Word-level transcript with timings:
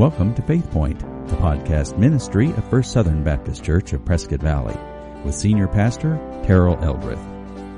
Welcome 0.00 0.32
to 0.36 0.40
Faith 0.40 0.70
Point, 0.70 0.98
the 1.28 1.36
podcast 1.36 1.98
ministry 1.98 2.48
of 2.52 2.64
First 2.70 2.90
Southern 2.92 3.22
Baptist 3.22 3.62
Church 3.62 3.92
of 3.92 4.02
Prescott 4.02 4.40
Valley, 4.40 4.74
with 5.26 5.34
Senior 5.34 5.68
Pastor 5.68 6.16
Terrell 6.46 6.78
Eldrith. 6.78 7.22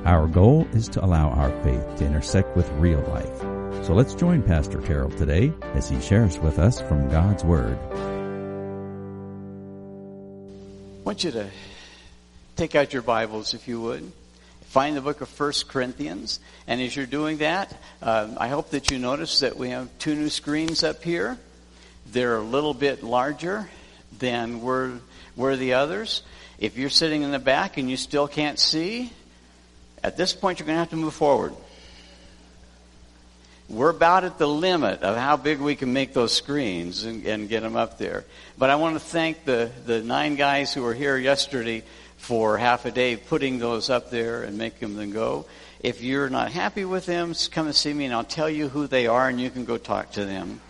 Our 0.06 0.28
goal 0.28 0.68
is 0.72 0.88
to 0.90 1.04
allow 1.04 1.30
our 1.30 1.50
faith 1.64 1.96
to 1.96 2.06
intersect 2.06 2.56
with 2.56 2.70
real 2.74 3.00
life. 3.08 3.40
So 3.84 3.92
let's 3.92 4.14
join 4.14 4.40
Pastor 4.40 4.80
Terrell 4.80 5.10
today 5.10 5.52
as 5.74 5.88
he 5.88 6.00
shares 6.00 6.38
with 6.38 6.60
us 6.60 6.80
from 6.80 7.08
God's 7.08 7.42
Word. 7.42 7.76
I 11.00 11.02
want 11.02 11.24
you 11.24 11.32
to 11.32 11.50
take 12.54 12.76
out 12.76 12.92
your 12.92 13.02
Bibles, 13.02 13.52
if 13.52 13.66
you 13.66 13.80
would. 13.80 14.12
Find 14.66 14.96
the 14.96 15.00
book 15.00 15.22
of 15.22 15.28
First 15.28 15.66
Corinthians. 15.66 16.38
And 16.68 16.80
as 16.80 16.94
you're 16.94 17.04
doing 17.04 17.38
that, 17.38 17.76
uh, 18.00 18.28
I 18.38 18.46
hope 18.46 18.70
that 18.70 18.92
you 18.92 19.00
notice 19.00 19.40
that 19.40 19.56
we 19.56 19.70
have 19.70 19.88
two 19.98 20.14
new 20.14 20.28
screens 20.28 20.84
up 20.84 21.02
here. 21.02 21.36
They're 22.06 22.36
a 22.36 22.42
little 22.42 22.74
bit 22.74 23.02
larger 23.02 23.68
than 24.18 24.60
were, 24.60 24.98
were 25.36 25.56
the 25.56 25.74
others. 25.74 26.22
If 26.58 26.76
you're 26.76 26.90
sitting 26.90 27.22
in 27.22 27.32
the 27.32 27.38
back 27.38 27.76
and 27.76 27.90
you 27.90 27.96
still 27.96 28.28
can't 28.28 28.58
see, 28.58 29.12
at 30.02 30.16
this 30.16 30.32
point 30.32 30.58
you're 30.58 30.66
going 30.66 30.76
to 30.76 30.80
have 30.80 30.90
to 30.90 30.96
move 30.96 31.14
forward. 31.14 31.54
We're 33.68 33.90
about 33.90 34.24
at 34.24 34.38
the 34.38 34.48
limit 34.48 35.02
of 35.02 35.16
how 35.16 35.36
big 35.36 35.58
we 35.58 35.76
can 35.76 35.92
make 35.92 36.12
those 36.12 36.32
screens 36.32 37.04
and, 37.04 37.24
and 37.24 37.48
get 37.48 37.62
them 37.62 37.76
up 37.76 37.96
there. 37.96 38.24
But 38.58 38.68
I 38.68 38.76
want 38.76 38.96
to 38.96 39.00
thank 39.00 39.44
the, 39.44 39.70
the 39.86 40.02
nine 40.02 40.36
guys 40.36 40.74
who 40.74 40.82
were 40.82 40.92
here 40.92 41.16
yesterday 41.16 41.82
for 42.18 42.58
half 42.58 42.84
a 42.84 42.90
day 42.90 43.16
putting 43.16 43.58
those 43.58 43.88
up 43.88 44.10
there 44.10 44.42
and 44.42 44.58
making 44.58 44.94
them 44.94 45.10
go. 45.10 45.46
If 45.80 46.02
you're 46.02 46.28
not 46.28 46.52
happy 46.52 46.84
with 46.84 47.06
them, 47.06 47.34
come 47.50 47.66
and 47.66 47.74
see 47.74 47.92
me 47.92 48.04
and 48.04 48.14
I'll 48.14 48.24
tell 48.24 48.50
you 48.50 48.68
who 48.68 48.86
they 48.86 49.06
are 49.06 49.28
and 49.28 49.40
you 49.40 49.50
can 49.50 49.64
go 49.64 49.78
talk 49.78 50.12
to 50.12 50.24
them 50.24 50.60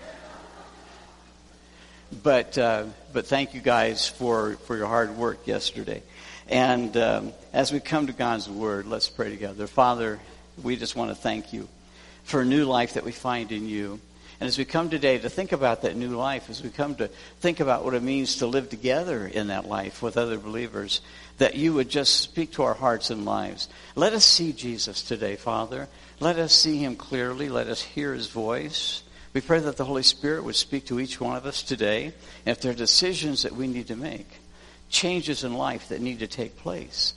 but 2.22 2.58
uh, 2.58 2.84
but 3.12 3.26
thank 3.26 3.54
you 3.54 3.60
guys 3.60 4.08
for 4.08 4.54
for 4.66 4.76
your 4.76 4.86
hard 4.86 5.16
work 5.16 5.46
yesterday. 5.46 6.02
And 6.48 6.96
um, 6.96 7.32
as 7.52 7.72
we 7.72 7.80
come 7.80 8.08
to 8.08 8.12
God's 8.12 8.48
word, 8.48 8.86
let's 8.86 9.08
pray 9.08 9.30
together. 9.30 9.66
Father, 9.66 10.20
we 10.62 10.76
just 10.76 10.96
want 10.96 11.10
to 11.10 11.14
thank 11.14 11.52
you 11.52 11.68
for 12.24 12.42
a 12.42 12.44
new 12.44 12.64
life 12.64 12.94
that 12.94 13.04
we 13.04 13.12
find 13.12 13.52
in 13.52 13.68
you. 13.68 14.00
And 14.40 14.48
as 14.48 14.58
we 14.58 14.64
come 14.64 14.90
today 14.90 15.18
to 15.18 15.30
think 15.30 15.52
about 15.52 15.82
that 15.82 15.96
new 15.96 16.16
life, 16.16 16.50
as 16.50 16.62
we 16.62 16.70
come 16.70 16.96
to 16.96 17.06
think 17.38 17.60
about 17.60 17.84
what 17.84 17.94
it 17.94 18.02
means 18.02 18.36
to 18.36 18.46
live 18.46 18.70
together 18.70 19.24
in 19.24 19.46
that 19.46 19.68
life 19.68 20.02
with 20.02 20.16
other 20.16 20.36
believers, 20.36 21.00
that 21.38 21.54
you 21.54 21.74
would 21.74 21.88
just 21.88 22.20
speak 22.20 22.52
to 22.52 22.64
our 22.64 22.74
hearts 22.74 23.10
and 23.10 23.24
lives. 23.24 23.68
Let 23.94 24.14
us 24.14 24.24
see 24.24 24.52
Jesus 24.52 25.02
today, 25.02 25.36
Father. 25.36 25.88
Let 26.18 26.38
us 26.38 26.52
see 26.52 26.78
him 26.78 26.96
clearly. 26.96 27.48
Let 27.48 27.68
us 27.68 27.80
hear 27.80 28.14
his 28.14 28.26
voice. 28.26 29.04
We 29.32 29.40
pray 29.40 29.60
that 29.60 29.78
the 29.78 29.84
Holy 29.84 30.02
Spirit 30.02 30.44
would 30.44 30.56
speak 30.56 30.86
to 30.86 31.00
each 31.00 31.20
one 31.20 31.36
of 31.36 31.46
us 31.46 31.62
today. 31.62 32.06
And 32.44 32.56
if 32.56 32.60
there 32.60 32.72
are 32.72 32.74
decisions 32.74 33.42
that 33.42 33.52
we 33.52 33.66
need 33.66 33.88
to 33.88 33.96
make, 33.96 34.28
changes 34.90 35.42
in 35.42 35.54
life 35.54 35.88
that 35.88 36.02
need 36.02 36.18
to 36.18 36.26
take 36.26 36.58
place, 36.58 37.14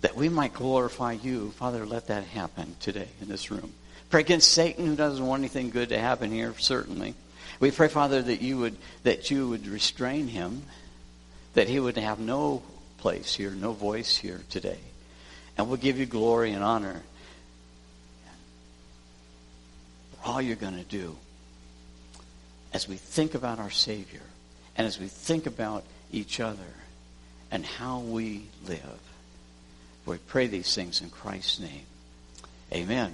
that 0.00 0.16
we 0.16 0.28
might 0.28 0.54
glorify 0.54 1.12
you, 1.12 1.50
Father, 1.52 1.84
let 1.84 2.06
that 2.06 2.24
happen 2.24 2.76
today 2.80 3.08
in 3.20 3.28
this 3.28 3.50
room. 3.50 3.74
Pray 4.08 4.22
against 4.22 4.52
Satan, 4.52 4.86
who 4.86 4.96
doesn't 4.96 5.26
want 5.26 5.40
anything 5.40 5.68
good 5.68 5.90
to 5.90 5.98
happen 5.98 6.30
here, 6.30 6.54
certainly. 6.58 7.14
We 7.60 7.70
pray, 7.70 7.88
Father, 7.88 8.22
that 8.22 8.40
you 8.40 8.56
would 8.58 8.76
that 9.02 9.30
you 9.30 9.48
would 9.48 9.66
restrain 9.66 10.28
him, 10.28 10.62
that 11.54 11.68
he 11.68 11.78
would 11.80 11.98
have 11.98 12.18
no 12.18 12.62
place 12.98 13.34
here, 13.34 13.50
no 13.50 13.72
voice 13.72 14.16
here 14.16 14.40
today. 14.48 14.78
And 15.58 15.68
we'll 15.68 15.76
give 15.76 15.98
you 15.98 16.06
glory 16.06 16.52
and 16.52 16.64
honor 16.64 17.02
for 20.12 20.28
all 20.28 20.40
you're 20.40 20.56
going 20.56 20.76
to 20.76 20.84
do 20.84 21.16
as 22.78 22.86
we 22.86 22.94
think 22.94 23.34
about 23.34 23.58
our 23.58 23.72
Savior 23.72 24.20
and 24.76 24.86
as 24.86 25.00
we 25.00 25.08
think 25.08 25.46
about 25.46 25.82
each 26.12 26.38
other 26.38 26.74
and 27.50 27.66
how 27.66 27.98
we 27.98 28.44
live. 28.68 29.00
We 30.06 30.18
pray 30.18 30.46
these 30.46 30.72
things 30.76 31.02
in 31.02 31.10
Christ's 31.10 31.58
name. 31.58 31.86
Amen. 32.72 33.12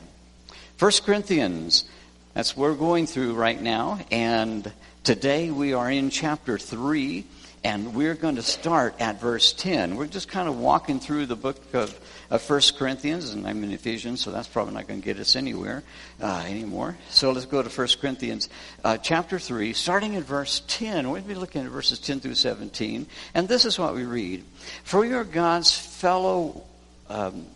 First 0.77 1.07
Corinthians, 1.07 1.87
that's 2.35 2.55
what 2.55 2.69
we're 2.69 2.77
going 2.77 3.07
through 3.07 3.33
right 3.37 3.59
now. 3.59 4.01
And 4.11 4.71
today 5.03 5.51
we 5.51 5.73
are 5.73 5.91
in 5.91 6.11
chapter 6.11 6.59
3, 6.59 7.25
and 7.65 7.95
we're 7.95 8.15
going 8.15 8.37
to 8.37 8.43
start 8.43 8.95
at 9.01 9.21
verse 9.21 9.53
10. 9.55 9.97
We're 9.97 10.07
just 10.07 10.29
kind 10.29 10.49
of 10.49 10.59
walking 10.59 11.01
through 11.01 11.27
the 11.27 11.37
book 11.37 11.57
of 11.75 11.99
of 12.31 12.49
1 12.49 12.61
Corinthians, 12.77 13.33
and 13.33 13.47
I'm 13.47 13.63
in 13.63 13.71
Ephesians, 13.71 14.21
so 14.21 14.31
that's 14.31 14.49
probably 14.49 14.75
not 14.75 14.89
going 14.89 15.01
to 15.01 15.05
get 15.05 15.19
us 15.19 15.37
anywhere 15.37 15.83
uh, 16.21 16.45
anymore. 16.47 16.97
So 17.11 17.31
let's 17.31 17.47
go 17.47 17.63
to 17.63 17.69
1 17.69 17.89
Corinthians 18.01 18.49
uh, 18.83 18.97
chapter 18.97 19.39
3, 19.39 19.73
starting 19.73 20.17
at 20.17 20.25
verse 20.25 20.63
10. 20.67 21.11
We'll 21.11 21.23
be 21.23 21.35
looking 21.35 21.65
at 21.65 21.71
verses 21.71 21.99
10 22.01 22.21
through 22.21 22.35
17. 22.35 23.07
And 23.35 23.49
this 23.49 23.65
is 23.65 23.79
what 23.79 23.95
we 23.95 24.05
read. 24.05 24.45
For 24.85 25.01
we 25.01 25.13
are 25.13 25.25
God's 25.25 25.77
fellow, 25.77 26.65
um, 27.09 27.47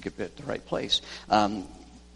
get 0.00 0.14
it 0.18 0.22
at 0.22 0.36
the 0.36 0.44
right 0.44 0.64
place, 0.64 1.00
um, 1.30 1.64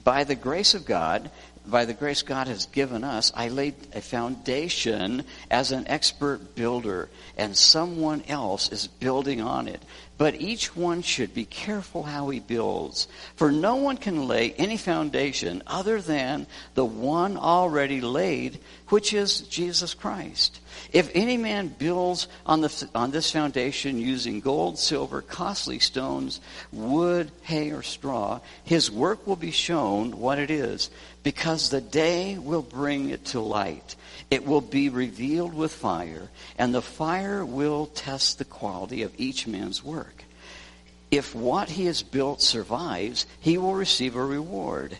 by 0.05 0.25
the 0.25 0.35
grace 0.35 0.75
of 0.75 0.85
God, 0.85 1.31
by 1.67 1.85
the 1.85 1.95
grace 1.95 2.23
God 2.23 2.49
has 2.49 2.67
given 2.67 3.05
us, 3.05 3.33
I 3.35 3.49
laid 3.49 3.75
a 3.95 4.01
foundation 4.01 5.25
as 5.51 5.71
an 5.73 5.87
expert 5.87 6.55
builder, 6.55 7.09
and 7.37 7.57
someone 7.57 8.23
else 8.29 8.71
is 8.71 8.87
building 8.87 9.41
on 9.41 9.69
it. 9.69 9.83
But 10.19 10.41
each 10.41 10.77
one 10.77 11.03
should 11.03 11.35
be 11.35 11.45
careful 11.45 12.05
how 12.05 12.29
he 12.29 12.39
builds, 12.39 13.09
for 13.35 13.51
no 13.51 13.77
one 13.77 13.97
can 13.97 14.29
lay 14.29 14.53
any 14.53 14.77
foundation 14.77 15.63
other 15.67 16.01
than 16.01 16.47
the 16.75 16.85
one 16.85 17.37
already 17.37 18.01
laid, 18.01 18.61
which 18.89 19.13
is 19.15 19.41
Jesus 19.41 19.95
Christ. 19.95 20.61
If 20.93 21.11
any 21.15 21.37
man 21.37 21.69
builds 21.69 22.29
on, 22.47 22.61
the, 22.61 22.89
on 22.95 23.11
this 23.11 23.31
foundation 23.31 23.99
using 23.99 24.41
gold, 24.41 24.79
silver, 24.79 25.23
costly 25.23 25.79
stones, 25.79 26.41
wood, 26.71 27.31
hay, 27.43 27.73
or 27.73 27.83
straw, 27.83 28.41
his 28.65 28.91
work 28.91 29.27
will 29.27 29.37
be 29.37 29.51
shown 29.51 30.19
what 30.19 30.39
it 30.39 30.51
is, 30.51 30.91
because 31.23 31.71
the 31.71 31.81
day 31.81 32.37
will 32.39 32.63
bring 32.63 33.11
it 33.11 33.25
to 33.27 33.41
light. 33.41 33.97
It 34.31 34.47
will 34.47 34.61
be 34.61 34.89
revealed 34.89 35.55
with 35.55 35.73
fire, 35.73 36.29
and 36.59 36.75
the 36.75 36.83
fire 36.83 37.45
will 37.45 37.87
test 37.87 38.39
the 38.39 38.45
quality 38.45 39.03
of 39.03 39.13
each 39.19 39.47
man's 39.47 39.85
work. 39.85 40.25
If 41.11 41.35
what 41.35 41.69
he 41.69 41.85
has 41.87 42.03
built 42.03 42.41
survives, 42.41 43.27
he 43.41 43.59
will 43.59 43.75
receive 43.75 44.17
a 44.17 44.25
reward. 44.25 44.97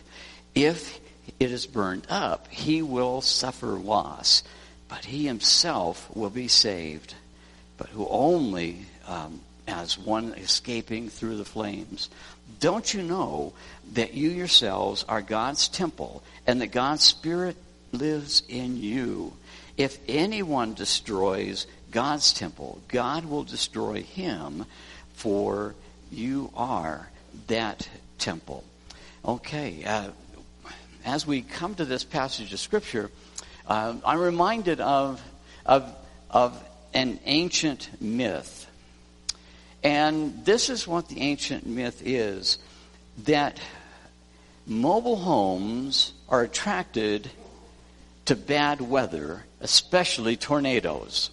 If 0.53 0.99
it 1.39 1.51
is 1.51 1.65
burned 1.65 2.05
up, 2.09 2.47
he 2.49 2.81
will 2.81 3.21
suffer 3.21 3.67
loss, 3.67 4.43
but 4.87 5.05
he 5.05 5.25
himself 5.25 6.15
will 6.15 6.29
be 6.29 6.47
saved, 6.47 7.15
but 7.77 7.89
who 7.89 8.07
only 8.07 8.85
um, 9.07 9.41
as 9.67 9.97
one 9.97 10.33
escaping 10.33 11.09
through 11.09 11.37
the 11.37 11.45
flames. 11.45 12.09
Don't 12.59 12.93
you 12.93 13.01
know 13.01 13.53
that 13.93 14.13
you 14.13 14.29
yourselves 14.29 15.05
are 15.07 15.21
God's 15.21 15.67
temple 15.67 16.23
and 16.47 16.61
that 16.61 16.67
God's 16.67 17.03
Spirit 17.03 17.55
lives 17.91 18.43
in 18.49 18.77
you. 18.77 19.33
If 19.77 19.97
anyone 20.07 20.73
destroys 20.73 21.67
God's 21.91 22.33
temple, 22.33 22.81
God 22.87 23.25
will 23.25 23.43
destroy 23.43 24.01
him, 24.01 24.65
for 25.13 25.75
you 26.11 26.51
are 26.55 27.09
that 27.47 27.87
temple. 28.17 28.63
Okay, 29.25 29.83
uh, 29.83 30.09
as 31.05 31.25
we 31.27 31.41
come 31.41 31.75
to 31.75 31.85
this 31.85 32.03
passage 32.03 32.53
of 32.53 32.59
Scripture, 32.59 33.09
uh, 33.67 33.95
I'm 34.05 34.19
reminded 34.19 34.79
of, 34.81 35.21
of, 35.65 35.93
of 36.29 36.61
an 36.93 37.19
ancient 37.25 37.89
myth. 38.01 38.67
And 39.83 40.45
this 40.45 40.69
is 40.69 40.87
what 40.87 41.09
the 41.09 41.21
ancient 41.21 41.65
myth 41.65 42.01
is 42.05 42.57
that 43.25 43.59
mobile 44.65 45.17
homes 45.17 46.13
are 46.29 46.41
attracted 46.41 47.29
to 48.25 48.35
bad 48.35 48.81
weather, 48.81 49.43
especially 49.59 50.37
tornadoes. 50.37 51.29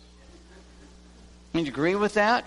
Mean, 1.52 1.66
you 1.66 1.72
agree 1.72 1.94
with 1.94 2.14
that? 2.14 2.44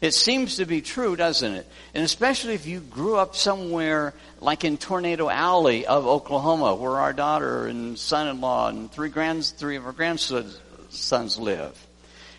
It 0.00 0.14
seems 0.14 0.56
to 0.56 0.64
be 0.64 0.80
true, 0.80 1.16
doesn't 1.16 1.52
it? 1.52 1.66
And 1.92 2.04
especially 2.04 2.54
if 2.54 2.66
you 2.66 2.80
grew 2.80 3.16
up 3.16 3.34
somewhere 3.34 4.14
like 4.40 4.64
in 4.64 4.78
Tornado 4.78 5.28
Alley 5.28 5.86
of 5.86 6.06
Oklahoma, 6.06 6.76
where 6.76 6.98
our 6.98 7.12
daughter 7.12 7.66
and 7.66 7.98
son-in-law 7.98 8.68
and 8.68 8.92
three 8.92 9.10
three 9.10 9.76
of 9.76 9.86
our 9.86 9.92
grandsons 9.92 11.38
live. 11.38 11.86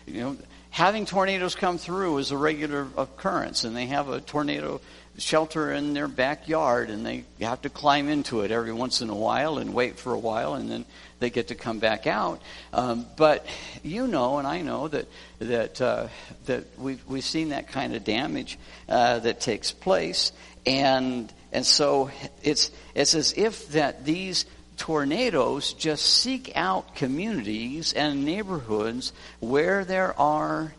You 0.06 0.20
know, 0.20 0.36
having 0.70 1.04
tornadoes 1.04 1.54
come 1.54 1.76
through 1.76 2.18
is 2.18 2.30
a 2.30 2.36
regular 2.36 2.86
occurrence, 2.96 3.64
and 3.64 3.76
they 3.76 3.86
have 3.86 4.08
a 4.08 4.22
tornado 4.22 4.80
shelter 5.20 5.72
in 5.72 5.94
their 5.94 6.08
backyard 6.08 6.90
and 6.90 7.04
they 7.04 7.24
have 7.40 7.62
to 7.62 7.68
climb 7.68 8.08
into 8.08 8.40
it 8.40 8.50
every 8.50 8.72
once 8.72 9.02
in 9.02 9.10
a 9.10 9.14
while 9.14 9.58
and 9.58 9.74
wait 9.74 9.98
for 9.98 10.12
a 10.12 10.18
while 10.18 10.54
and 10.54 10.70
then 10.70 10.84
they 11.20 11.30
get 11.30 11.48
to 11.48 11.54
come 11.54 11.78
back 11.78 12.06
out. 12.06 12.42
Um, 12.72 13.06
but 13.16 13.46
you 13.82 14.06
know, 14.06 14.38
and 14.38 14.48
I 14.48 14.62
know 14.62 14.88
that 14.88 15.06
that 15.38 15.80
uh, 15.80 16.08
that 16.46 16.64
we've 16.78 17.04
we've 17.06 17.24
seen 17.24 17.50
that 17.50 17.68
kind 17.68 17.94
of 17.94 18.04
damage 18.04 18.58
uh, 18.88 19.20
that 19.20 19.40
takes 19.40 19.70
place, 19.70 20.32
and 20.66 21.32
and 21.52 21.64
so 21.64 22.10
it's 22.42 22.70
it's 22.94 23.14
as 23.14 23.34
if 23.36 23.68
that 23.68 24.04
these 24.04 24.46
tornadoes 24.78 25.74
just 25.74 26.06
seek 26.06 26.52
out 26.56 26.94
communities 26.96 27.92
and 27.92 28.24
neighborhoods 28.24 29.12
where 29.38 29.84
there 29.84 30.18
are 30.18 30.72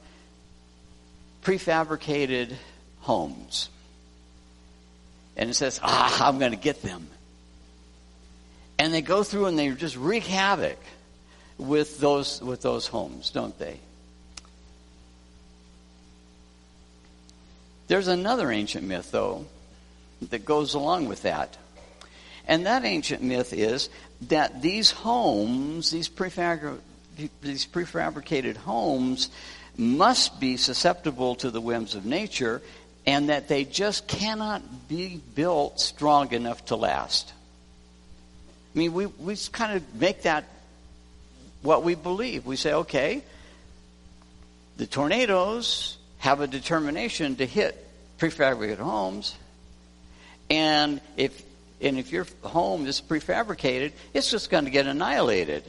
prefabricated 1.43 2.53
homes. 3.01 3.69
And 5.41 5.49
it 5.49 5.55
says, 5.55 5.79
ah, 5.81 6.27
I'm 6.27 6.37
going 6.37 6.51
to 6.51 6.55
get 6.57 6.83
them. 6.83 7.07
And 8.77 8.93
they 8.93 9.01
go 9.01 9.23
through 9.23 9.47
and 9.47 9.57
they 9.57 9.71
just 9.71 9.97
wreak 9.97 10.23
havoc 10.23 10.77
with 11.57 11.99
those, 11.99 12.39
with 12.43 12.61
those 12.61 12.85
homes, 12.85 13.31
don't 13.31 13.57
they? 13.57 13.79
There's 17.87 18.07
another 18.07 18.51
ancient 18.51 18.85
myth, 18.85 19.09
though, 19.09 19.47
that 20.29 20.45
goes 20.45 20.75
along 20.75 21.07
with 21.07 21.23
that. 21.23 21.57
And 22.47 22.67
that 22.67 22.85
ancient 22.85 23.23
myth 23.23 23.51
is 23.51 23.89
that 24.27 24.61
these 24.61 24.91
homes, 24.91 25.89
these, 25.89 26.07
prefabri- 26.07 26.77
these 27.41 27.65
prefabricated 27.65 28.57
homes, 28.57 29.31
must 29.75 30.39
be 30.39 30.55
susceptible 30.55 31.33
to 31.33 31.49
the 31.49 31.61
whims 31.61 31.95
of 31.95 32.05
nature 32.05 32.61
and 33.05 33.29
that 33.29 33.47
they 33.47 33.63
just 33.63 34.07
cannot 34.07 34.61
be 34.87 35.19
built 35.35 35.79
strong 35.79 36.31
enough 36.33 36.65
to 36.65 36.75
last. 36.75 37.33
I 38.73 38.79
mean, 38.79 38.93
we, 38.93 39.05
we 39.07 39.35
kind 39.51 39.75
of 39.75 39.95
make 39.95 40.23
that 40.23 40.45
what 41.61 41.83
we 41.83 41.95
believe. 41.95 42.45
We 42.45 42.55
say, 42.55 42.73
okay, 42.73 43.23
the 44.77 44.85
tornadoes 44.85 45.97
have 46.19 46.41
a 46.41 46.47
determination 46.47 47.35
to 47.37 47.45
hit 47.45 47.87
prefabricated 48.19 48.77
homes, 48.77 49.35
and 50.49 51.01
if 51.17 51.43
and 51.81 51.97
if 51.97 52.11
your 52.11 52.27
home 52.43 52.85
is 52.85 53.01
prefabricated, 53.01 53.91
it's 54.13 54.29
just 54.29 54.51
going 54.51 54.65
to 54.65 54.69
get 54.69 54.85
annihilated 54.85 55.63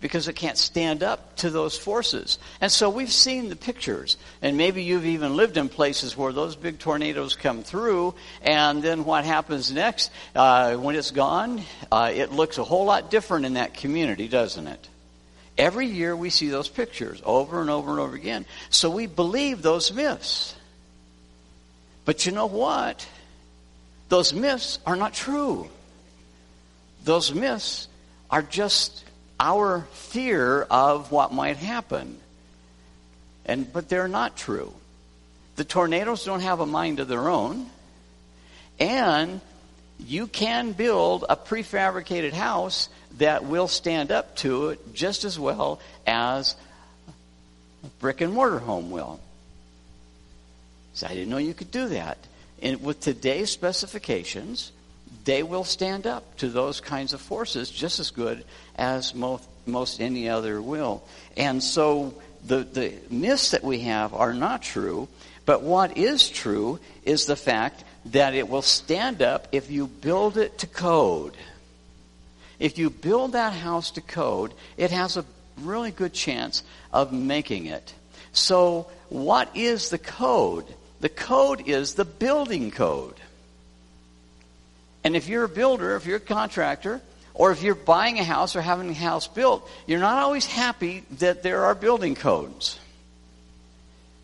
because 0.00 0.28
it 0.28 0.34
can't 0.34 0.58
stand 0.58 1.02
up 1.02 1.36
to 1.36 1.50
those 1.50 1.78
forces. 1.78 2.38
And 2.60 2.70
so 2.70 2.90
we've 2.90 3.12
seen 3.12 3.48
the 3.48 3.56
pictures. 3.56 4.16
And 4.42 4.56
maybe 4.56 4.82
you've 4.82 5.06
even 5.06 5.36
lived 5.36 5.56
in 5.56 5.68
places 5.68 6.16
where 6.16 6.32
those 6.32 6.54
big 6.54 6.78
tornadoes 6.78 7.34
come 7.34 7.62
through, 7.62 8.14
and 8.42 8.82
then 8.82 9.04
what 9.04 9.24
happens 9.24 9.72
next? 9.72 10.10
Uh, 10.34 10.76
when 10.76 10.96
it's 10.96 11.10
gone, 11.10 11.62
uh, 11.90 12.12
it 12.14 12.30
looks 12.30 12.58
a 12.58 12.64
whole 12.64 12.84
lot 12.84 13.10
different 13.10 13.46
in 13.46 13.54
that 13.54 13.74
community, 13.74 14.28
doesn't 14.28 14.66
it? 14.66 14.88
Every 15.56 15.86
year 15.86 16.14
we 16.14 16.28
see 16.28 16.48
those 16.48 16.68
pictures 16.68 17.22
over 17.24 17.62
and 17.62 17.70
over 17.70 17.90
and 17.90 18.00
over 18.00 18.14
again. 18.14 18.44
So 18.68 18.90
we 18.90 19.06
believe 19.06 19.62
those 19.62 19.90
myths. 19.92 20.54
But 22.04 22.26
you 22.26 22.32
know 22.32 22.46
what? 22.46 23.08
Those 24.10 24.34
myths 24.34 24.78
are 24.86 24.96
not 24.96 25.14
true. 25.14 25.68
Those 27.04 27.32
myths 27.32 27.88
are 28.30 28.42
just 28.42 29.05
our 29.38 29.86
fear 29.92 30.62
of 30.62 31.12
what 31.12 31.32
might 31.32 31.56
happen. 31.56 32.18
And 33.44 33.72
but 33.72 33.88
they're 33.88 34.08
not 34.08 34.36
true. 34.36 34.72
The 35.56 35.64
tornadoes 35.64 36.24
don't 36.24 36.40
have 36.40 36.60
a 36.60 36.66
mind 36.66 37.00
of 37.00 37.08
their 37.08 37.28
own. 37.28 37.70
And 38.78 39.40
you 39.98 40.26
can 40.26 40.72
build 40.72 41.24
a 41.28 41.36
prefabricated 41.36 42.32
house 42.32 42.88
that 43.18 43.44
will 43.44 43.68
stand 43.68 44.12
up 44.12 44.36
to 44.36 44.70
it 44.70 44.94
just 44.94 45.24
as 45.24 45.38
well 45.38 45.80
as 46.06 46.54
a 47.84 47.86
brick 48.00 48.20
and 48.20 48.32
mortar 48.32 48.58
home 48.58 48.90
will. 48.90 49.20
So 50.92 51.06
I 51.06 51.10
didn't 51.10 51.28
know 51.28 51.38
you 51.38 51.54
could 51.54 51.70
do 51.70 51.88
that. 51.88 52.18
And 52.60 52.82
with 52.82 53.00
today's 53.00 53.50
specifications, 53.50 54.72
they 55.26 55.42
will 55.42 55.64
stand 55.64 56.06
up 56.06 56.36
to 56.38 56.48
those 56.48 56.80
kinds 56.80 57.12
of 57.12 57.20
forces 57.20 57.68
just 57.68 57.98
as 58.00 58.10
good 58.10 58.44
as 58.76 59.14
most, 59.14 59.46
most 59.66 60.00
any 60.00 60.28
other 60.28 60.62
will. 60.62 61.02
And 61.36 61.62
so 61.62 62.14
the, 62.46 62.58
the 62.58 62.94
myths 63.10 63.50
that 63.50 63.64
we 63.64 63.80
have 63.80 64.14
are 64.14 64.32
not 64.32 64.62
true, 64.62 65.08
but 65.44 65.62
what 65.62 65.98
is 65.98 66.30
true 66.30 66.78
is 67.02 67.26
the 67.26 67.36
fact 67.36 67.82
that 68.06 68.34
it 68.34 68.48
will 68.48 68.62
stand 68.62 69.20
up 69.20 69.48
if 69.50 69.68
you 69.68 69.88
build 69.88 70.36
it 70.38 70.58
to 70.58 70.68
code. 70.68 71.36
If 72.60 72.78
you 72.78 72.88
build 72.88 73.32
that 73.32 73.52
house 73.52 73.90
to 73.92 74.00
code, 74.00 74.54
it 74.76 74.92
has 74.92 75.16
a 75.16 75.24
really 75.60 75.90
good 75.90 76.12
chance 76.12 76.62
of 76.92 77.12
making 77.12 77.66
it. 77.66 77.92
So, 78.32 78.88
what 79.08 79.54
is 79.56 79.90
the 79.90 79.98
code? 79.98 80.66
The 81.00 81.08
code 81.08 81.68
is 81.68 81.94
the 81.94 82.04
building 82.04 82.70
code. 82.70 83.16
And 85.06 85.14
if 85.14 85.28
you're 85.28 85.44
a 85.44 85.48
builder, 85.48 85.94
if 85.94 86.04
you're 86.04 86.16
a 86.16 86.20
contractor, 86.34 87.00
or 87.32 87.52
if 87.52 87.62
you're 87.62 87.76
buying 87.76 88.18
a 88.18 88.24
house 88.24 88.56
or 88.56 88.60
having 88.60 88.90
a 88.90 88.92
house 88.92 89.28
built, 89.28 89.70
you're 89.86 90.00
not 90.00 90.20
always 90.20 90.46
happy 90.46 91.04
that 91.20 91.44
there 91.44 91.66
are 91.66 91.76
building 91.76 92.16
codes. 92.16 92.80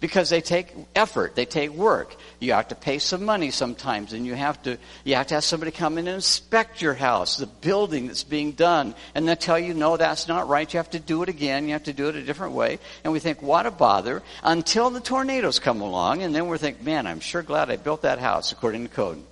Because 0.01 0.29
they 0.29 0.41
take 0.41 0.75
effort, 0.97 1.37
they 1.37 1.45
take 1.45 1.71
work. 1.71 2.17
You 2.41 2.55
have 2.55 2.67
to 2.67 2.75
pay 2.75 2.99
some 2.99 3.25
money 3.25 3.53
sometimes, 3.53 4.13
and 4.13 4.27
you 4.27 4.35
have 4.35 4.61
to 4.65 4.77
you 5.05 5.15
have 5.15 5.29
to 5.29 5.35
have 5.35 5.45
somebody 5.45 5.71
come 5.71 5.99
in 5.99 6.09
and 6.09 6.17
inspect 6.17 6.83
your 6.83 6.95
house, 6.95 7.37
the 7.37 7.47
building 7.47 8.09
that's 8.09 8.25
being 8.25 8.51
done, 8.51 8.97
and 9.15 9.29
they 9.29 9.37
tell 9.37 9.61
you, 9.61 9.75
no, 9.75 9.97
that's 9.97 10.27
not 10.27 10.49
right. 10.49 10.75
You 10.75 10.79
have 10.79 10.91
to 10.91 10.99
do 10.99 11.23
it 11.23 11.29
again. 11.29 11.69
You 11.69 11.75
have 11.75 11.85
to 11.85 11.93
do 11.93 12.09
it 12.09 12.17
a 12.17 12.25
different 12.25 12.55
way. 12.55 12.81
And 13.05 13.13
we 13.13 13.21
think, 13.21 13.41
what 13.41 13.67
a 13.67 13.71
bother, 13.71 14.21
until 14.43 14.91
the 14.91 14.99
tornadoes 14.99 15.61
come 15.61 15.81
along, 15.81 16.25
and 16.25 16.35
then 16.35 16.49
we 16.49 16.59
think, 16.59 16.83
man, 16.83 17.07
I'm 17.07 17.21
sure 17.21 17.45
glad 17.45 17.71
I 17.71 17.77
built 17.77 18.03
that 18.03 18.19
house 18.19 18.51
according 18.51 18.89
to 18.89 18.93
code. 18.93 19.23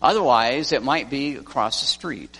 Otherwise, 0.00 0.72
it 0.72 0.82
might 0.82 1.10
be 1.10 1.36
across 1.36 1.80
the 1.80 1.86
street. 1.86 2.38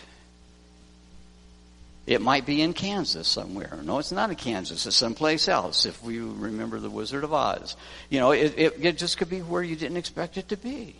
It 2.06 2.22
might 2.22 2.46
be 2.46 2.62
in 2.62 2.72
Kansas 2.72 3.28
somewhere. 3.28 3.78
No, 3.82 3.98
it's 3.98 4.12
not 4.12 4.30
in 4.30 4.36
Kansas. 4.36 4.86
It's 4.86 4.96
someplace 4.96 5.46
else. 5.46 5.84
If 5.84 6.02
we 6.02 6.20
remember 6.20 6.80
the 6.80 6.88
Wizard 6.88 7.22
of 7.22 7.34
Oz, 7.34 7.76
you 8.08 8.18
know, 8.18 8.30
it, 8.30 8.54
it, 8.56 8.74
it, 8.80 8.98
just 8.98 9.18
could 9.18 9.28
be 9.28 9.40
where 9.40 9.62
you 9.62 9.76
didn't 9.76 9.98
expect 9.98 10.38
it 10.38 10.48
to 10.48 10.56
be. 10.56 10.96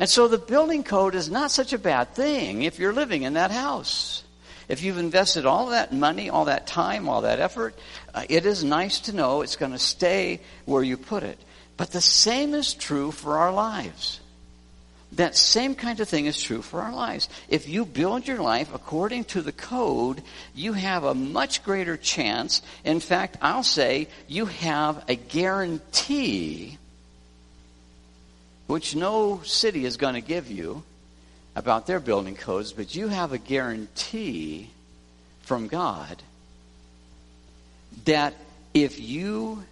And 0.00 0.08
so 0.08 0.26
the 0.26 0.38
building 0.38 0.82
code 0.82 1.14
is 1.14 1.30
not 1.30 1.52
such 1.52 1.72
a 1.72 1.78
bad 1.78 2.14
thing 2.14 2.62
if 2.62 2.80
you're 2.80 2.92
living 2.92 3.22
in 3.22 3.34
that 3.34 3.50
house. 3.50 4.24
If 4.68 4.82
you've 4.82 4.98
invested 4.98 5.46
all 5.46 5.66
that 5.66 5.92
money, 5.92 6.30
all 6.30 6.46
that 6.46 6.66
time, 6.66 7.08
all 7.08 7.22
that 7.22 7.38
effort, 7.38 7.78
uh, 8.12 8.24
it 8.28 8.44
is 8.44 8.64
nice 8.64 9.00
to 9.00 9.14
know 9.14 9.42
it's 9.42 9.56
going 9.56 9.72
to 9.72 9.78
stay 9.78 10.40
where 10.64 10.82
you 10.82 10.96
put 10.96 11.22
it. 11.22 11.38
But 11.76 11.92
the 11.92 12.00
same 12.00 12.54
is 12.54 12.74
true 12.74 13.12
for 13.12 13.38
our 13.38 13.52
lives. 13.52 14.18
That 15.12 15.36
same 15.36 15.74
kind 15.74 16.00
of 16.00 16.08
thing 16.08 16.26
is 16.26 16.40
true 16.40 16.60
for 16.60 16.82
our 16.82 16.92
lives. 16.92 17.28
If 17.48 17.68
you 17.68 17.86
build 17.86 18.28
your 18.28 18.42
life 18.42 18.74
according 18.74 19.24
to 19.24 19.40
the 19.40 19.52
code, 19.52 20.22
you 20.54 20.74
have 20.74 21.04
a 21.04 21.14
much 21.14 21.64
greater 21.64 21.96
chance. 21.96 22.60
In 22.84 23.00
fact, 23.00 23.38
I'll 23.40 23.62
say 23.62 24.08
you 24.28 24.46
have 24.46 25.02
a 25.08 25.14
guarantee, 25.14 26.76
which 28.66 28.94
no 28.94 29.40
city 29.44 29.86
is 29.86 29.96
going 29.96 30.14
to 30.14 30.20
give 30.20 30.50
you 30.50 30.82
about 31.56 31.86
their 31.86 32.00
building 32.00 32.36
codes, 32.36 32.72
but 32.72 32.94
you 32.94 33.08
have 33.08 33.32
a 33.32 33.38
guarantee 33.38 34.68
from 35.42 35.68
God 35.68 36.22
that 38.04 38.34
if 38.74 39.00
you 39.00 39.64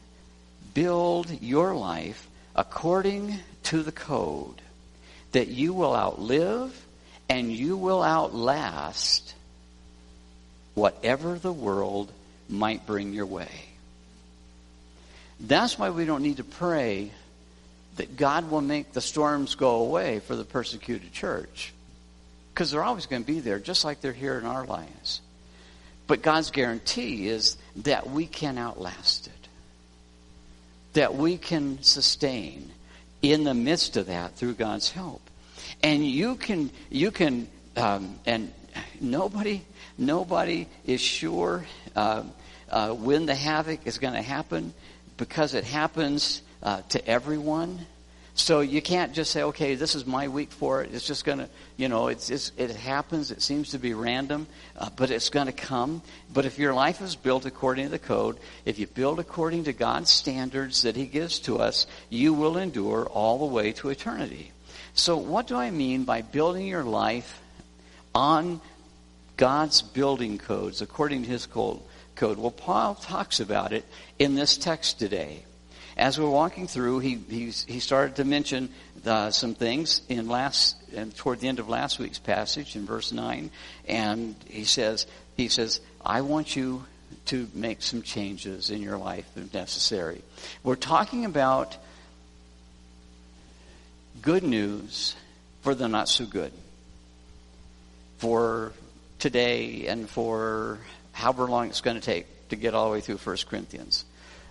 build 0.73 1.31
your 1.43 1.75
life 1.75 2.27
according 2.57 3.39
to 3.65 3.83
the 3.83 3.93
code, 3.93 4.63
that 5.33 5.49
you 5.49 5.73
will 5.73 5.95
outlive 5.95 6.87
and 7.29 7.53
you 7.53 7.77
will 7.77 8.03
outlast 8.03 9.35
whatever 10.75 11.39
the 11.39 11.53
world 11.53 12.13
might 12.49 12.87
bring 12.87 13.13
your 13.13 13.27
way. 13.27 13.51
That's 15.41 15.79
why 15.79 15.91
we 15.91 16.05
don't 16.05 16.23
need 16.23 16.39
to 16.39 16.45
pray 16.45 17.11
that 17.97 18.17
God 18.17 18.51
will 18.51 18.61
make 18.61 18.93
the 18.93 19.01
storms 19.01 19.55
go 19.55 19.77
away 19.81 20.21
for 20.21 20.37
the 20.37 20.45
persecuted 20.45 21.13
church. 21.13 21.73
Because 22.53 22.71
they're 22.71 22.85
always 22.85 23.07
going 23.07 23.23
to 23.23 23.27
be 23.27 23.41
there, 23.41 23.59
just 23.59 23.85
like 23.85 24.01
they're 24.01 24.13
here 24.13 24.39
in 24.39 24.47
our 24.47 24.65
lives. 24.65 25.21
But 26.07 26.23
God's 26.23 26.51
guarantee 26.51 27.29
is 27.29 27.57
that 27.77 28.09
we 28.09 28.27
can 28.27 28.59
outlast 28.59 29.27
it, 29.27 29.49
that 30.93 31.15
we 31.15 31.37
can 31.37 31.83
sustain 31.83 32.71
in 33.33 33.45
the 33.45 33.55
midst 33.55 33.97
of 33.97 34.07
that 34.07 34.35
through 34.37 34.55
God's 34.55 34.91
help 34.91 35.23
and 35.83 36.05
you 36.05 36.37
can 36.37 36.71
you 36.91 37.11
can 37.11 37.49
um, 37.77 38.19
and 38.27 38.53
nobody 39.01 39.63
nobody 39.99 40.67
is 40.85 41.01
sure 41.01 41.65
uh, 41.95 42.23
uh, 42.71 42.91
when 42.91 43.27
the 43.27 43.35
havoc 43.35 43.87
is 43.87 43.99
going 43.99 44.15
to 44.15 44.23
happen 44.23 44.73
because 45.17 45.55
it 45.55 45.65
happens 45.65 46.43
uh, 46.63 46.83
to 46.89 47.07
everyone. 47.07 47.87
So 48.37 48.61
you 48.61 48.83
can't 48.83 49.15
just 49.15 49.31
say, 49.31 49.43
okay, 49.43 49.75
this 49.75 49.95
is 49.95 50.07
my 50.07 50.29
week 50.29 50.53
for 50.53 50.83
it. 50.83 50.95
It's 50.95 51.07
just 51.07 51.25
going 51.25 51.39
to, 51.39 51.49
you 51.77 51.89
know, 51.89 52.09
it's, 52.09 52.31
it's, 52.31 52.53
it 52.57 52.71
happens. 52.71 53.31
It 53.31 53.43
seems 53.43 53.71
to 53.71 53.79
be 53.79 53.95
random, 53.95 54.47
uh, 54.79 54.91
but 54.95 55.11
it's 55.11 55.31
going 55.31 55.47
to 55.47 55.53
come. 55.53 56.03
But 56.33 56.45
if 56.45 56.59
your 56.59 56.75
life 56.75 57.01
is 57.01 57.17
built 57.17 57.47
according 57.47 57.87
to 57.87 57.91
the 57.91 57.99
code, 57.99 58.39
if 58.67 58.79
you 58.79 58.87
build 58.87 59.19
according 59.19 59.65
to 59.65 59.73
God's 59.73 60.11
standards 60.11 60.83
that 60.83 60.97
He 60.97 61.07
gives 61.07 61.39
to 61.41 61.59
us, 61.59 61.87
you 62.11 62.35
will 62.35 62.59
endure 62.59 63.07
all 63.07 63.39
the 63.39 63.47
way 63.47 63.73
to 63.73 63.89
eternity. 63.89 64.53
So, 64.93 65.17
what 65.17 65.47
do 65.47 65.57
I 65.57 65.71
mean 65.71 66.05
by 66.05 66.23
building 66.23 66.67
your 66.67 66.85
life 66.85 67.41
on 68.15 68.61
God's 69.37 69.83
building 69.83 70.39
codes 70.39 70.81
according 70.81 71.25
to 71.25 71.29
his 71.29 71.47
code. 71.47 71.83
Well, 72.21 72.51
Paul 72.51 72.95
talks 72.95 73.41
about 73.41 73.73
it 73.73 73.85
in 74.19 74.35
this 74.35 74.57
text 74.57 74.99
today. 74.99 75.45
As 75.97 76.21
we're 76.21 76.29
walking 76.29 76.67
through, 76.67 76.99
he, 76.99 77.15
he, 77.29 77.51
he 77.51 77.81
started 77.81 78.17
to 78.17 78.25
mention 78.25 78.69
uh, 79.07 79.31
some 79.31 79.55
things 79.55 80.03
in 80.09 80.29
last, 80.29 80.77
and 80.95 81.15
toward 81.17 81.41
the 81.41 81.49
end 81.49 81.59
of 81.59 81.69
last 81.69 81.99
week's 81.99 82.19
passage 82.19 82.77
in 82.77 82.85
verse 82.85 83.13
9. 83.13 83.51
And 83.89 84.35
he 84.47 84.65
says, 84.65 85.07
he 85.37 85.49
says, 85.49 85.81
I 86.05 86.21
want 86.21 86.55
you 86.55 86.85
to 87.27 87.49
make 87.55 87.83
some 87.83 88.03
changes 88.03 88.71
in 88.71 88.83
your 88.83 88.99
life 88.99 89.27
if 89.37 89.55
necessary. 89.55 90.23
We're 90.63 90.77
talking 90.77 91.25
about 91.25 91.77
good 94.23 94.43
news 94.43 95.17
for 95.63 95.75
the 95.75 95.89
not 95.89 96.09
so 96.09 96.27
good. 96.27 96.53
For 98.19 98.73
today 99.19 99.87
and 99.87 100.09
for 100.09 100.79
however 101.13 101.47
long 101.47 101.69
it's 101.69 101.81
going 101.81 101.99
to 101.99 102.03
take 102.03 102.27
to 102.51 102.57
get 102.57 102.75
all 102.75 102.87
the 102.87 102.93
way 102.93 103.01
through 103.01 103.17
1 103.17 103.37
Corinthians. 103.49 104.05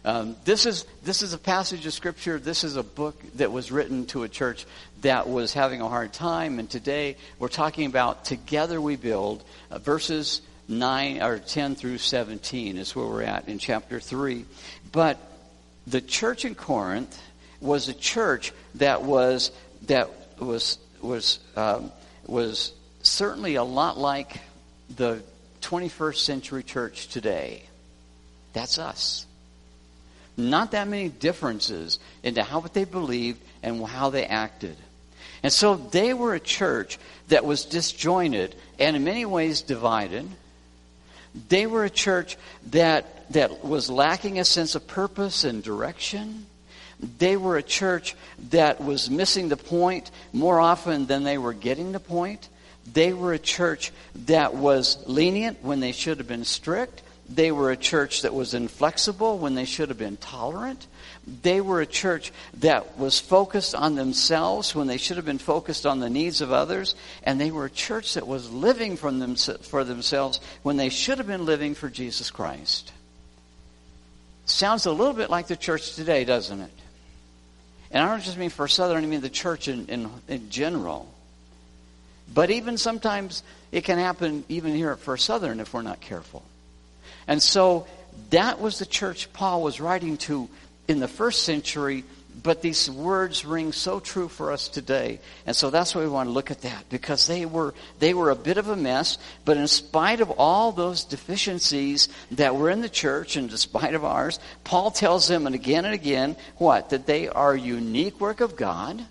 Um, 0.05 0.35
this 0.45 0.67
is 0.67 0.85
this 1.03 1.23
is 1.23 1.33
a 1.33 1.37
passage 1.39 1.83
of 1.87 1.91
scripture. 1.91 2.37
This 2.37 2.63
is 2.63 2.75
a 2.75 2.83
book 2.83 3.19
that 3.37 3.51
was 3.51 3.71
written 3.71 4.05
to 4.07 4.21
a 4.21 4.29
church 4.29 4.67
that 5.01 5.27
was 5.27 5.51
having 5.51 5.81
a 5.81 5.89
hard 5.89 6.13
time, 6.13 6.59
and 6.59 6.69
today 6.69 7.17
we're 7.39 7.47
talking 7.47 7.87
about 7.87 8.23
together 8.23 8.79
we 8.79 8.97
build 8.97 9.43
uh, 9.71 9.79
verses 9.79 10.41
nine 10.67 11.23
or 11.23 11.39
ten 11.39 11.73
through 11.73 11.97
seventeen 11.97 12.77
is 12.77 12.95
where 12.95 13.07
we're 13.07 13.23
at 13.23 13.49
in 13.49 13.57
chapter 13.57 13.99
three. 13.99 14.45
But 14.91 15.17
the 15.87 16.01
church 16.01 16.45
in 16.45 16.53
Corinth 16.53 17.19
was 17.59 17.89
a 17.89 17.93
church 17.95 18.53
that 18.75 19.01
was 19.01 19.51
that 19.87 20.11
was 20.39 20.77
was 21.01 21.39
um, 21.55 21.91
was 22.27 22.73
certainly 23.01 23.55
a 23.55 23.63
lot 23.63 23.97
like 23.97 24.39
the 24.95 25.23
21st 25.61 26.17
century 26.17 26.61
church 26.61 27.07
today. 27.07 27.63
That's 28.53 28.77
us. 28.77 29.25
Not 30.37 30.71
that 30.71 30.87
many 30.87 31.09
differences 31.09 31.99
into 32.23 32.43
how 32.43 32.59
they 32.61 32.85
believed 32.85 33.41
and 33.63 33.85
how 33.85 34.09
they 34.09 34.25
acted. 34.25 34.75
And 35.43 35.53
so 35.53 35.75
they 35.75 36.13
were 36.13 36.33
a 36.33 36.39
church 36.39 36.97
that 37.27 37.45
was 37.45 37.65
disjointed 37.65 38.55
and 38.79 38.95
in 38.95 39.03
many 39.03 39.25
ways 39.25 39.61
divided. 39.61 40.27
They 41.49 41.67
were 41.67 41.83
a 41.85 41.89
church 41.89 42.37
that, 42.71 43.29
that 43.31 43.63
was 43.63 43.89
lacking 43.89 44.39
a 44.39 44.45
sense 44.45 44.75
of 44.75 44.87
purpose 44.87 45.43
and 45.43 45.61
direction. 45.61 46.45
They 47.19 47.37
were 47.37 47.57
a 47.57 47.63
church 47.63 48.15
that 48.49 48.81
was 48.81 49.09
missing 49.09 49.49
the 49.49 49.57
point 49.57 50.11
more 50.33 50.59
often 50.59 51.05
than 51.05 51.23
they 51.23 51.37
were 51.37 51.53
getting 51.53 51.91
the 51.91 51.99
point. 51.99 52.47
They 52.91 53.13
were 53.13 53.33
a 53.33 53.39
church 53.39 53.91
that 54.25 54.55
was 54.55 54.97
lenient 55.07 55.63
when 55.63 55.79
they 55.79 55.91
should 55.91 56.19
have 56.19 56.27
been 56.27 56.45
strict. 56.45 57.01
They 57.27 57.51
were 57.51 57.71
a 57.71 57.77
church 57.77 58.21
that 58.21 58.33
was 58.33 58.53
inflexible 58.53 59.39
when 59.39 59.55
they 59.55 59.65
should 59.65 59.89
have 59.89 59.97
been 59.97 60.17
tolerant. 60.17 60.85
They 61.41 61.59
were 61.59 61.81
a 61.81 61.87
church 61.87 62.31
that 62.59 62.99
was 62.99 63.19
focused 63.19 63.73
on 63.73 63.95
themselves 63.95 64.75
when 64.75 64.85
they 64.85 64.97
should 64.97 65.17
have 65.17 65.25
been 65.25 65.39
focused 65.39 65.87
on 65.87 65.99
the 65.99 66.09
needs 66.09 66.41
of 66.41 66.51
others. 66.51 66.95
And 67.23 67.41
they 67.41 67.49
were 67.49 67.65
a 67.65 67.69
church 67.69 68.13
that 68.13 68.27
was 68.27 68.51
living 68.51 68.95
from 68.95 69.17
them, 69.17 69.35
for 69.35 69.83
themselves 69.83 70.39
when 70.61 70.77
they 70.77 70.89
should 70.89 71.17
have 71.17 71.25
been 71.25 71.45
living 71.45 71.73
for 71.73 71.89
Jesus 71.89 72.29
Christ. 72.29 72.91
Sounds 74.45 74.85
a 74.85 74.91
little 74.91 75.13
bit 75.13 75.31
like 75.31 75.47
the 75.47 75.55
church 75.55 75.95
today, 75.95 76.25
doesn't 76.25 76.61
it? 76.61 76.71
And 77.89 78.03
I 78.03 78.09
don't 78.09 78.23
just 78.23 78.37
mean 78.37 78.51
for 78.51 78.67
Southern, 78.67 79.03
I 79.03 79.07
mean 79.07 79.21
the 79.21 79.29
church 79.29 79.67
in, 79.67 79.87
in, 79.87 80.11
in 80.27 80.49
general. 80.51 81.11
But 82.31 82.51
even 82.51 82.77
sometimes 82.77 83.41
it 83.71 83.83
can 83.83 83.97
happen 83.97 84.43
even 84.47 84.75
here 84.75 84.91
at 84.91 84.99
First 84.99 85.25
Southern 85.25 85.59
if 85.59 85.73
we're 85.73 85.81
not 85.81 86.01
careful. 86.01 86.43
And 87.27 87.41
so 87.41 87.87
that 88.29 88.59
was 88.59 88.79
the 88.79 88.85
church 88.85 89.31
Paul 89.33 89.63
was 89.63 89.79
writing 89.79 90.17
to 90.17 90.49
in 90.87 90.99
the 90.99 91.07
first 91.07 91.43
century, 91.43 92.03
but 92.43 92.61
these 92.61 92.89
words 92.89 93.45
ring 93.45 93.71
so 93.71 93.99
true 93.99 94.27
for 94.27 94.51
us 94.51 94.67
today. 94.67 95.19
And 95.47 95.55
so 95.55 95.69
that's 95.69 95.95
why 95.95 96.01
we 96.01 96.07
want 96.07 96.27
to 96.27 96.33
look 96.33 96.51
at 96.51 96.61
that 96.61 96.89
because 96.89 97.27
they 97.27 97.45
were 97.45 97.73
they 97.99 98.13
were 98.13 98.29
a 98.29 98.35
bit 98.35 98.57
of 98.57 98.67
a 98.67 98.75
mess, 98.75 99.17
but 99.45 99.57
in 99.57 99.67
spite 99.67 100.21
of 100.21 100.31
all 100.31 100.71
those 100.71 101.03
deficiencies 101.03 102.09
that 102.31 102.55
were 102.55 102.69
in 102.69 102.81
the 102.81 102.89
church 102.89 103.35
and 103.35 103.49
despite 103.49 103.95
of 103.95 104.05
ours, 104.05 104.39
Paul 104.63 104.91
tells 104.91 105.27
them 105.27 105.45
and 105.47 105.55
again 105.55 105.85
and 105.85 105.93
again 105.93 106.35
what? 106.57 106.89
That 106.89 107.07
they 107.07 107.27
are 107.27 107.53
a 107.53 107.59
unique 107.59 108.19
work 108.19 108.41
of 108.41 108.55
God 108.55 109.03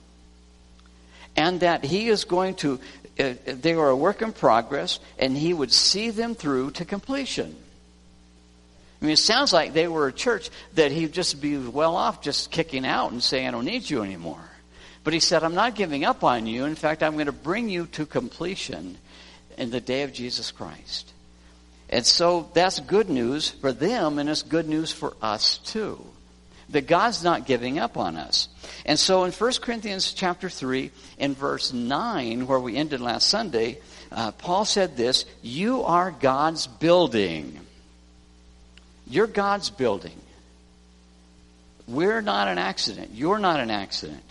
and 1.37 1.61
that 1.61 1.85
he 1.85 2.09
is 2.09 2.25
going 2.25 2.55
to 2.57 2.79
uh, 3.19 3.35
they 3.47 3.75
were 3.75 3.91
a 3.91 3.97
work 3.97 4.23
in 4.23 4.33
progress, 4.33 4.99
and 5.19 5.37
he 5.37 5.55
would 5.55 5.71
see 5.71 6.11
them 6.11 6.35
through 6.35 6.73
to 6.73 6.85
completion. 6.85 7.55
I 9.05 9.07
mean, 9.07 9.13
it 9.13 9.19
sounds 9.19 9.53
like 9.53 9.75
they 9.75 9.87
were 9.87 10.09
a 10.09 10.13
church 10.15 10.49
that 10.77 10.91
he'd 10.91 11.13
just 11.13 11.39
be 11.39 11.59
well 11.59 11.95
off 11.95 12.23
just 12.23 12.51
kicking 12.51 12.87
out 12.87 13.13
and 13.13 13.23
saying, 13.23 13.47
I 13.47 13.51
don't 13.51 13.67
need 13.67 13.91
you 13.91 14.03
anymore. 14.03 14.41
But 15.05 15.13
he 15.13 15.21
said, 15.21 15.45
I'm 15.45 15.55
not 15.55 15.75
giving 15.75 16.07
up 16.07 16.25
on 16.25 16.47
you. 16.47 16.65
In 16.65 16.75
fact, 16.75 17.03
I'm 17.03 17.13
going 17.13 17.27
to 17.27 17.33
bring 17.33 17.69
you 17.69 17.85
to 17.89 18.07
completion 18.07 18.97
in 19.59 19.69
the 19.69 19.83
day 19.83 20.05
of 20.05 20.15
Jesus 20.15 20.51
Christ. 20.51 21.13
And 21.91 22.07
so 22.07 22.49
that's 22.55 22.81
good 22.81 23.11
news 23.11 23.51
for 23.51 23.73
them, 23.75 24.19
and 24.19 24.27
it's 24.31 24.41
good 24.41 24.67
news 24.71 24.91
for 24.91 25.13
us 25.21 25.59
too 25.59 26.03
that 26.71 26.87
God's 26.87 27.23
not 27.23 27.45
giving 27.45 27.79
up 27.79 27.99
on 27.99 28.17
us. 28.17 28.49
And 28.87 28.99
so 28.99 29.25
in 29.25 29.33
1 29.33 29.53
Corinthians 29.61 30.15
chapter 30.15 30.49
3 30.49 30.91
in 31.19 31.35
verse 31.35 31.75
9 31.75 32.47
where 32.47 32.59
we 32.59 32.75
ended 32.75 33.03
last 33.03 33.29
Sunday, 33.29 33.81
uh, 34.11 34.33
Paul 34.33 34.65
said 34.65 34.97
this, 34.97 35.27
you 35.43 35.83
are 35.83 36.11
God's 36.11 36.67
building. 36.67 37.61
You're 39.07 39.27
God's 39.27 39.71
building. 39.71 40.21
We're 41.87 42.23
not 42.23 42.49
an 42.49 42.59
accident. 42.59 43.11
You're 43.13 43.39
not 43.39 43.61
an 43.61 43.71
accident. 43.71 44.23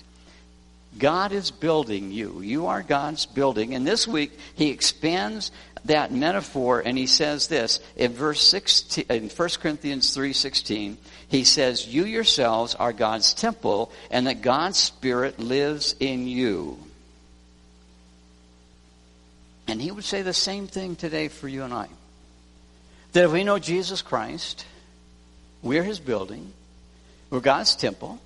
God 0.97 1.31
is 1.31 1.51
building 1.51 2.11
you. 2.11 2.41
You 2.41 2.67
are 2.67 2.83
God's 2.83 3.25
building. 3.25 3.73
And 3.73 3.85
this 3.85 4.07
week, 4.07 4.37
he 4.55 4.69
expands 4.69 5.51
that 5.85 6.11
metaphor 6.11 6.81
and 6.83 6.97
he 6.97 7.07
says 7.07 7.47
this 7.47 7.79
in 7.95 8.13
verse 8.13 8.41
16, 8.41 9.05
in 9.09 9.29
1 9.29 9.49
Corinthians 9.59 10.15
3.16, 10.15 10.97
he 11.27 11.43
says, 11.43 11.87
you 11.87 12.05
yourselves 12.05 12.75
are 12.75 12.93
God's 12.93 13.33
temple 13.33 13.91
and 14.11 14.27
that 14.27 14.41
God's 14.41 14.77
Spirit 14.77 15.39
lives 15.39 15.95
in 15.99 16.27
you. 16.27 16.77
And 19.67 19.81
he 19.81 19.91
would 19.91 20.03
say 20.03 20.21
the 20.21 20.33
same 20.33 20.67
thing 20.67 20.95
today 20.95 21.27
for 21.27 21.47
you 21.47 21.63
and 21.63 21.73
I. 21.73 21.87
That 23.13 23.25
if 23.25 23.31
we 23.31 23.43
know 23.43 23.59
Jesus 23.59 24.01
Christ, 24.01 24.65
we're 25.61 25.83
his 25.83 25.99
building, 25.99 26.51
we're 27.29 27.39
God's 27.39 27.75
temple, 27.75 28.19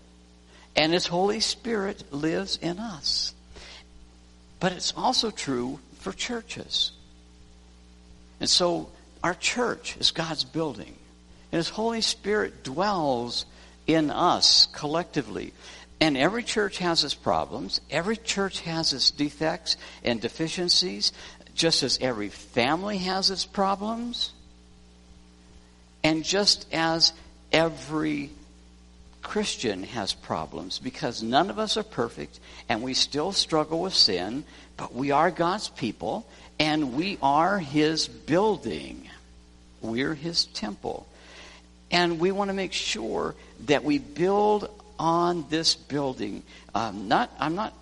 and 0.75 0.93
his 0.93 1.07
Holy 1.07 1.39
Spirit 1.39 2.11
lives 2.11 2.57
in 2.61 2.79
us. 2.79 3.33
But 4.59 4.71
it's 4.71 4.93
also 4.95 5.29
true 5.29 5.79
for 5.99 6.11
churches. 6.11 6.91
And 8.39 8.49
so 8.49 8.89
our 9.23 9.33
church 9.33 9.97
is 9.97 10.11
God's 10.11 10.43
building. 10.43 10.93
And 11.51 11.57
His 11.57 11.69
Holy 11.69 12.01
Spirit 12.01 12.63
dwells 12.63 13.45
in 13.85 14.11
us 14.11 14.67
collectively. 14.73 15.53
And 15.99 16.15
every 16.17 16.43
church 16.43 16.77
has 16.77 17.03
its 17.03 17.15
problems. 17.15 17.81
Every 17.89 18.17
church 18.17 18.61
has 18.61 18.93
its 18.93 19.11
defects 19.11 19.77
and 20.03 20.21
deficiencies, 20.21 21.11
just 21.55 21.81
as 21.81 21.97
every 22.01 22.29
family 22.29 22.99
has 22.99 23.31
its 23.31 23.45
problems. 23.45 24.33
And 26.07 26.23
just 26.23 26.65
as 26.71 27.11
every 27.51 28.29
Christian 29.21 29.83
has 29.83 30.13
problems 30.13 30.79
because 30.79 31.21
none 31.21 31.49
of 31.49 31.59
us 31.59 31.75
are 31.75 31.83
perfect 31.83 32.39
and 32.69 32.81
we 32.81 32.93
still 32.93 33.33
struggle 33.33 33.81
with 33.81 33.93
sin, 33.93 34.45
but 34.77 34.95
we 34.95 35.11
are 35.11 35.29
God's 35.29 35.67
people 35.67 36.25
and 36.61 36.93
we 36.93 37.17
are 37.21 37.59
His 37.59 38.07
building. 38.07 39.09
We're 39.81 40.13
His 40.13 40.45
temple. 40.45 41.05
And 41.91 42.21
we 42.21 42.31
want 42.31 42.51
to 42.51 42.55
make 42.55 42.71
sure 42.71 43.35
that 43.65 43.83
we 43.83 43.99
build 43.99 44.69
on 44.97 45.43
this 45.49 45.75
building. 45.75 46.41
Um, 46.73 47.09
not, 47.09 47.29
I'm 47.37 47.55
not 47.55 47.73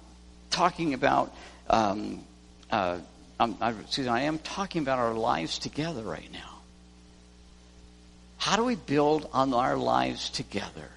talking 0.50 0.96
about, 0.96 1.32
um, 1.70 2.24
uh, 2.72 2.98
I'm, 3.40 3.56
I, 3.62 3.70
excuse 3.70 4.08
me, 4.08 4.14
I 4.14 4.22
am 4.22 4.40
talking 4.40 4.82
about 4.82 4.98
our 4.98 5.14
lives 5.14 5.60
together 5.60 6.02
right 6.02 6.34
now. 6.34 6.55
How 8.38 8.56
do 8.56 8.64
we 8.64 8.76
build 8.76 9.30
on 9.34 9.54
our 9.54 9.78
lives 9.78 10.30
together 10.30 10.90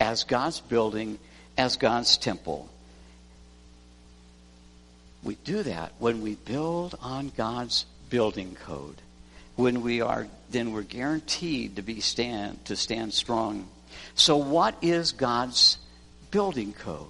as 0.00 0.24
God's 0.24 0.60
building, 0.60 1.18
as 1.56 1.76
God's 1.76 2.16
temple? 2.18 2.68
We 5.22 5.36
do 5.36 5.62
that 5.62 5.92
when 5.98 6.20
we 6.22 6.34
build 6.34 6.98
on 7.00 7.32
God's 7.36 7.86
building 8.10 8.56
code. 8.64 8.96
When 9.56 9.82
we 9.82 10.00
are, 10.00 10.26
then 10.50 10.72
we're 10.72 10.82
guaranteed 10.82 11.76
to 11.76 11.82
be 11.82 12.00
stand, 12.00 12.64
to 12.66 12.76
stand 12.76 13.14
strong. 13.14 13.68
So 14.14 14.36
what 14.36 14.76
is 14.82 15.12
God's 15.12 15.78
building 16.30 16.72
code? 16.72 17.06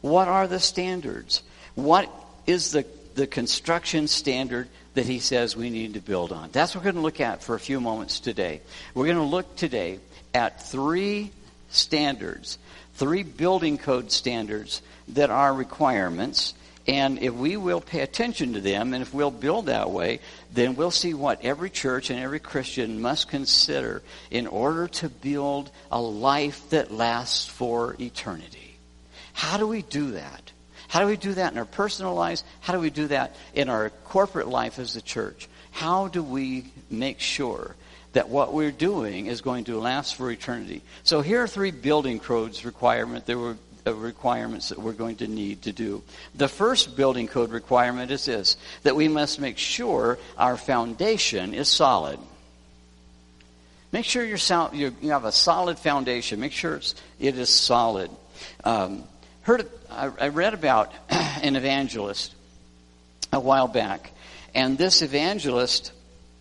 What 0.00 0.28
are 0.28 0.48
the 0.48 0.58
standards? 0.58 1.42
What 1.74 2.10
is 2.46 2.72
the, 2.72 2.84
the 3.14 3.26
construction 3.26 4.08
standard 4.08 4.68
that 4.94 5.06
he 5.06 5.18
says 5.18 5.56
we 5.56 5.70
need 5.70 5.94
to 5.94 6.00
build 6.00 6.32
on. 6.32 6.50
That's 6.52 6.74
what 6.74 6.84
we're 6.84 6.92
going 6.92 7.02
to 7.02 7.02
look 7.02 7.20
at 7.20 7.42
for 7.42 7.54
a 7.54 7.60
few 7.60 7.80
moments 7.80 8.20
today. 8.20 8.60
We're 8.94 9.06
going 9.06 9.16
to 9.16 9.22
look 9.22 9.56
today 9.56 9.98
at 10.34 10.62
three 10.62 11.30
standards, 11.70 12.58
three 12.94 13.22
building 13.22 13.78
code 13.78 14.12
standards 14.12 14.82
that 15.08 15.30
are 15.30 15.52
requirements. 15.52 16.54
And 16.86 17.20
if 17.20 17.32
we 17.32 17.56
will 17.56 17.80
pay 17.80 18.00
attention 18.00 18.54
to 18.54 18.60
them 18.60 18.92
and 18.92 19.02
if 19.02 19.14
we'll 19.14 19.30
build 19.30 19.66
that 19.66 19.90
way, 19.90 20.20
then 20.52 20.74
we'll 20.74 20.90
see 20.90 21.14
what 21.14 21.44
every 21.44 21.70
church 21.70 22.10
and 22.10 22.18
every 22.18 22.40
Christian 22.40 23.00
must 23.00 23.28
consider 23.28 24.02
in 24.30 24.46
order 24.46 24.88
to 24.88 25.08
build 25.08 25.70
a 25.90 26.00
life 26.00 26.68
that 26.70 26.90
lasts 26.90 27.46
for 27.46 27.96
eternity. 28.00 28.76
How 29.32 29.56
do 29.56 29.66
we 29.66 29.82
do 29.82 30.12
that? 30.12 30.41
How 30.92 31.00
do 31.00 31.06
we 31.06 31.16
do 31.16 31.32
that 31.32 31.52
in 31.52 31.58
our 31.58 31.64
personal 31.64 32.12
lives? 32.12 32.44
How 32.60 32.74
do 32.74 32.78
we 32.78 32.90
do 32.90 33.06
that 33.06 33.34
in 33.54 33.70
our 33.70 33.88
corporate 34.04 34.48
life 34.48 34.78
as 34.78 34.94
a 34.94 35.00
church? 35.00 35.48
How 35.70 36.08
do 36.08 36.22
we 36.22 36.66
make 36.90 37.18
sure 37.18 37.76
that 38.12 38.28
what 38.28 38.52
we're 38.52 38.70
doing 38.70 39.24
is 39.24 39.40
going 39.40 39.64
to 39.64 39.80
last 39.80 40.16
for 40.16 40.30
eternity? 40.30 40.82
So 41.02 41.22
here 41.22 41.42
are 41.42 41.48
three 41.48 41.70
building 41.70 42.20
codes 42.20 42.66
requirement 42.66 43.24
that 43.24 43.38
were 43.38 43.56
uh, 43.86 43.94
requirements 43.94 44.68
that 44.68 44.78
we're 44.78 44.92
going 44.92 45.16
to 45.16 45.28
need 45.28 45.62
to 45.62 45.72
do. 45.72 46.02
The 46.34 46.46
first 46.46 46.94
building 46.94 47.26
code 47.26 47.52
requirement 47.52 48.10
is 48.10 48.26
this 48.26 48.58
that 48.82 48.94
we 48.94 49.08
must 49.08 49.40
make 49.40 49.56
sure 49.56 50.18
our 50.36 50.58
foundation 50.58 51.54
is 51.54 51.70
solid. 51.70 52.18
Make 53.92 54.04
sure 54.04 54.26
you're, 54.26 54.92
you 55.00 55.10
have 55.10 55.24
a 55.24 55.32
solid 55.32 55.78
foundation. 55.78 56.38
Make 56.38 56.52
sure 56.52 56.76
it's, 56.76 56.94
it 57.18 57.38
is 57.38 57.48
solid. 57.48 58.10
Um, 58.62 59.04
heard 59.42 59.68
I, 59.90 60.28
read 60.28 60.54
about 60.54 60.92
an 61.10 61.56
evangelist 61.56 62.34
a 63.32 63.40
while 63.40 63.68
back, 63.68 64.12
and 64.54 64.78
this 64.78 65.02
evangelist 65.02 65.92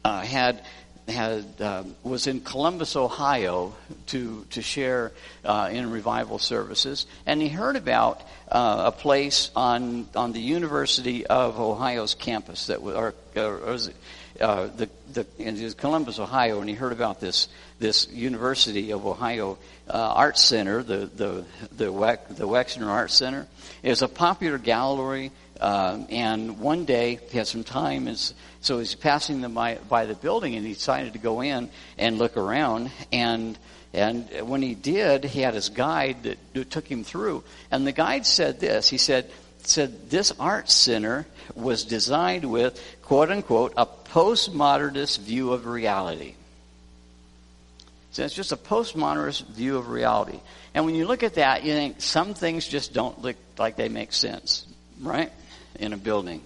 uh, 0.05 0.21
had 0.21 0.63
had 1.07 1.45
uh, 1.59 1.83
was 2.03 2.27
in 2.27 2.41
Columbus, 2.41 2.95
Ohio, 2.95 3.75
to 4.07 4.45
to 4.51 4.61
share 4.61 5.11
uh, 5.43 5.69
in 5.71 5.91
revival 5.91 6.39
services, 6.39 7.05
and 7.25 7.41
he 7.41 7.49
heard 7.49 7.75
about 7.75 8.21
uh, 8.47 8.83
a 8.87 8.91
place 8.91 9.51
on 9.55 10.07
on 10.15 10.31
the 10.31 10.41
University 10.41 11.25
of 11.25 11.59
Ohio's 11.59 12.13
campus 12.13 12.67
that 12.67 12.81
was, 12.81 12.95
or, 12.95 13.13
or 13.35 13.57
was 13.57 13.91
uh, 14.41 14.67
the 14.75 14.89
the 15.13 15.25
in 15.37 15.71
Columbus, 15.73 16.19
Ohio, 16.19 16.59
and 16.59 16.69
he 16.69 16.75
heard 16.75 16.91
about 16.91 17.19
this 17.19 17.47
this 17.79 18.07
University 18.11 18.91
of 18.91 19.05
Ohio 19.05 19.57
uh, 19.89 19.93
Art 19.93 20.37
Center, 20.37 20.83
the 20.83 21.09
the 21.15 21.45
the, 21.71 21.85
the 22.29 22.47
Wexner 22.47 22.87
Art 22.87 23.11
Center, 23.11 23.47
is 23.83 24.01
a 24.01 24.07
popular 24.07 24.57
gallery. 24.57 25.31
Uh, 25.59 26.03
and 26.09 26.59
one 26.59 26.85
day 26.85 27.19
he 27.29 27.37
had 27.37 27.45
some 27.45 27.63
time, 27.63 28.07
and 28.07 28.17
so 28.61 28.79
he's 28.79 28.95
passing 28.95 29.41
them 29.41 29.53
by, 29.53 29.75
by 29.87 30.07
the 30.07 30.15
building, 30.15 30.55
and 30.55 30.65
he 30.65 30.73
decided 30.73 31.13
to 31.13 31.19
go 31.19 31.41
in 31.41 31.69
and 31.99 32.17
look 32.17 32.35
around. 32.35 32.89
And 33.11 33.59
and 33.93 34.27
when 34.49 34.63
he 34.63 34.73
did, 34.73 35.23
he 35.23 35.41
had 35.41 35.53
his 35.53 35.69
guide 35.69 36.23
that 36.23 36.71
took 36.71 36.87
him 36.87 37.03
through. 37.03 37.43
And 37.69 37.85
the 37.85 37.91
guide 37.91 38.25
said 38.25 38.59
this: 38.59 38.89
He 38.89 38.97
said, 38.97 39.29
said 39.67 40.09
this 40.09 40.33
art 40.39 40.69
center 40.69 41.27
was 41.55 41.83
designed 41.83 42.45
with 42.45 42.81
quote 43.11 43.29
unquote 43.29 43.73
a 43.75 43.85
postmodernist 43.85 45.19
view 45.19 45.51
of 45.51 45.65
reality. 45.65 46.33
So 48.13 48.23
it's 48.23 48.33
just 48.33 48.53
a 48.53 48.55
postmodernist 48.55 49.47
view 49.47 49.75
of 49.75 49.89
reality. 49.89 50.39
And 50.73 50.85
when 50.85 50.95
you 50.95 51.05
look 51.05 51.21
at 51.21 51.33
that, 51.33 51.65
you 51.65 51.73
think 51.73 51.99
some 51.99 52.33
things 52.33 52.65
just 52.65 52.93
don't 52.93 53.21
look 53.21 53.35
like 53.57 53.75
they 53.75 53.89
make 53.89 54.13
sense, 54.13 54.65
right? 55.01 55.29
In 55.77 55.91
a 55.91 55.97
building. 55.97 56.41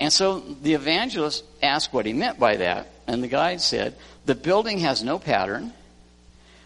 And 0.00 0.12
so 0.12 0.40
the 0.40 0.74
evangelist 0.74 1.44
asked 1.62 1.92
what 1.92 2.04
he 2.04 2.12
meant 2.12 2.40
by 2.40 2.56
that. 2.56 2.90
And 3.06 3.22
the 3.22 3.28
guide 3.28 3.60
said, 3.60 3.94
the 4.26 4.34
building 4.34 4.80
has 4.80 5.04
no 5.04 5.20
pattern. 5.20 5.72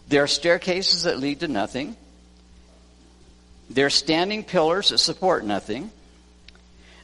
There 0.09 0.23
are 0.23 0.26
staircases 0.26 1.03
that 1.03 1.18
lead 1.18 1.40
to 1.40 1.48
nothing. 1.48 1.94
There 3.68 3.85
are 3.85 3.90
standing 3.90 4.44
pillars 4.44 4.88
that 4.88 4.96
support 4.96 5.44
nothing. 5.44 5.90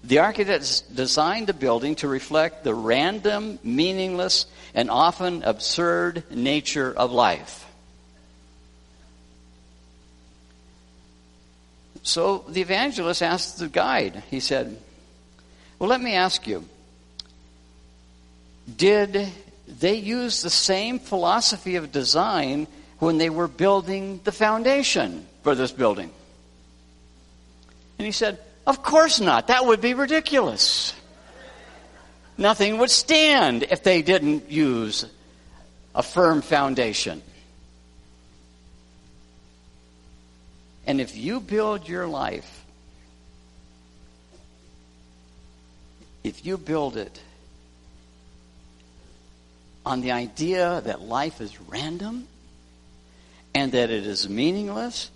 The 0.04 0.18
architects 0.18 0.82
designed 0.82 1.46
the 1.46 1.54
building 1.54 1.94
to 1.96 2.08
reflect 2.08 2.62
the 2.62 2.74
random, 2.74 3.58
meaningless, 3.62 4.44
and 4.74 4.90
often 4.90 5.42
absurd 5.42 6.24
nature 6.30 6.92
of 6.94 7.10
life. 7.10 7.64
So 12.02 12.44
the 12.46 12.60
evangelist 12.60 13.22
asked 13.22 13.58
the 13.58 13.68
guide, 13.68 14.22
he 14.30 14.40
said, 14.40 14.76
Well, 15.78 15.88
let 15.88 16.02
me 16.02 16.12
ask 16.12 16.46
you, 16.46 16.68
did 18.76 19.26
they 19.66 19.94
use 19.94 20.42
the 20.42 20.50
same 20.50 20.98
philosophy 20.98 21.76
of 21.76 21.92
design 21.92 22.66
when 22.98 23.16
they 23.16 23.30
were 23.30 23.48
building 23.48 24.20
the 24.24 24.32
foundation 24.32 25.26
for 25.42 25.54
this 25.54 25.72
building? 25.72 26.10
And 27.98 28.04
he 28.04 28.12
said, 28.12 28.38
Of 28.66 28.82
course 28.82 29.20
not. 29.20 29.48
That 29.48 29.66
would 29.66 29.80
be 29.80 29.94
ridiculous. 29.94 30.94
Nothing 32.36 32.78
would 32.78 32.90
stand 32.90 33.62
if 33.64 33.82
they 33.82 34.02
didn't 34.02 34.50
use 34.50 35.06
a 35.94 36.02
firm 36.02 36.42
foundation. 36.42 37.22
And 40.86 41.00
if 41.00 41.16
you 41.16 41.40
build 41.40 41.88
your 41.88 42.06
life, 42.06 42.64
if 46.24 46.44
you 46.44 46.58
build 46.58 46.96
it 46.96 47.20
on 49.86 50.00
the 50.00 50.12
idea 50.12 50.80
that 50.84 51.02
life 51.02 51.40
is 51.40 51.60
random 51.60 52.26
and 53.54 53.72
that 53.72 53.90
it 53.90 54.06
is 54.06 54.28
meaningless, 54.28 55.10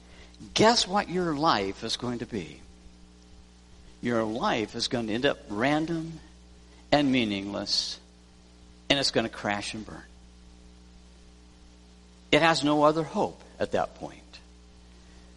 guess 0.54 0.86
what 0.86 1.08
your 1.08 1.34
life 1.34 1.82
is 1.82 1.96
going 1.96 2.20
to 2.20 2.26
be? 2.26 2.60
Your 4.00 4.22
life 4.22 4.74
is 4.74 4.88
going 4.88 5.08
to 5.08 5.12
end 5.12 5.26
up 5.26 5.38
random 5.48 6.20
and 6.92 7.10
meaningless, 7.10 7.98
and 8.88 8.98
it's 8.98 9.10
going 9.10 9.26
to 9.26 9.32
crash 9.32 9.74
and 9.74 9.84
burn. 9.84 10.02
It 12.30 12.42
has 12.42 12.62
no 12.62 12.82
other 12.84 13.02
hope 13.02 13.40
at 13.58 13.72
that 13.72 13.94
point. 13.96 14.22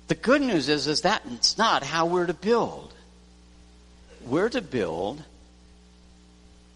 The 0.08 0.16
good 0.16 0.42
news 0.42 0.68
is, 0.68 0.88
is 0.88 1.02
that 1.02 1.24
it's 1.32 1.58
not 1.58 1.84
how 1.84 2.06
we're 2.06 2.26
to 2.26 2.34
build. 2.34 2.94
We're 4.26 4.50
to 4.50 4.62
build 4.62 5.24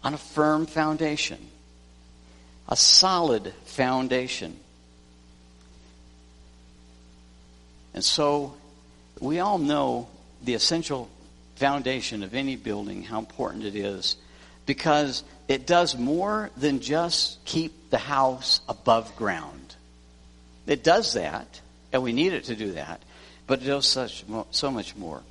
on 0.02 0.14
a 0.14 0.18
firm 0.18 0.66
foundation, 0.66 1.38
a 2.68 2.76
solid 2.76 3.52
foundation. 3.64 4.58
And 7.92 8.04
so 8.04 8.54
we 9.20 9.40
all 9.40 9.58
know 9.58 10.08
the 10.42 10.54
essential 10.54 11.08
foundation 11.56 12.22
of 12.22 12.34
any 12.34 12.56
building, 12.56 13.02
how 13.02 13.18
important 13.18 13.64
it 13.64 13.74
is 13.74 14.16
because 14.66 15.22
it 15.48 15.66
does 15.66 15.96
more 15.96 16.50
than 16.56 16.80
just 16.80 17.42
keep 17.44 17.90
the 17.90 17.98
house 17.98 18.60
above 18.68 19.14
ground. 19.16 19.76
It 20.66 20.82
does 20.82 21.14
that, 21.14 21.60
and 21.92 22.02
we 22.02 22.12
need 22.12 22.32
it 22.32 22.44
to 22.44 22.56
do 22.56 22.72
that, 22.72 23.00
but 23.46 23.62
it 23.62 23.66
does 23.66 23.86
such, 23.86 24.24
so 24.50 24.70
much 24.70 24.96
more. 24.96 25.22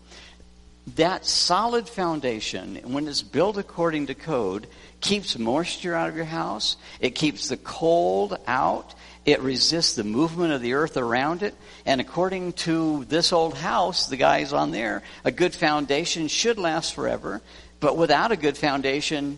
That 0.95 1.25
solid 1.25 1.89
foundation, 1.89 2.79
when 2.85 3.07
it's 3.07 3.21
built 3.21 3.57
according 3.57 4.07
to 4.07 4.15
code, 4.15 4.67
keeps 5.01 5.37
moisture 5.37 5.93
out 5.93 6.09
of 6.09 6.15
your 6.15 6.25
house. 6.25 6.77
It 6.99 7.15
keeps 7.15 7.49
the 7.49 7.57
cold 7.57 8.37
out. 8.47 8.93
It 9.25 9.41
resists 9.41 9.95
the 9.95 10.03
movement 10.03 10.53
of 10.53 10.61
the 10.61 10.73
earth 10.73 10.97
around 10.97 11.41
it. 11.41 11.55
And 11.85 11.99
according 11.99 12.53
to 12.53 13.05
this 13.05 13.33
old 13.33 13.55
house, 13.55 14.07
the 14.07 14.17
guys 14.17 14.53
on 14.53 14.71
there, 14.71 15.01
a 15.23 15.31
good 15.31 15.55
foundation 15.55 16.27
should 16.27 16.59
last 16.59 16.93
forever 16.93 17.41
but 17.85 17.97
without 17.97 18.31
a 18.31 18.35
good 18.35 18.57
foundation, 18.57 19.37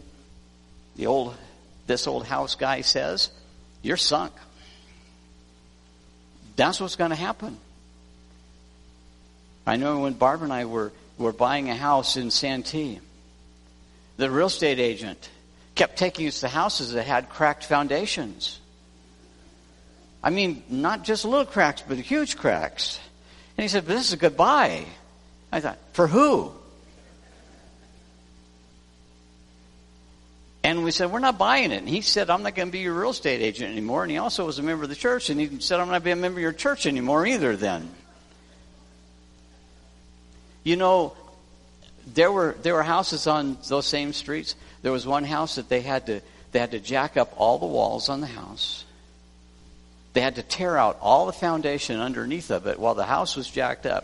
the 0.96 1.08
old, 1.08 1.36
this 1.86 2.08
old 2.08 2.26
house 2.26 2.56
guy 2.56 2.80
says, 2.80 3.30
you're 3.82 3.98
sunk. 3.98 4.32
That's 6.56 6.80
what's 6.80 6.96
going 6.96 7.10
to 7.10 7.18
happen. 7.18 7.58
I 9.66 9.76
know 9.76 10.00
when 10.00 10.14
Barbara 10.14 10.46
and 10.46 10.54
I 10.54 10.64
were, 10.64 10.94
were 11.18 11.34
buying 11.34 11.70
a 11.70 11.76
house 11.76 12.16
in 12.16 12.32
Santee, 12.32 13.00
the 14.16 14.32
real 14.32 14.48
estate 14.48 14.80
agent 14.80 15.30
kept 15.76 15.98
taking 15.98 16.26
us 16.28 16.40
to 16.40 16.48
houses 16.48 16.94
that 16.94 17.04
had 17.06 17.30
cracked 17.30 17.66
foundations. 17.66 18.62
I 20.24 20.30
mean, 20.30 20.64
not 20.70 21.04
just 21.04 21.26
little 21.26 21.46
cracks, 21.46 21.84
but 21.88 21.98
huge 21.98 22.38
cracks. 22.38 23.00
And 23.58 23.64
he 23.64 23.68
said, 23.68 23.86
but 23.86 23.94
this 23.96 24.08
is 24.08 24.14
a 24.14 24.18
good 24.18 24.36
buy. 24.36 24.86
I 25.52 25.60
thought, 25.60 25.78
for 25.94 26.08
who? 26.08 26.52
And 30.64 30.84
we 30.84 30.92
said, 30.92 31.12
we're 31.12 31.20
not 31.20 31.38
buying 31.38 31.72
it. 31.72 31.78
And 31.78 31.88
he 31.88 32.02
said, 32.02 32.30
I'm 32.30 32.44
not 32.44 32.56
going 32.56 32.68
to 32.68 32.72
be 32.72 32.80
your 32.80 32.94
real 32.94 33.12
estate 33.12 33.42
agent 33.42 33.72
anymore. 33.72 34.04
And 34.04 34.12
he 34.12 34.18
also 34.18 34.46
was 34.46 34.60
a 34.60 34.64
member 34.64 34.84
of 34.84 34.90
the 34.90 34.96
church. 34.96 35.30
And 35.30 35.40
he 35.40 35.60
said, 35.60 35.80
I'm 35.80 35.88
not 35.88 35.94
going 35.94 36.02
to 36.02 36.06
be 36.06 36.12
a 36.12 36.16
member 36.16 36.40
of 36.40 36.44
your 36.44 36.52
church 36.52 36.86
anymore 36.86 37.26
either 37.26 37.56
then. 37.56 37.90
You 40.64 40.76
know, 40.76 41.16
There 42.14 42.32
were 42.32 42.56
there 42.62 42.74
were 42.74 42.84
houses 42.84 43.28
on 43.28 43.58
those 43.68 43.86
same 43.86 44.14
streets. 44.14 44.56
There 44.82 44.92
was 44.92 45.06
one 45.06 45.26
house 45.26 45.56
that 45.56 45.68
they 45.68 45.82
had 45.82 46.06
to 46.08 46.22
they 46.52 46.60
had 46.60 46.72
to 46.72 46.80
jack 46.80 47.18
up 47.18 47.34
all 47.38 47.60
the 47.60 47.66
walls 47.68 48.10
on 48.10 48.22
the 48.22 48.28
house. 48.28 48.86
They 50.18 50.22
had 50.22 50.38
to 50.38 50.42
tear 50.42 50.76
out 50.80 50.98
all 51.00 51.28
the 51.28 51.32
foundation 51.32 52.00
underneath 52.00 52.50
of 52.50 52.66
it 52.66 52.80
while 52.80 52.96
the 52.96 53.06
house 53.06 53.36
was 53.36 53.48
jacked 53.48 53.86
up. 53.86 54.04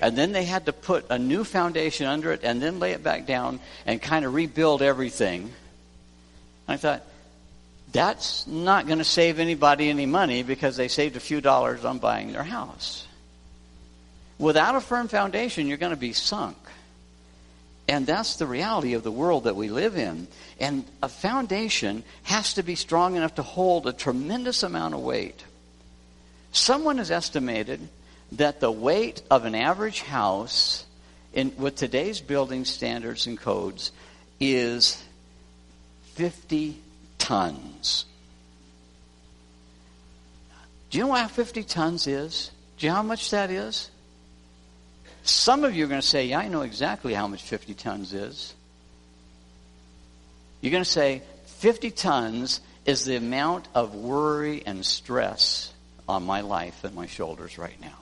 And 0.00 0.18
then 0.18 0.32
they 0.32 0.42
had 0.42 0.66
to 0.66 0.72
put 0.72 1.06
a 1.08 1.20
new 1.20 1.44
foundation 1.44 2.06
under 2.06 2.32
it 2.32 2.40
and 2.42 2.60
then 2.60 2.80
lay 2.80 2.90
it 2.90 3.04
back 3.04 3.26
down 3.26 3.60
and 3.86 4.02
kind 4.02 4.24
of 4.24 4.34
rebuild 4.34 4.82
everything. 4.82 5.52
I 6.66 6.78
thought, 6.78 7.04
that's 7.92 8.44
not 8.48 8.88
going 8.88 8.98
to 8.98 9.04
save 9.04 9.38
anybody 9.38 9.88
any 9.88 10.04
money 10.04 10.42
because 10.42 10.76
they 10.76 10.88
saved 10.88 11.14
a 11.14 11.20
few 11.20 11.40
dollars 11.40 11.84
on 11.84 12.00
buying 12.00 12.32
their 12.32 12.42
house. 12.42 13.06
Without 14.40 14.74
a 14.74 14.80
firm 14.80 15.06
foundation, 15.06 15.68
you're 15.68 15.76
going 15.76 15.90
to 15.90 15.96
be 15.96 16.12
sunk. 16.12 16.56
And 17.86 18.04
that's 18.04 18.34
the 18.34 18.46
reality 18.46 18.94
of 18.94 19.04
the 19.04 19.12
world 19.12 19.44
that 19.44 19.54
we 19.54 19.68
live 19.68 19.96
in. 19.96 20.26
And 20.58 20.84
a 21.04 21.08
foundation 21.08 22.02
has 22.24 22.54
to 22.54 22.64
be 22.64 22.74
strong 22.74 23.14
enough 23.14 23.36
to 23.36 23.44
hold 23.44 23.86
a 23.86 23.92
tremendous 23.92 24.64
amount 24.64 24.94
of 24.94 25.00
weight. 25.02 25.44
Someone 26.52 26.98
has 26.98 27.10
estimated 27.10 27.80
that 28.32 28.60
the 28.60 28.70
weight 28.70 29.22
of 29.30 29.46
an 29.46 29.54
average 29.54 30.02
house 30.02 30.84
in, 31.32 31.52
with 31.56 31.76
today's 31.76 32.20
building 32.20 32.66
standards 32.66 33.26
and 33.26 33.38
codes 33.38 33.90
is 34.38 35.02
50 36.14 36.78
tons. 37.18 38.04
Do 40.90 40.98
you 40.98 41.04
know 41.04 41.10
what 41.10 41.30
50 41.30 41.62
tons 41.62 42.06
is? 42.06 42.50
Do 42.76 42.86
you 42.86 42.90
know 42.90 42.96
how 42.96 43.02
much 43.02 43.30
that 43.30 43.50
is? 43.50 43.90
Some 45.22 45.64
of 45.64 45.74
you 45.74 45.86
are 45.86 45.88
going 45.88 46.00
to 46.00 46.06
say, 46.06 46.26
Yeah, 46.26 46.40
I 46.40 46.48
know 46.48 46.62
exactly 46.62 47.14
how 47.14 47.28
much 47.28 47.42
50 47.42 47.72
tons 47.74 48.12
is. 48.12 48.52
You're 50.60 50.72
going 50.72 50.84
to 50.84 50.90
say, 50.90 51.22
50 51.46 51.90
tons 51.92 52.60
is 52.84 53.04
the 53.04 53.16
amount 53.16 53.68
of 53.74 53.94
worry 53.94 54.62
and 54.66 54.84
stress 54.84 55.72
on 56.08 56.24
my 56.24 56.40
life 56.40 56.84
and 56.84 56.94
my 56.94 57.06
shoulders 57.06 57.58
right 57.58 57.80
now. 57.80 57.98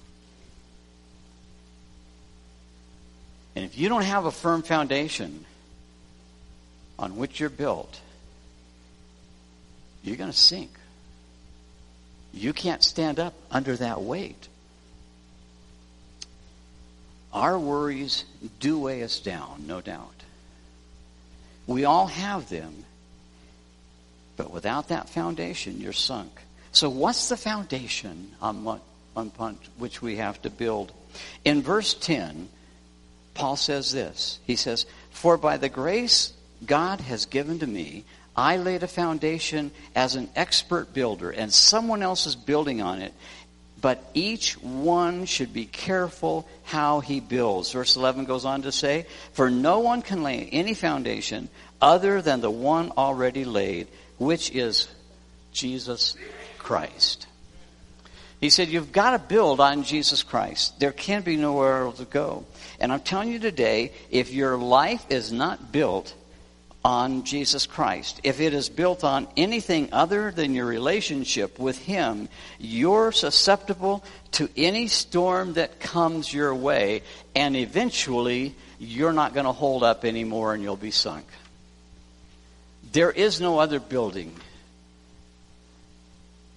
And 3.57 3.65
if 3.65 3.77
you 3.79 3.89
don't 3.89 4.05
have 4.05 4.25
a 4.25 4.31
firm 4.31 4.63
foundation 4.63 5.45
on 6.99 7.17
which 7.17 7.41
you're 7.41 7.51
built, 7.51 8.01
you're 10.03 10.17
going 10.17 10.31
to 10.31 10.37
sink. 10.37 10.71
You 12.33 12.53
can't 12.53 12.83
stand 12.83 13.19
up 13.19 13.35
under 13.51 13.77
that 13.77 14.01
weight. 14.01 14.49
Our 17.33 17.59
worries 17.59 18.25
do 18.61 18.79
weigh 18.79 19.03
us 19.03 19.21
down, 19.21 19.65
no 19.67 19.81
doubt. 19.81 20.15
We 21.67 21.85
all 21.85 22.07
have 22.07 22.49
them. 22.49 22.85
But 24.37 24.51
without 24.51 24.89
that 24.89 25.09
foundation, 25.09 25.81
you're 25.81 25.93
sunk. 25.93 26.41
So, 26.73 26.89
what's 26.89 27.29
the 27.29 27.37
foundation 27.37 28.33
um, 28.41 28.67
on, 28.67 28.81
what, 29.15 29.33
on 29.45 29.59
which 29.79 30.01
we 30.01 30.17
have 30.17 30.41
to 30.43 30.51
build? 30.51 30.93
In 31.45 31.63
verse 31.63 31.95
10, 31.95 32.49
Paul 33.35 33.57
says 33.57 33.93
this 33.93 34.39
He 34.47 34.57
says, 34.57 34.87
For 35.11 35.37
by 35.37 35.57
the 35.57 35.69
grace 35.69 36.33
God 36.65 37.01
has 37.01 37.27
given 37.27 37.59
to 37.61 37.67
me, 37.67 38.05
I 38.37 38.57
laid 38.57 38.83
a 38.83 38.89
foundation 38.89 39.73
as 39.95 40.15
an 40.15 40.31
expert 40.37 40.95
builder, 40.95 41.31
and 41.31 41.53
someone 41.53 42.03
else 42.03 42.27
is 42.27 42.37
building 42.37 42.81
on 42.81 43.03
it. 43.03 43.13
But 43.81 44.05
each 44.13 44.55
one 44.61 45.25
should 45.25 45.55
be 45.55 45.65
careful 45.65 46.47
how 46.65 47.01
he 47.01 47.19
builds. 47.19 47.73
Verse 47.73 47.97
11 47.97 48.27
goes 48.27 48.45
on 48.45 48.63
to 48.63 48.73
say, 48.73 49.07
For 49.33 49.51
no 49.51 49.81
one 49.81 50.03
can 50.03 50.23
lay 50.23 50.49
any 50.53 50.75
foundation 50.75 51.49
other 51.81 52.21
than 52.21 52.43
the 52.43 52.51
one 52.51 52.93
already 52.97 53.45
laid, 53.47 53.89
which 54.19 54.51
is 54.51 54.87
Jesus 55.53 56.15
Christ. 56.71 57.27
He 58.41 58.49
said, 58.49 58.69
You've 58.69 58.93
got 58.93 59.11
to 59.11 59.19
build 59.19 59.59
on 59.59 59.83
Jesus 59.83 60.23
Christ. 60.23 60.79
There 60.79 60.93
can 60.93 61.23
be 61.23 61.37
nowhere 61.37 61.83
else 61.83 61.99
to 61.99 62.05
go. 62.05 62.45
And 62.79 62.93
I'm 62.93 63.01
telling 63.01 63.33
you 63.33 63.41
today, 63.41 63.91
if 64.09 64.33
your 64.33 64.57
life 64.57 65.05
is 65.11 65.33
not 65.33 65.73
built 65.73 66.15
on 66.85 67.25
Jesus 67.25 67.67
Christ, 67.67 68.21
if 68.23 68.39
it 68.39 68.55
is 68.55 68.69
built 68.69 69.03
on 69.03 69.27
anything 69.37 69.89
other 69.91 70.31
than 70.31 70.55
your 70.55 70.67
relationship 70.67 71.59
with 71.59 71.77
Him, 71.77 72.29
you're 72.61 73.11
susceptible 73.11 74.05
to 74.39 74.49
any 74.57 74.87
storm 74.87 75.55
that 75.55 75.81
comes 75.81 76.33
your 76.33 76.55
way, 76.55 77.03
and 77.35 77.57
eventually 77.57 78.55
you're 78.79 79.13
not 79.13 79.35
going 79.35 79.47
to 79.47 79.51
hold 79.51 79.83
up 79.83 80.05
anymore 80.05 80.55
and 80.55 80.63
you'll 80.63 80.77
be 80.77 80.93
sunk. 80.93 81.27
There 82.93 83.11
is 83.11 83.41
no 83.41 83.59
other 83.59 83.81
building, 83.81 84.37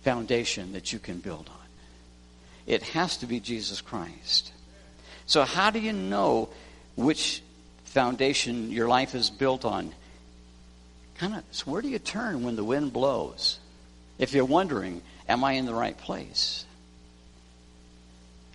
foundation 0.03 0.73
that 0.73 0.93
you 0.93 0.99
can 0.99 1.19
build 1.19 1.49
on. 1.49 1.67
It 2.65 2.83
has 2.83 3.17
to 3.17 3.25
be 3.25 3.39
Jesus 3.39 3.81
Christ. 3.81 4.51
So, 5.25 5.43
how 5.43 5.69
do 5.69 5.79
you 5.79 5.93
know 5.93 6.49
which 6.95 7.41
foundation 7.85 8.71
your 8.71 8.87
life 8.87 9.15
is 9.15 9.29
built 9.29 9.65
on? 9.65 9.93
kind 11.23 11.35
of 11.35 11.43
so 11.51 11.71
where 11.71 11.81
do 11.81 11.87
you 11.87 11.99
turn 11.99 12.43
when 12.43 12.55
the 12.55 12.63
wind 12.63 12.91
blows? 12.91 13.59
If 14.19 14.33
you're 14.33 14.45
wondering, 14.45 15.01
am 15.27 15.43
I 15.43 15.53
in 15.53 15.65
the 15.65 15.73
right 15.73 15.97
place? 15.97 16.65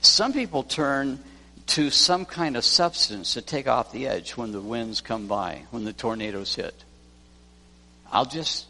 Some 0.01 0.33
people 0.33 0.63
turn 0.63 1.19
to 1.69 1.91
some 1.91 2.25
kind 2.25 2.57
of 2.57 2.65
substance 2.65 3.35
to 3.35 3.43
take 3.43 3.69
off 3.69 3.93
the 3.93 4.07
edge 4.07 4.33
when 4.33 4.53
the 4.53 4.61
winds 4.61 5.01
come 5.01 5.27
by, 5.27 5.63
when 5.71 5.85
the 5.85 5.93
tornadoes 5.93 6.55
hit. 6.55 6.75
I'll 8.11 8.25
just 8.25 8.67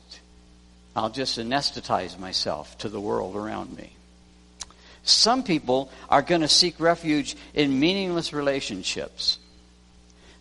I'll 0.97 1.11
just 1.11 1.39
anesthetize 1.39 2.19
myself 2.19 2.77
to 2.79 2.89
the 2.89 3.01
world 3.01 3.37
around 3.37 3.77
me. 3.77 3.93
Some 5.03 5.43
people 5.43 5.91
are 6.11 6.23
going 6.23 6.43
to 6.43 6.49
seek 6.49 6.79
refuge 6.81 7.37
in 7.55 7.81
meaningless 7.81 8.33
relationships. 8.33 9.39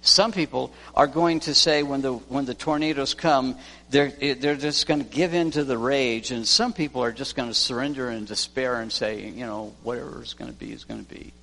Some 0.02 0.32
people 0.32 0.74
are 0.96 1.08
going 1.08 1.42
to 1.42 1.54
say 1.54 1.84
when 1.84 2.02
the 2.02 2.14
when 2.14 2.46
the 2.46 2.54
tornadoes 2.54 3.14
come, 3.14 3.58
they're 3.90 4.10
they're 4.10 4.56
just 4.56 4.88
going 4.88 5.04
to 5.04 5.10
give 5.10 5.34
in 5.34 5.52
to 5.52 5.64
the 5.64 5.78
rage, 5.78 6.32
and 6.32 6.48
some 6.48 6.72
people 6.74 7.04
are 7.04 7.12
just 7.12 7.36
going 7.36 7.50
to 7.50 7.54
surrender 7.54 8.10
in 8.10 8.26
despair 8.26 8.80
and 8.82 8.92
say, 8.92 9.28
you 9.28 9.46
know, 9.46 9.74
whatever 9.84 10.22
is 10.22 10.34
going 10.34 10.52
to 10.52 10.58
be 10.58 10.72
is 10.72 10.84
going 10.84 11.04
to 11.04 11.14
be. 11.14 11.34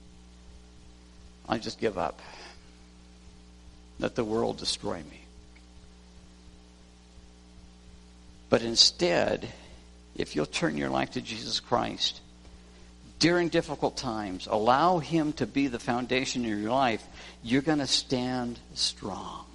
I 1.49 1.59
just 1.59 1.79
give 1.79 1.99
up. 1.99 2.21
Let 3.99 4.14
the 4.14 4.25
world 4.25 4.59
destroy 4.59 4.97
me. 4.97 5.24
But 8.55 8.62
instead, 8.62 9.49
if 10.14 10.37
you'll 10.37 10.47
turn 10.47 10.77
your 10.77 10.88
life 10.88 11.11
to 11.14 11.21
Jesus 11.21 11.59
Christ, 11.59 12.21
during 13.19 13.49
difficult 13.49 13.97
times, 13.97 14.47
allow 14.49 15.01
Him 15.01 15.33
to 15.33 15.47
be 15.49 15.67
the 15.67 15.81
foundation 15.81 16.45
of 16.45 16.61
your 16.61 16.71
life, 16.71 17.05
you're 17.43 17.62
going 17.62 17.81
to 17.81 17.88
stand 17.88 18.61
strong. 18.75 19.47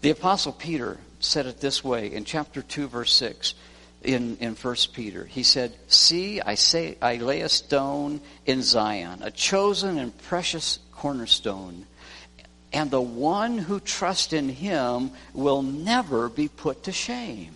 The 0.00 0.10
Apostle 0.10 0.54
Peter 0.54 0.98
said 1.20 1.46
it 1.46 1.60
this 1.60 1.84
way 1.84 2.12
in 2.12 2.24
chapter 2.24 2.62
2, 2.62 2.88
verse 2.88 3.12
6 3.12 3.54
in, 4.02 4.36
in 4.38 4.56
1 4.56 4.76
Peter. 4.92 5.24
He 5.24 5.44
said, 5.44 5.72
See, 5.86 6.40
I 6.40 6.56
say 6.56 6.98
I 7.00 7.18
lay 7.18 7.42
a 7.42 7.48
stone 7.48 8.22
in 8.44 8.60
Zion, 8.60 9.22
a 9.22 9.30
chosen 9.30 9.98
and 9.98 10.18
precious 10.22 10.80
cornerstone, 10.90 11.86
and 12.74 12.90
the 12.90 13.00
one 13.00 13.56
who 13.56 13.78
trusts 13.78 14.32
in 14.32 14.48
him 14.48 15.12
will 15.32 15.62
never 15.62 16.28
be 16.28 16.48
put 16.48 16.82
to 16.82 16.92
shame. 16.92 17.54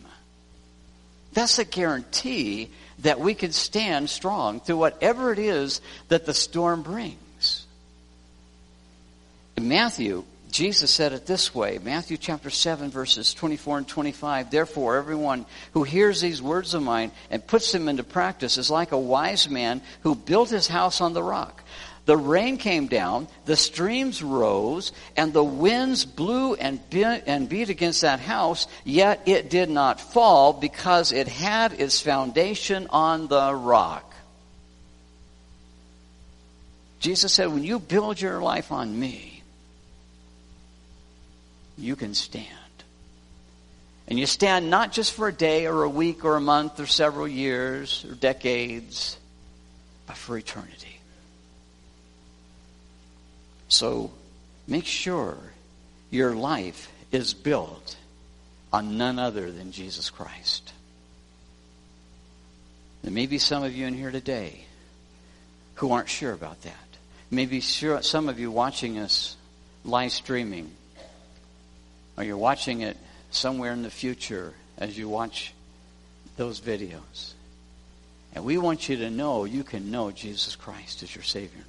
That's 1.35 1.59
a 1.59 1.65
guarantee 1.65 2.71
that 3.01 3.21
we 3.21 3.35
can 3.35 3.53
stand 3.53 4.09
strong 4.09 4.61
through 4.61 4.79
whatever 4.79 5.33
it 5.33 5.41
is 5.41 5.81
that 6.07 6.25
the 6.25 6.35
storm 6.35 6.83
brings. 6.83 7.67
In 9.57 9.69
Matthew, 9.69 10.25
Jesus 10.53 10.91
said 10.91 11.13
it 11.13 11.27
this 11.27 11.53
way 11.53 11.79
Matthew 11.83 12.17
chapter 12.17 12.49
7, 12.49 12.91
verses 12.91 13.35
24 13.35 13.79
and 13.79 13.89
25. 13.89 14.51
Therefore, 14.51 14.97
everyone 14.97 15.47
who 15.73 15.83
hears 15.83 16.21
these 16.21 16.41
words 16.41 16.75
of 16.75 16.83
mine 16.83 17.11
and 17.31 17.47
puts 17.47 17.73
them 17.73 17.89
into 17.89 18.05
practice 18.05 18.57
is 18.57 18.71
like 18.71 18.93
a 18.93 18.99
wise 18.99 19.49
man 19.51 19.83
who 20.03 20.15
built 20.15 20.51
his 20.51 20.69
house 20.69 21.01
on 21.01 21.13
the 21.13 21.23
rock. 21.23 21.63
The 22.09 22.17
rain 22.17 22.57
came 22.57 22.87
down, 22.87 23.29
the 23.45 23.55
streams 23.55 24.23
rose, 24.23 24.93
and 25.15 25.31
the 25.31 25.45
winds 25.45 26.07
blew 26.07 26.55
and 26.55 26.81
beat, 26.89 27.05
and 27.05 27.51
beat 27.51 27.69
against 27.69 28.01
that 28.01 28.19
house, 28.19 28.67
yet 28.83 29.21
it 29.27 29.51
did 29.51 29.69
not 29.69 30.01
fall 30.01 30.55
because 30.55 31.13
it 31.13 31.29
had 31.29 31.75
its 31.75 32.01
foundation 32.01 32.87
on 32.89 33.29
the 33.29 33.55
rock. 33.55 34.11
Jesus 36.99 37.35
said, 37.35 37.53
When 37.53 37.63
you 37.63 37.79
build 37.79 38.19
your 38.19 38.41
life 38.41 38.73
on 38.73 38.99
me, 38.99 39.43
you 41.77 41.95
can 41.95 42.15
stand. 42.15 42.47
And 44.07 44.19
you 44.19 44.25
stand 44.25 44.71
not 44.71 44.93
just 44.93 45.13
for 45.13 45.29
a 45.29 45.33
day 45.33 45.67
or 45.67 45.83
a 45.83 45.91
week 45.91 46.25
or 46.25 46.37
a 46.37 46.41
month 46.41 46.81
or 46.81 46.87
several 46.87 47.29
years 47.29 48.07
or 48.09 48.15
decades, 48.15 49.19
but 50.07 50.17
for 50.17 50.39
eternity. 50.39 50.98
So 53.69 54.11
make 54.67 54.87
sure 54.87 55.37
your 56.11 56.35
life 56.35 56.91
is 57.13 57.35
built 57.35 57.97
on 58.73 58.99
none 58.99 59.19
other 59.19 59.51
than 59.51 59.73
Jesus 59.73 60.11
Christ. 60.11 60.73
There 63.03 63.13
may 63.13 63.27
be 63.27 63.39
some 63.39 63.63
of 63.63 63.75
you 63.75 63.87
in 63.87 63.95
here 63.95 64.11
today 64.11 64.65
who 65.77 65.93
aren't 65.93 66.09
sure 66.09 66.33
about 66.33 66.63
that. 66.63 66.75
Maybe 67.31 67.61
sure, 67.61 68.03
some 68.03 68.29
of 68.29 68.39
you 68.39 68.51
watching 68.51 68.99
us 68.99 69.37
live 69.85 70.13
streaming, 70.13 70.71
or 72.17 72.25
you're 72.25 72.37
watching 72.37 72.81
it 72.81 72.97
somewhere 73.31 73.73
in 73.73 73.83
the 73.83 73.91
future 73.91 74.55
as 74.79 74.97
you 74.99 75.09
watch 75.09 75.53
those 76.37 76.61
videos. 76.61 77.33
And 78.35 78.45
we 78.45 78.59
want 78.59 78.89
you 78.89 78.97
to 78.99 79.11
know 79.11 79.45
you 79.45 79.63
can 79.63 79.91
know 79.91 80.11
Jesus 80.11 80.57
Christ 80.57 81.03
as 81.03 81.15
your 81.15 81.25
Savior. 81.25 81.63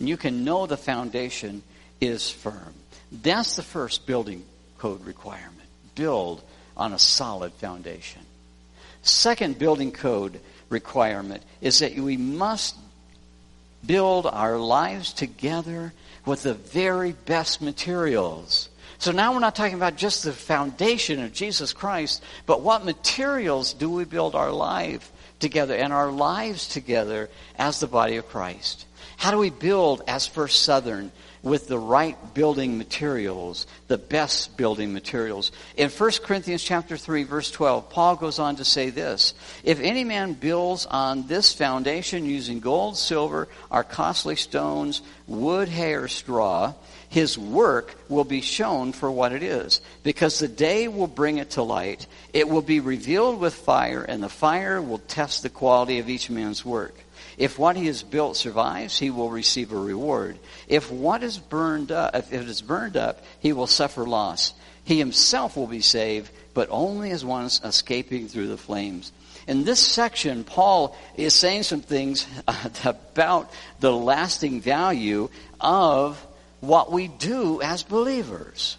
And 0.00 0.08
you 0.08 0.16
can 0.16 0.44
know 0.44 0.66
the 0.66 0.78
foundation 0.78 1.62
is 2.00 2.30
firm. 2.30 2.74
That's 3.12 3.56
the 3.56 3.62
first 3.62 4.06
building 4.06 4.44
code 4.78 5.04
requirement. 5.04 5.68
Build 5.94 6.42
on 6.74 6.94
a 6.94 6.98
solid 6.98 7.52
foundation. 7.52 8.22
Second 9.02 9.58
building 9.58 9.92
code 9.92 10.40
requirement 10.70 11.42
is 11.60 11.80
that 11.80 11.94
we 11.96 12.16
must 12.16 12.76
build 13.84 14.24
our 14.24 14.56
lives 14.56 15.12
together 15.12 15.92
with 16.24 16.44
the 16.44 16.54
very 16.54 17.12
best 17.12 17.60
materials. 17.60 18.70
So 18.98 19.12
now 19.12 19.34
we're 19.34 19.40
not 19.40 19.54
talking 19.54 19.76
about 19.76 19.96
just 19.96 20.24
the 20.24 20.32
foundation 20.32 21.22
of 21.22 21.34
Jesus 21.34 21.74
Christ, 21.74 22.22
but 22.46 22.62
what 22.62 22.86
materials 22.86 23.74
do 23.74 23.90
we 23.90 24.04
build 24.04 24.34
our 24.34 24.52
life 24.52 25.12
together 25.40 25.74
and 25.74 25.92
our 25.92 26.10
lives 26.10 26.68
together 26.68 27.28
as 27.58 27.80
the 27.80 27.86
body 27.86 28.16
of 28.16 28.28
Christ? 28.28 28.86
How 29.20 29.30
do 29.30 29.36
we 29.36 29.50
build 29.50 30.00
as 30.08 30.26
First 30.26 30.62
Southern 30.62 31.12
with 31.42 31.68
the 31.68 31.78
right 31.78 32.16
building 32.32 32.78
materials, 32.78 33.66
the 33.86 33.98
best 33.98 34.56
building 34.56 34.94
materials. 34.94 35.52
In 35.76 35.90
1 35.90 36.10
Corinthians 36.22 36.62
chapter 36.62 36.96
3 36.96 37.24
verse 37.24 37.50
12, 37.50 37.90
Paul 37.90 38.16
goes 38.16 38.38
on 38.38 38.56
to 38.56 38.64
say 38.64 38.88
this, 38.88 39.34
if 39.62 39.78
any 39.78 40.04
man 40.04 40.32
builds 40.32 40.86
on 40.86 41.26
this 41.26 41.52
foundation 41.52 42.24
using 42.24 42.60
gold, 42.60 42.96
silver, 42.96 43.46
or 43.70 43.84
costly 43.84 44.36
stones, 44.36 45.02
wood, 45.26 45.68
hay, 45.68 45.92
or 45.92 46.08
straw, 46.08 46.72
his 47.10 47.36
work 47.36 47.94
will 48.08 48.24
be 48.24 48.40
shown 48.40 48.92
for 48.92 49.10
what 49.10 49.32
it 49.32 49.42
is, 49.42 49.82
because 50.02 50.38
the 50.38 50.48
day 50.48 50.88
will 50.88 51.06
bring 51.06 51.36
it 51.36 51.50
to 51.50 51.62
light. 51.62 52.06
It 52.32 52.48
will 52.48 52.62
be 52.62 52.80
revealed 52.80 53.38
with 53.38 53.52
fire, 53.52 54.02
and 54.02 54.22
the 54.22 54.30
fire 54.30 54.80
will 54.80 54.96
test 54.96 55.42
the 55.42 55.50
quality 55.50 55.98
of 55.98 56.08
each 56.08 56.30
man's 56.30 56.64
work. 56.64 56.94
If 57.40 57.58
what 57.58 57.74
he 57.74 57.86
has 57.86 58.02
built 58.02 58.36
survives, 58.36 58.98
he 58.98 59.08
will 59.08 59.30
receive 59.30 59.72
a 59.72 59.76
reward. 59.76 60.38
If 60.68 60.90
what 60.92 61.22
is 61.22 61.38
burned 61.38 61.90
up, 61.90 62.14
if 62.14 62.34
it 62.34 62.46
is 62.46 62.60
burned 62.60 62.98
up, 62.98 63.24
he 63.40 63.54
will 63.54 63.66
suffer 63.66 64.04
loss. 64.04 64.52
He 64.84 64.98
himself 64.98 65.56
will 65.56 65.66
be 65.66 65.80
saved, 65.80 66.30
but 66.52 66.68
only 66.70 67.10
as 67.12 67.24
one 67.24 67.46
escaping 67.46 68.28
through 68.28 68.48
the 68.48 68.58
flames. 68.58 69.10
In 69.48 69.64
this 69.64 69.80
section, 69.80 70.44
Paul 70.44 70.94
is 71.16 71.32
saying 71.32 71.62
some 71.62 71.80
things 71.80 72.26
uh, 72.46 72.68
about 72.84 73.50
the 73.80 73.90
lasting 73.90 74.60
value 74.60 75.30
of 75.62 76.18
what 76.60 76.92
we 76.92 77.08
do 77.08 77.62
as 77.62 77.82
believers, 77.82 78.76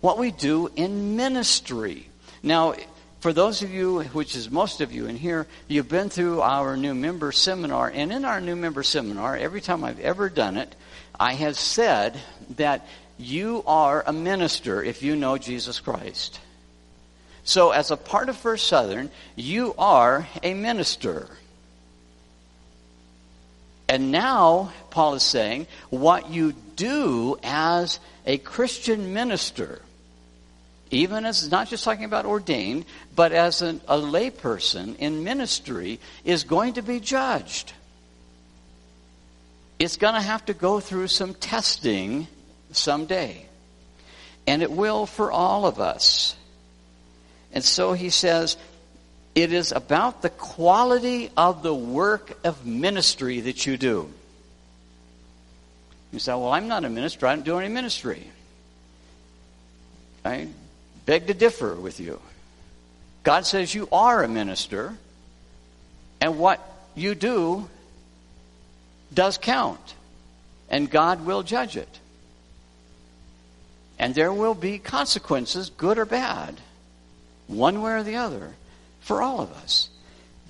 what 0.00 0.16
we 0.16 0.30
do 0.30 0.70
in 0.76 1.16
ministry. 1.16 2.08
Now, 2.40 2.74
for 3.20 3.32
those 3.32 3.62
of 3.62 3.70
you, 3.70 4.02
which 4.02 4.36
is 4.36 4.50
most 4.50 4.80
of 4.80 4.92
you 4.92 5.06
in 5.06 5.16
here, 5.16 5.46
you've 5.66 5.88
been 5.88 6.08
through 6.08 6.40
our 6.40 6.76
new 6.76 6.94
member 6.94 7.32
seminar. 7.32 7.90
And 7.92 8.12
in 8.12 8.24
our 8.24 8.40
new 8.40 8.54
member 8.54 8.82
seminar, 8.82 9.36
every 9.36 9.60
time 9.60 9.82
I've 9.82 10.00
ever 10.00 10.28
done 10.28 10.56
it, 10.56 10.74
I 11.18 11.34
have 11.34 11.58
said 11.58 12.18
that 12.56 12.86
you 13.18 13.64
are 13.66 14.04
a 14.06 14.12
minister 14.12 14.82
if 14.82 15.02
you 15.02 15.16
know 15.16 15.36
Jesus 15.36 15.80
Christ. 15.80 16.38
So, 17.42 17.70
as 17.70 17.90
a 17.90 17.96
part 17.96 18.28
of 18.28 18.36
First 18.36 18.68
Southern, 18.68 19.10
you 19.34 19.74
are 19.78 20.28
a 20.42 20.54
minister. 20.54 21.28
And 23.88 24.12
now, 24.12 24.72
Paul 24.90 25.14
is 25.14 25.22
saying, 25.22 25.66
what 25.88 26.30
you 26.30 26.52
do 26.76 27.38
as 27.42 27.98
a 28.26 28.38
Christian 28.38 29.14
minister 29.14 29.80
even 30.90 31.26
as 31.26 31.50
not 31.50 31.68
just 31.68 31.84
talking 31.84 32.04
about 32.04 32.24
ordained, 32.24 32.84
but 33.14 33.32
as 33.32 33.62
an, 33.62 33.80
a 33.88 33.96
layperson 33.96 34.96
in 34.96 35.24
ministry, 35.24 36.00
is 36.24 36.44
going 36.44 36.74
to 36.74 36.82
be 36.82 37.00
judged. 37.00 37.72
It's 39.78 39.96
going 39.96 40.14
to 40.14 40.20
have 40.20 40.44
to 40.46 40.54
go 40.54 40.80
through 40.80 41.08
some 41.08 41.34
testing 41.34 42.26
someday. 42.72 43.46
And 44.46 44.62
it 44.62 44.70
will 44.70 45.06
for 45.06 45.30
all 45.30 45.66
of 45.66 45.78
us. 45.78 46.34
And 47.52 47.62
so 47.62 47.92
he 47.92 48.10
says, 48.10 48.56
it 49.34 49.52
is 49.52 49.72
about 49.72 50.22
the 50.22 50.30
quality 50.30 51.30
of 51.36 51.62
the 51.62 51.74
work 51.74 52.38
of 52.44 52.66
ministry 52.66 53.40
that 53.40 53.66
you 53.66 53.76
do. 53.76 54.12
You 56.12 56.18
say, 56.18 56.32
well, 56.32 56.52
I'm 56.52 56.68
not 56.68 56.84
a 56.84 56.88
minister. 56.88 57.26
I 57.26 57.34
don't 57.34 57.44
do 57.44 57.58
any 57.58 57.72
ministry. 57.72 58.26
I 60.24 60.48
beg 61.08 61.26
to 61.26 61.32
differ 61.32 61.74
with 61.74 61.98
you. 61.98 62.20
God 63.22 63.46
says 63.46 63.74
you 63.74 63.88
are 63.90 64.22
a 64.22 64.28
minister, 64.28 64.94
and 66.20 66.38
what 66.38 66.60
you 66.94 67.14
do 67.14 67.66
does 69.14 69.38
count, 69.38 69.94
and 70.68 70.90
God 70.90 71.24
will 71.24 71.42
judge 71.42 71.78
it. 71.78 71.88
And 73.98 74.14
there 74.14 74.34
will 74.34 74.52
be 74.52 74.78
consequences, 74.78 75.70
good 75.70 75.96
or 75.96 76.04
bad, 76.04 76.60
one 77.46 77.80
way 77.80 77.92
or 77.92 78.02
the 78.02 78.16
other, 78.16 78.52
for 79.00 79.22
all 79.22 79.40
of 79.40 79.50
us, 79.50 79.88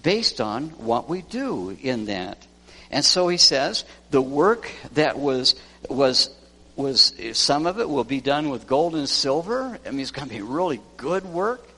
based 0.02 0.40
on 0.40 0.70
what 0.70 1.08
we 1.08 1.22
do 1.22 1.78
in 1.80 2.06
that. 2.06 2.44
And 2.90 3.04
so 3.04 3.28
he 3.28 3.36
says, 3.36 3.84
the 4.10 4.20
work 4.20 4.68
that 4.94 5.20
was 5.20 5.54
was 5.88 6.30
was 6.78 7.12
some 7.32 7.66
of 7.66 7.80
it 7.80 7.88
will 7.88 8.04
be 8.04 8.20
done 8.20 8.50
with 8.50 8.66
gold 8.66 8.94
and 8.94 9.08
silver. 9.08 9.78
I 9.84 9.90
mean, 9.90 10.00
it's 10.00 10.12
going 10.12 10.28
to 10.28 10.34
be 10.34 10.42
really 10.42 10.80
good 10.96 11.26
work. 11.26 11.68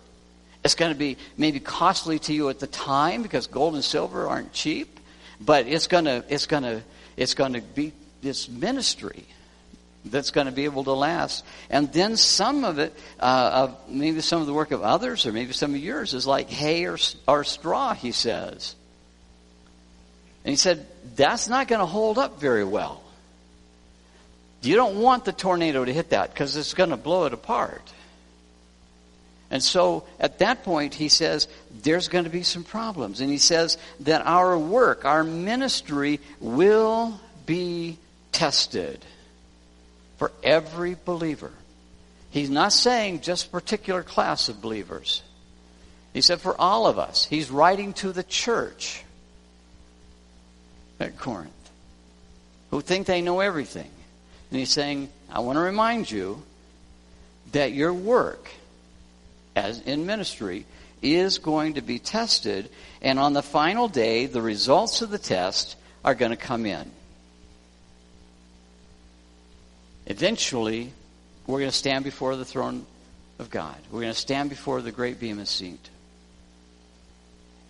It's 0.63 0.75
going 0.75 0.93
to 0.93 0.99
be 0.99 1.17
maybe 1.39 1.59
costly 1.59 2.19
to 2.21 2.35
you 2.35 2.51
at 2.51 2.61
the 2.61 2.67
time 2.67 3.23
because 3.23 3.47
gold 3.47 3.75
and 3.75 3.83
silver 3.83 4.29
aren't 4.29 4.53
cheap, 4.53 5.01
but 5.41 5.67
it's 5.67 5.87
going 5.87 6.05
to 6.05 6.23
it's 6.29 6.47
going 6.47 6.65
to 6.65 6.83
it's 7.17 7.33
going 7.33 7.55
to 7.55 7.63
be 7.63 7.93
this 8.21 8.49
ministry 8.49 9.25
that's 10.05 10.31
going 10.31 10.47
to 10.47 10.53
be 10.53 10.65
able 10.67 10.85
to 10.85 10.93
last. 10.93 11.45
And 11.71 11.91
then 11.93 12.17
some 12.17 12.65
of 12.65 12.79
it, 12.79 12.95
uh, 13.19 13.51
of 13.53 13.89
maybe 13.89 14.21
some 14.21 14.41
of 14.41 14.47
the 14.47 14.53
work 14.53 14.71
of 14.71 14.83
others, 14.83 15.27
or 15.27 15.33
maybe 15.33 15.53
some 15.53 15.75
of 15.75 15.81
yours, 15.81 16.15
is 16.15 16.27
like 16.27 16.49
hay 16.51 16.87
or, 16.87 16.99
or 17.27 17.45
straw. 17.45 17.95
He 17.95 18.13
says, 18.13 18.75
and 20.45 20.51
he 20.51 20.57
said 20.57 20.87
that's 21.17 21.49
not 21.49 21.69
going 21.69 21.81
to 21.81 21.87
hold 21.87 22.19
up 22.19 22.39
very 22.39 22.65
well. 22.65 23.03
You 24.63 24.77
don't 24.77 25.01
want 25.01 25.25
the 25.25 25.33
tornado 25.33 25.85
to 25.85 25.93
hit 25.93 26.11
that 26.11 26.33
because 26.33 26.57
it's 26.57 26.75
going 26.75 26.91
to 26.91 26.97
blow 26.97 27.25
it 27.25 27.33
apart. 27.33 27.83
And 29.51 29.63
so 29.63 30.05
at 30.21 30.39
that 30.39 30.63
point, 30.63 30.95
he 30.95 31.09
says, 31.09 31.49
there's 31.83 32.09
going 32.09 32.25
to 32.25 32.31
be 32.31 32.43
some 32.43 32.63
problems. 32.63 33.21
And 33.21 33.31
he 33.31 33.39
says 33.39 33.79
that 34.01 34.25
our 34.27 34.57
work, 34.57 35.05
our 35.05 35.25
ministry 35.25 36.21
will 36.41 37.19
be 37.47 37.99
tested 38.33 39.05
for 40.19 40.31
every 40.43 40.97
believer. 41.05 41.51
He's 42.31 42.51
not 42.51 42.73
saying 42.73 43.23
just 43.23 43.47
a 43.47 43.51
particular 43.51 44.05
class 44.05 44.49
of 44.49 44.63
believers. 44.63 45.23
He 46.13 46.21
said 46.21 46.41
for 46.41 46.59
all 46.61 46.87
of 46.87 46.99
us. 46.99 47.25
He's 47.25 47.51
writing 47.51 47.93
to 47.95 48.13
the 48.13 48.23
church 48.23 49.03
at 51.01 51.19
Corinth 51.19 51.51
who 52.71 52.81
think 52.81 53.07
they 53.07 53.21
know 53.21 53.41
everything. 53.41 53.91
And 54.51 54.59
he's 54.59 54.71
saying, 54.71 55.09
I 55.31 55.41
want 55.41 55.57
to 55.57 55.61
remind 55.61 56.11
you 56.11 56.43
that 57.53 57.73
your 57.73 57.93
work 57.93 58.51
as 59.57 59.81
in 59.81 60.07
ministry 60.07 60.67
is 61.03 61.39
going 61.39 61.75
to 61.75 61.81
be 61.81 61.99
tested 61.99 62.69
and 63.01 63.19
on 63.19 63.33
the 63.33 63.43
final 63.43 63.89
day 63.89 64.27
the 64.27 64.43
results 64.43 65.03
of 65.03 65.11
the 65.11 65.19
test 65.19 65.77
are 66.05 66.15
going 66.15 66.31
to 66.31 66.37
come 66.37 66.67
in. 66.67 66.91
Eventually, 70.07 70.93
we're 71.47 71.61
going 71.61 71.71
to 71.71 71.77
stand 71.77 72.05
before 72.05 72.37
the 72.37 72.45
throne 72.45 72.85
of 73.39 73.51
God. 73.51 73.77
We're 73.91 74.01
going 74.01 74.13
to 74.13 74.19
stand 74.19 74.51
before 74.51 74.83
the 74.83 74.93
great 74.93 75.21
bema 75.21 75.47
seat. 75.47 75.89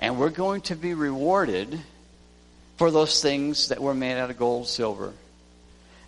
And 0.01 0.19
we're 0.19 0.31
going 0.31 0.63
to 0.63 0.77
be 0.77 0.95
rewarded 0.95 1.79
for 2.79 2.91
those 2.91 3.21
things 3.21 3.69
that 3.69 3.81
were 3.81 3.95
made 3.95 4.17
out 4.17 4.31
of 4.31 4.39
gold, 4.39 4.69
silver, 4.69 5.13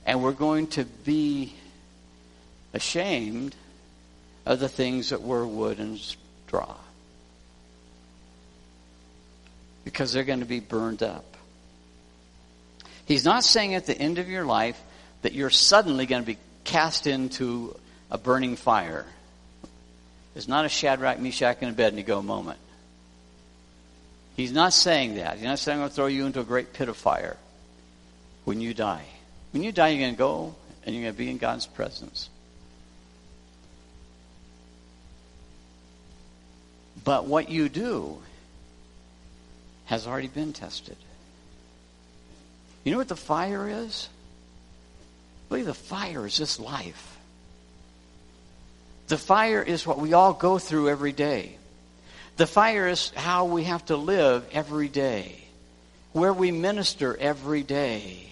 and 0.07 0.23
we're 0.23 0.33
going 0.33 0.67
to 0.69 0.85
be 0.85 1.53
ashamed 2.73 3.55
of 4.45 4.61
the 4.61 4.69
things 4.69 5.11
that 5.11 5.23
were 5.23 5.47
wood 5.47 5.79
and 5.79 5.99
straw. 5.99 6.75
Because 9.85 10.13
they're 10.13 10.25
going 10.25 10.41
to 10.41 10.47
be 10.47 10.61
burned 10.61 11.03
up. 11.03 11.25
He's 13.05 13.25
not 13.25 13.45
saying 13.45 13.75
at 13.75 13.87
the 13.87 13.97
end 13.97 14.19
of 14.19 14.29
your 14.29 14.45
life 14.45 14.81
that 15.23 15.33
you're 15.33 15.51
suddenly 15.51 16.07
going 16.07 16.23
to 16.23 16.27
be 16.27 16.39
cast 16.65 17.07
into 17.07 17.77
a 18.11 18.19
burning 18.19 18.57
fire. 18.57 19.07
It's 20.35 20.49
not 20.49 20.65
a 20.65 20.69
Shadrach, 20.69 21.19
Meshach, 21.19 21.59
and 21.61 21.71
Abednego 21.71 22.23
moment. 22.23 22.59
He's 24.37 24.53
not 24.53 24.73
saying 24.73 25.17
that. 25.17 25.35
He's 25.35 25.45
not 25.45 25.59
saying, 25.59 25.77
I'm 25.77 25.81
going 25.81 25.91
to 25.91 25.95
throw 25.95 26.07
you 26.07 26.27
into 26.27 26.41
a 26.41 26.45
great 26.45 26.73
pit 26.73 26.89
of 26.89 26.97
fire 26.97 27.37
when 28.45 28.61
you 28.61 28.73
die. 28.73 29.05
When 29.53 29.63
you 29.63 29.73
die, 29.73 29.89
you're 29.89 30.01
going 30.01 30.15
to 30.15 30.19
go 30.19 30.55
and 30.85 30.95
you're 30.95 31.05
going 31.05 31.15
to 31.15 31.19
be 31.19 31.31
in 31.31 31.39
God's 31.39 31.67
presence. 31.67 32.29
But 37.05 37.27
what 37.27 37.51
you 37.51 37.69
do 37.69 38.19
has 39.87 40.07
already 40.07 40.29
been 40.29 40.53
tested. 40.53 40.97
You 42.85 42.93
know 42.93 42.99
what 42.99 43.09
the 43.09 43.17
fire 43.17 43.69
is? 43.69 44.09
Believe 45.49 45.67
the 45.67 45.75
fire 45.75 46.27
is 46.27 46.39
this 46.39 46.59
life. 46.59 47.19
The 49.09 49.19
fire 49.19 49.63
is 49.63 49.87
what 49.87 49.99
we 49.99 50.15
all 50.15 50.33
go 50.33 50.59
through 50.59 50.89
every 50.89 51.13
day. 51.13 51.57
The 52.37 52.47
fire 52.47 52.89
is 52.89 53.11
how 53.15 53.45
we 53.45 53.65
have 53.65 53.85
to 53.87 53.97
live 53.97 54.49
every 54.53 54.89
day, 54.89 55.45
where 56.13 56.33
we 56.33 56.51
minister 56.51 57.17
every 57.17 57.63
day. 57.63 58.32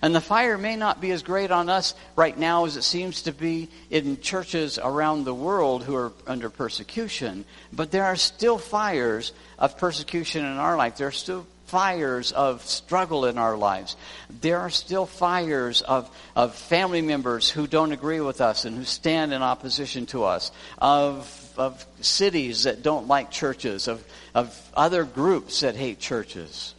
And 0.00 0.14
the 0.14 0.20
fire 0.20 0.56
may 0.56 0.76
not 0.76 1.00
be 1.00 1.10
as 1.10 1.22
great 1.22 1.50
on 1.50 1.68
us 1.68 1.94
right 2.16 2.36
now 2.36 2.64
as 2.64 2.76
it 2.76 2.82
seems 2.82 3.22
to 3.22 3.32
be 3.32 3.68
in 3.90 4.20
churches 4.20 4.78
around 4.78 5.24
the 5.24 5.34
world 5.34 5.82
who 5.82 5.96
are 5.96 6.12
under 6.26 6.50
persecution, 6.50 7.44
but 7.72 7.90
there 7.90 8.04
are 8.04 8.16
still 8.16 8.58
fires 8.58 9.32
of 9.58 9.76
persecution 9.78 10.44
in 10.44 10.56
our 10.56 10.76
life. 10.76 10.96
There 10.96 11.08
are 11.08 11.12
still 11.12 11.46
fires 11.68 12.32
of 12.32 12.64
struggle 12.64 13.26
in 13.26 13.38
our 13.38 13.56
lives. 13.56 13.96
There 14.40 14.58
are 14.58 14.70
still 14.70 15.04
fires 15.06 15.82
of, 15.82 16.10
of 16.34 16.54
family 16.54 17.02
members 17.02 17.50
who 17.50 17.66
don't 17.66 17.92
agree 17.92 18.20
with 18.20 18.40
us 18.40 18.64
and 18.64 18.76
who 18.76 18.84
stand 18.84 19.32
in 19.32 19.42
opposition 19.42 20.06
to 20.06 20.24
us, 20.24 20.50
of, 20.78 21.52
of 21.56 21.84
cities 22.00 22.64
that 22.64 22.82
don't 22.82 23.06
like 23.06 23.30
churches, 23.30 23.86
of, 23.86 24.02
of 24.34 24.70
other 24.74 25.04
groups 25.04 25.60
that 25.60 25.76
hate 25.76 25.98
churches. 25.98 26.74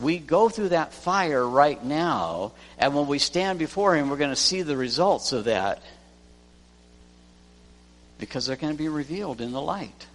We 0.00 0.18
go 0.18 0.48
through 0.48 0.70
that 0.70 0.94
fire 0.94 1.46
right 1.46 1.82
now, 1.84 2.52
and 2.78 2.94
when 2.94 3.06
we 3.06 3.18
stand 3.18 3.58
before 3.58 3.94
Him, 3.94 4.08
we're 4.08 4.16
going 4.16 4.30
to 4.30 4.36
see 4.36 4.62
the 4.62 4.76
results 4.76 5.32
of 5.32 5.44
that 5.44 5.82
because 8.18 8.46
they're 8.46 8.56
going 8.56 8.72
to 8.72 8.78
be 8.78 8.88
revealed 8.88 9.40
in 9.40 9.52
the 9.52 9.60
light. 9.60 10.06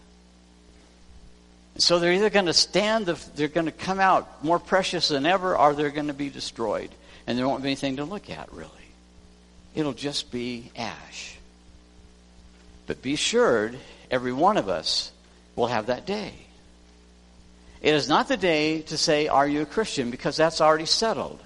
So 1.78 2.00
they're 2.00 2.13
either 2.13 2.30
going 2.30 2.45
to 2.45 2.54
stand, 2.54 3.06
they're 3.06 3.48
going 3.48 3.65
to 3.65 3.71
come 3.71 4.00
out 4.00 4.43
more 4.43 4.60
precious 4.60 5.10
than 5.10 5.26
ever, 5.26 5.58
or 5.58 5.74
they're 5.74 5.89
going 5.89 6.08
to 6.08 6.13
be 6.13 6.30
destroyed. 6.30 6.89
And 7.28 7.38
there 7.38 7.48
won't 7.48 7.63
be 7.63 7.69
anything 7.69 7.98
to 7.98 8.06
look 8.06 8.30
at, 8.30 8.54
really. 8.54 8.71
It'll 9.74 9.93
just 9.93 10.32
be 10.32 10.71
ash. 10.76 11.38
But 12.88 13.02
be 13.02 13.13
assured, 13.13 13.78
every 14.10 14.32
one 14.32 14.58
of 14.58 14.69
us 14.69 15.12
will 15.56 15.67
have 15.67 15.88
that 15.88 16.06
day. 16.06 16.34
It 17.86 17.93
is 17.93 18.10
not 18.10 18.28
the 18.28 18.36
day 18.36 18.82
to 18.82 18.98
say, 18.98 19.30
Are 19.30 19.48
you 19.48 19.62
a 19.62 19.65
Christian? 19.65 20.12
because 20.12 20.36
that's 20.36 20.60
already 20.60 20.88
settled. 20.88 21.39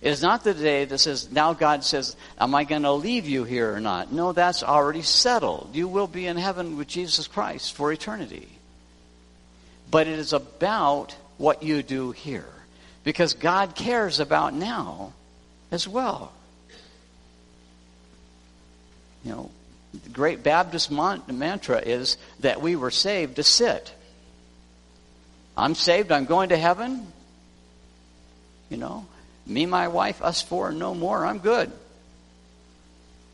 It 0.00 0.10
is 0.10 0.22
not 0.22 0.44
the 0.44 0.54
day 0.54 0.84
that 0.86 0.98
says, 0.98 1.30
Now 1.30 1.52
God 1.52 1.84
says, 1.84 2.16
Am 2.38 2.54
I 2.54 2.64
going 2.64 2.84
to 2.84 2.92
leave 2.92 3.28
you 3.28 3.44
here 3.44 3.74
or 3.74 3.80
not? 3.80 4.12
No, 4.12 4.32
that's 4.32 4.62
already 4.62 5.02
settled. 5.02 5.74
You 5.74 5.88
will 5.88 6.06
be 6.06 6.26
in 6.26 6.38
heaven 6.38 6.78
with 6.78 6.88
Jesus 6.88 7.26
Christ 7.26 7.74
for 7.74 7.92
eternity 7.92 8.48
but 9.94 10.08
it 10.08 10.18
is 10.18 10.32
about 10.32 11.14
what 11.38 11.62
you 11.62 11.80
do 11.80 12.10
here. 12.10 12.48
Because 13.04 13.34
God 13.34 13.76
cares 13.76 14.18
about 14.18 14.52
now 14.52 15.12
as 15.70 15.86
well. 15.86 16.32
You 19.24 19.30
know, 19.30 19.50
the 20.02 20.10
great 20.10 20.42
Baptist 20.42 20.90
mantra 20.90 21.78
is 21.78 22.16
that 22.40 22.60
we 22.60 22.74
were 22.74 22.90
saved 22.90 23.36
to 23.36 23.44
sit. 23.44 23.94
I'm 25.56 25.74
saved, 25.74 26.10
I'm 26.10 26.24
going 26.24 26.48
to 26.48 26.56
heaven. 26.56 27.06
You 28.70 28.76
know, 28.76 29.06
me, 29.46 29.66
my 29.66 29.88
wife, 29.88 30.22
us 30.22 30.42
four, 30.42 30.72
no 30.72 30.94
more, 30.94 31.24
I'm 31.24 31.38
good. 31.38 31.70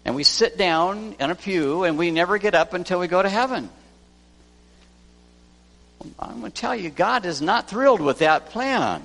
And 0.04 0.14
we 0.14 0.24
sit 0.24 0.56
down 0.56 1.14
in 1.20 1.30
a 1.30 1.34
pew 1.34 1.84
and 1.84 1.98
we 1.98 2.10
never 2.10 2.38
get 2.38 2.54
up 2.54 2.74
until 2.74 2.98
we 2.98 3.06
go 3.06 3.22
to 3.22 3.28
heaven. 3.28 3.68
I'm 6.18 6.40
going 6.40 6.50
to 6.52 6.60
tell 6.60 6.74
you, 6.74 6.88
God 6.88 7.26
is 7.26 7.42
not 7.42 7.68
thrilled 7.68 8.00
with 8.00 8.18
that 8.18 8.46
plan. 8.46 9.02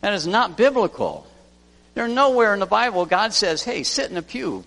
That 0.00 0.14
is 0.14 0.26
not 0.26 0.56
biblical. 0.56 1.26
There's 1.94 2.10
nowhere 2.10 2.54
in 2.54 2.60
the 2.60 2.66
Bible 2.66 3.04
God 3.04 3.34
says, 3.34 3.62
hey, 3.62 3.82
sit 3.82 4.10
in 4.10 4.16
a 4.16 4.22
pew. 4.22 4.64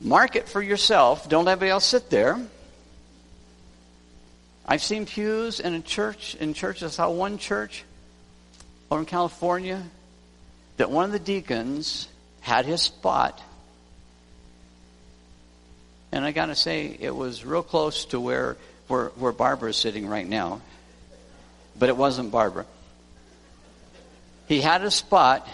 Mark 0.00 0.36
it 0.36 0.48
for 0.48 0.60
yourself. 0.60 1.28
Don't 1.28 1.44
let 1.44 1.52
anybody 1.52 1.70
else 1.70 1.84
sit 1.84 2.10
there. 2.10 2.40
I've 4.70 4.82
seen 4.82 5.06
pews 5.06 5.60
in 5.60 5.72
a 5.72 5.80
church, 5.80 6.34
in 6.34 6.52
churches, 6.52 6.82
I 7.00 7.04
saw 7.04 7.10
one 7.10 7.38
church 7.38 7.84
over 8.90 9.00
in 9.00 9.06
California 9.06 9.82
that 10.76 10.90
one 10.90 11.06
of 11.06 11.12
the 11.12 11.18
deacons 11.18 12.06
had 12.40 12.66
his 12.66 12.82
spot. 12.82 13.42
And 16.12 16.22
I 16.22 16.32
got 16.32 16.46
to 16.46 16.54
say, 16.54 16.94
it 17.00 17.16
was 17.16 17.46
real 17.46 17.62
close 17.62 18.04
to 18.06 18.20
where 18.20 18.58
where, 18.88 19.06
where 19.16 19.32
Barbara 19.32 19.70
is 19.70 19.76
sitting 19.76 20.06
right 20.06 20.26
now, 20.26 20.60
but 21.78 21.88
it 21.88 21.96
wasn't 21.96 22.30
Barbara. 22.30 22.66
He 24.48 24.60
had 24.60 24.82
a 24.82 24.90
spot, 24.90 25.46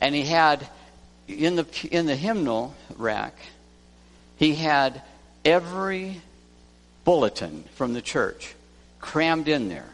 and 0.00 0.14
he 0.14 0.22
had 0.22 0.66
in 1.26 1.56
the 1.56 1.66
in 1.90 2.06
the 2.06 2.16
hymnal 2.16 2.74
rack, 2.96 3.34
he 4.36 4.54
had 4.54 5.02
every 5.44 6.20
bulletin 7.04 7.64
from 7.74 7.92
the 7.92 8.02
church 8.02 8.54
crammed 9.00 9.48
in 9.48 9.68
there. 9.68 9.88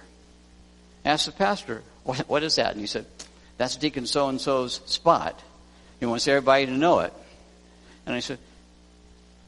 Asked 1.04 1.26
the 1.26 1.32
pastor, 1.32 1.82
what, 2.04 2.18
what 2.28 2.42
is 2.42 2.56
that? 2.56 2.72
And 2.72 2.80
he 2.80 2.86
said, 2.86 3.06
That's 3.56 3.76
Deacon 3.76 4.06
so 4.06 4.28
and 4.28 4.40
so's 4.40 4.80
spot. 4.86 5.40
He 5.98 6.06
wants 6.06 6.26
everybody 6.28 6.66
to 6.66 6.72
know 6.72 7.00
it. 7.00 7.12
And 8.06 8.14
I 8.14 8.20
said, 8.20 8.38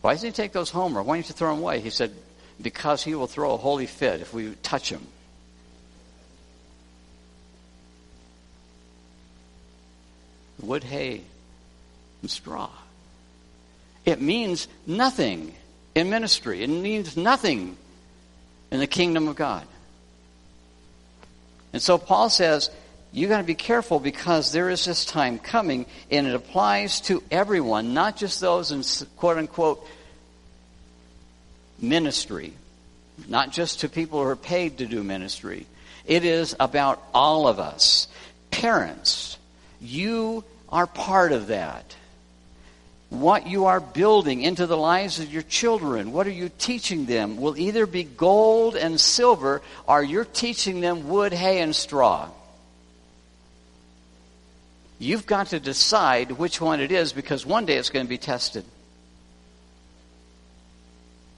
Why 0.00 0.14
doesn't 0.14 0.28
he 0.28 0.32
take 0.32 0.52
those 0.52 0.70
home 0.70 0.96
or 0.96 1.02
why 1.02 1.16
don't 1.16 1.28
you 1.28 1.34
throw 1.34 1.50
them 1.54 1.62
away? 1.62 1.80
He 1.80 1.90
said, 1.90 2.12
because 2.60 3.02
he 3.02 3.14
will 3.14 3.26
throw 3.26 3.54
a 3.54 3.56
holy 3.56 3.86
fit 3.86 4.20
if 4.20 4.32
we 4.32 4.54
touch 4.62 4.90
him. 4.90 5.06
Wood, 10.60 10.84
hay, 10.84 11.22
and 12.20 12.30
straw. 12.30 12.70
It 14.04 14.20
means 14.20 14.68
nothing 14.86 15.54
in 15.94 16.10
ministry. 16.10 16.62
It 16.62 16.68
means 16.68 17.16
nothing 17.16 17.76
in 18.70 18.80
the 18.80 18.86
kingdom 18.86 19.28
of 19.28 19.36
God. 19.36 19.66
And 21.72 21.82
so 21.82 21.98
Paul 21.98 22.30
says, 22.30 22.70
you 23.12 23.28
got 23.28 23.38
to 23.38 23.44
be 23.44 23.54
careful 23.54 24.00
because 24.00 24.52
there 24.52 24.70
is 24.70 24.84
this 24.84 25.04
time 25.04 25.38
coming, 25.38 25.84
and 26.10 26.26
it 26.26 26.34
applies 26.34 27.00
to 27.02 27.22
everyone, 27.30 27.92
not 27.92 28.16
just 28.16 28.40
those 28.40 28.72
in 28.72 28.82
quote 29.16 29.36
unquote 29.36 29.86
ministry, 31.78 32.54
not 33.28 33.52
just 33.52 33.80
to 33.80 33.88
people 33.88 34.22
who 34.22 34.28
are 34.28 34.36
paid 34.36 34.78
to 34.78 34.86
do 34.86 35.02
ministry. 35.02 35.66
It 36.06 36.24
is 36.24 36.56
about 36.58 37.02
all 37.12 37.46
of 37.46 37.58
us. 37.58 38.08
Parents, 38.50 39.36
you 39.80 40.44
are 40.70 40.86
part 40.86 41.32
of 41.32 41.48
that. 41.48 41.94
What 43.12 43.46
you 43.46 43.66
are 43.66 43.78
building 43.78 44.40
into 44.40 44.66
the 44.66 44.76
lives 44.76 45.20
of 45.20 45.30
your 45.30 45.42
children, 45.42 46.12
what 46.12 46.26
are 46.26 46.30
you 46.30 46.50
teaching 46.56 47.04
them, 47.04 47.36
will 47.36 47.58
either 47.58 47.84
be 47.84 48.04
gold 48.04 48.74
and 48.74 48.98
silver 48.98 49.60
or 49.86 50.02
you're 50.02 50.24
teaching 50.24 50.80
them 50.80 51.10
wood, 51.10 51.34
hay, 51.34 51.60
and 51.60 51.76
straw. 51.76 52.30
You've 54.98 55.26
got 55.26 55.48
to 55.48 55.60
decide 55.60 56.30
which 56.32 56.58
one 56.58 56.80
it 56.80 56.90
is 56.90 57.12
because 57.12 57.44
one 57.44 57.66
day 57.66 57.76
it's 57.76 57.90
going 57.90 58.06
to 58.06 58.08
be 58.08 58.16
tested. 58.16 58.64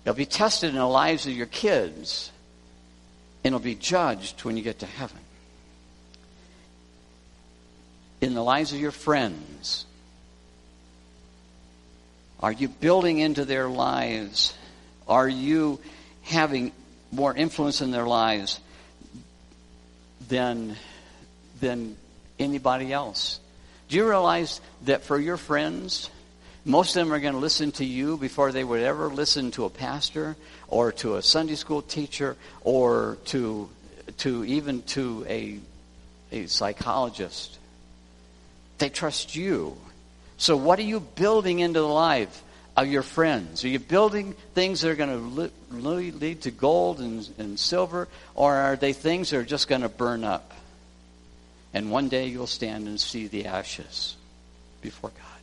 It'll 0.04 0.14
be 0.14 0.26
tested 0.26 0.70
in 0.70 0.76
the 0.76 0.86
lives 0.86 1.26
of 1.26 1.32
your 1.32 1.46
kids, 1.46 2.30
and 3.42 3.52
it'll 3.52 3.64
be 3.64 3.74
judged 3.74 4.44
when 4.44 4.56
you 4.56 4.62
get 4.62 4.78
to 4.78 4.86
heaven. 4.86 5.18
In 8.20 8.34
the 8.34 8.44
lives 8.44 8.72
of 8.72 8.78
your 8.78 8.92
friends, 8.92 9.86
are 12.44 12.52
you 12.52 12.68
building 12.68 13.20
into 13.20 13.46
their 13.46 13.70
lives? 13.70 14.52
Are 15.08 15.26
you 15.26 15.80
having 16.20 16.72
more 17.10 17.34
influence 17.34 17.80
in 17.80 17.90
their 17.90 18.04
lives 18.06 18.60
than, 20.28 20.76
than 21.60 21.96
anybody 22.38 22.92
else? 22.92 23.40
Do 23.88 23.96
you 23.96 24.06
realize 24.06 24.60
that 24.82 25.04
for 25.04 25.18
your 25.18 25.38
friends, 25.38 26.10
most 26.66 26.94
of 26.94 27.02
them 27.06 27.14
are 27.14 27.18
going 27.18 27.32
to 27.32 27.40
listen 27.40 27.72
to 27.72 27.84
you 27.86 28.18
before 28.18 28.52
they 28.52 28.62
would 28.62 28.82
ever 28.82 29.08
listen 29.08 29.50
to 29.52 29.64
a 29.64 29.70
pastor 29.70 30.36
or 30.68 30.92
to 30.92 31.16
a 31.16 31.22
Sunday 31.22 31.54
school 31.54 31.80
teacher 31.80 32.36
or 32.60 33.16
to, 33.24 33.70
to 34.18 34.44
even 34.44 34.82
to 34.82 35.24
a, 35.30 35.60
a 36.30 36.44
psychologist. 36.44 37.58
They 38.76 38.90
trust 38.90 39.34
you. 39.34 39.78
So, 40.44 40.58
what 40.58 40.78
are 40.78 40.82
you 40.82 41.00
building 41.00 41.60
into 41.60 41.80
the 41.80 41.86
life 41.86 42.42
of 42.76 42.86
your 42.86 43.00
friends? 43.00 43.64
Are 43.64 43.68
you 43.68 43.78
building 43.78 44.34
things 44.52 44.82
that 44.82 44.90
are 44.90 44.94
going 44.94 45.08
to 45.08 45.50
lead 45.70 46.42
to 46.42 46.50
gold 46.50 47.00
and, 47.00 47.26
and 47.38 47.58
silver, 47.58 48.08
or 48.34 48.52
are 48.52 48.76
they 48.76 48.92
things 48.92 49.30
that 49.30 49.38
are 49.38 49.42
just 49.42 49.68
going 49.68 49.80
to 49.80 49.88
burn 49.88 50.22
up? 50.22 50.52
And 51.72 51.90
one 51.90 52.10
day 52.10 52.26
you'll 52.26 52.46
stand 52.46 52.88
and 52.88 53.00
see 53.00 53.26
the 53.26 53.46
ashes 53.46 54.16
before 54.82 55.08
God. 55.08 55.40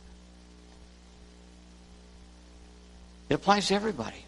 It 3.28 3.34
applies 3.34 3.66
to 3.66 3.74
everybody. 3.74 4.24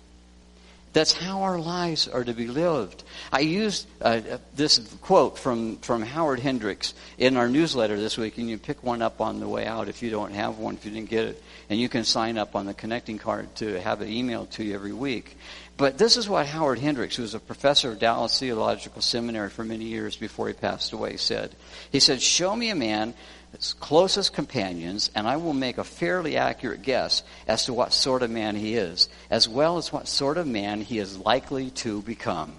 That's 0.95 1.13
how 1.13 1.43
our 1.43 1.59
lives 1.59 2.07
are 2.07 2.23
to 2.23 2.33
be 2.33 2.47
lived. 2.47 3.03
I 3.33 3.41
used 3.41 3.89
uh, 4.01 4.21
this 4.55 4.79
quote 5.03 5.37
from, 5.37 5.77
from 5.79 6.03
Howard 6.03 6.39
Hendricks 6.39 6.95
in 7.19 7.37
our 7.37 7.49
newsletter 7.49 7.99
this 7.99 8.17
week, 8.17 8.39
and 8.39 8.49
you 8.49 8.59
pick 8.59 8.81
one 8.85 9.03
up 9.03 9.21
on 9.21 9.41
the 9.41 9.49
way 9.49 9.67
out 9.67 9.89
if 9.89 10.03
you 10.03 10.11
don't 10.11 10.33
have 10.33 10.59
one, 10.59 10.75
if 10.75 10.85
you 10.85 10.93
didn't 10.93 11.11
get 11.11 11.25
it. 11.25 11.43
And 11.69 11.81
you 11.81 11.89
can 11.89 12.05
sign 12.05 12.39
up 12.39 12.55
on 12.55 12.67
the 12.67 12.75
connecting 12.75 13.19
card 13.19 13.53
to 13.57 13.81
have 13.81 14.03
it 14.03 14.09
emailed 14.09 14.51
to 14.51 14.65
you 14.65 14.75
every 14.77 14.93
week. 14.93 15.37
But 15.77 15.99
this 15.99 16.17
is 16.17 16.29
what 16.29 16.47
Howard 16.47 16.79
Hendricks, 16.79 17.17
who 17.17 17.23
was 17.23 17.35
a 17.35 17.41
professor 17.41 17.91
of 17.91 17.99
Dallas 17.99 18.39
Theological 18.39 19.03
Seminary 19.03 19.51
for 19.51 19.65
many 19.65 19.87
years 19.87 20.15
before 20.15 20.47
he 20.47 20.55
passed 20.55 20.93
away, 20.93 21.17
said. 21.17 21.57
He 21.91 21.99
said, 21.99 22.23
Show 22.23 22.55
me 22.55 22.71
a 22.71 22.77
man 22.77 23.15
his 23.57 23.73
closest 23.75 24.33
companions, 24.33 25.11
and 25.15 25.29
I 25.29 25.37
will 25.37 25.53
make 25.53 25.79
a 25.79 25.85
fairly 25.85 26.37
accurate 26.37 26.83
guess 26.83 27.23
as 27.47 27.67
to 27.67 27.73
what 27.73 27.93
sort 27.93 28.23
of 28.23 28.31
man 28.31 28.57
he 28.57 28.75
is, 28.75 29.09
as 29.31 29.49
well 29.49 29.79
as 29.79 29.93
what 29.93 30.09
sort 30.09 30.39
of 30.39 30.47
man 30.47 30.81
he 30.81 30.99
is 30.99 31.17
likely 31.19 31.71
to 31.71 32.03
become. 32.03 32.53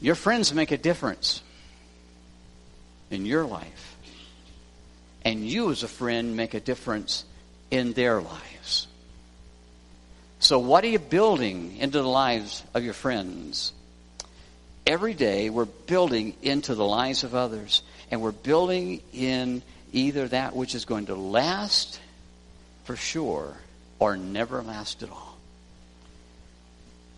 Your 0.00 0.14
friends 0.14 0.52
make 0.52 0.72
a 0.72 0.76
difference 0.76 1.42
in 3.10 3.24
your 3.24 3.44
life, 3.44 3.96
and 5.24 5.46
you, 5.46 5.70
as 5.70 5.82
a 5.82 5.88
friend, 5.88 6.36
make 6.36 6.54
a 6.54 6.60
difference 6.60 7.24
in 7.70 7.92
their 7.92 8.20
lives. 8.20 8.88
So, 10.38 10.58
what 10.58 10.84
are 10.84 10.88
you 10.88 10.98
building 10.98 11.76
into 11.78 12.02
the 12.02 12.08
lives 12.08 12.62
of 12.74 12.84
your 12.84 12.92
friends? 12.92 13.72
Every 14.86 15.14
day, 15.14 15.48
we're 15.50 15.64
building 15.64 16.34
into 16.42 16.74
the 16.74 16.84
lives 16.84 17.24
of 17.24 17.34
others 17.34 17.82
and 18.10 18.20
we're 18.20 18.32
building 18.32 19.00
in 19.12 19.62
either 19.92 20.28
that 20.28 20.54
which 20.54 20.74
is 20.74 20.84
going 20.84 21.06
to 21.06 21.14
last 21.14 22.00
for 22.84 22.96
sure 22.96 23.56
or 23.98 24.16
never 24.16 24.62
last 24.62 25.02
at 25.02 25.10
all. 25.10 25.36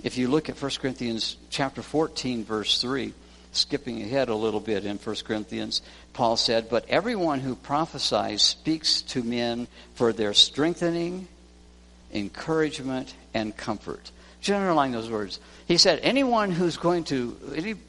If 0.03 0.17
you 0.17 0.29
look 0.29 0.49
at 0.49 0.61
1 0.61 0.71
Corinthians 0.81 1.37
chapter 1.51 1.83
14 1.83 2.45
verse 2.45 2.81
3, 2.81 3.13
skipping 3.53 4.01
ahead 4.03 4.29
a 4.29 4.35
little 4.35 4.61
bit 4.61 4.85
in 4.85 4.97
1 4.99 5.17
Corinthians, 5.25 5.83
Paul 6.13 6.37
said, 6.37 6.69
"But 6.69 6.89
everyone 6.89 7.41
who 7.41 7.57
prophesies 7.57 8.43
speaks 8.43 9.03
to 9.03 9.23
men 9.23 9.67
for 9.95 10.13
their 10.13 10.35
strengthening, 10.35 11.27
encouragement, 12.13 13.15
and 13.35 13.57
comfort." 13.57 14.13
Underline 14.47 14.93
those 14.93 15.11
words. 15.11 15.41
He 15.67 15.77
said, 15.77 15.99
"Anyone 16.03 16.53
who's 16.53 16.77
going 16.79 17.05
to 17.05 17.37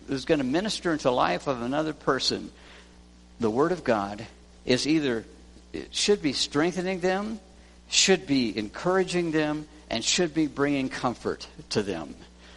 who's 0.07 0.25
going 0.25 0.39
to 0.39 0.43
minister 0.43 0.91
into 0.91 1.03
the 1.03 1.11
life 1.11 1.47
of 1.47 1.61
another 1.61 1.93
person 1.93 2.51
the 3.39 3.49
Word 3.49 3.71
of 3.71 3.83
God 3.83 4.25
is 4.65 4.87
either, 4.87 5.25
it 5.73 5.93
should 5.93 6.21
be 6.21 6.33
strengthening 6.33 6.99
them, 6.99 7.39
should 7.89 8.27
be 8.27 8.57
encouraging 8.57 9.31
them, 9.31 9.67
and 9.89 10.03
should 10.03 10.33
be 10.33 10.47
bringing 10.47 10.89
comfort 10.89 11.47
to 11.69 11.81
them. 11.81 12.15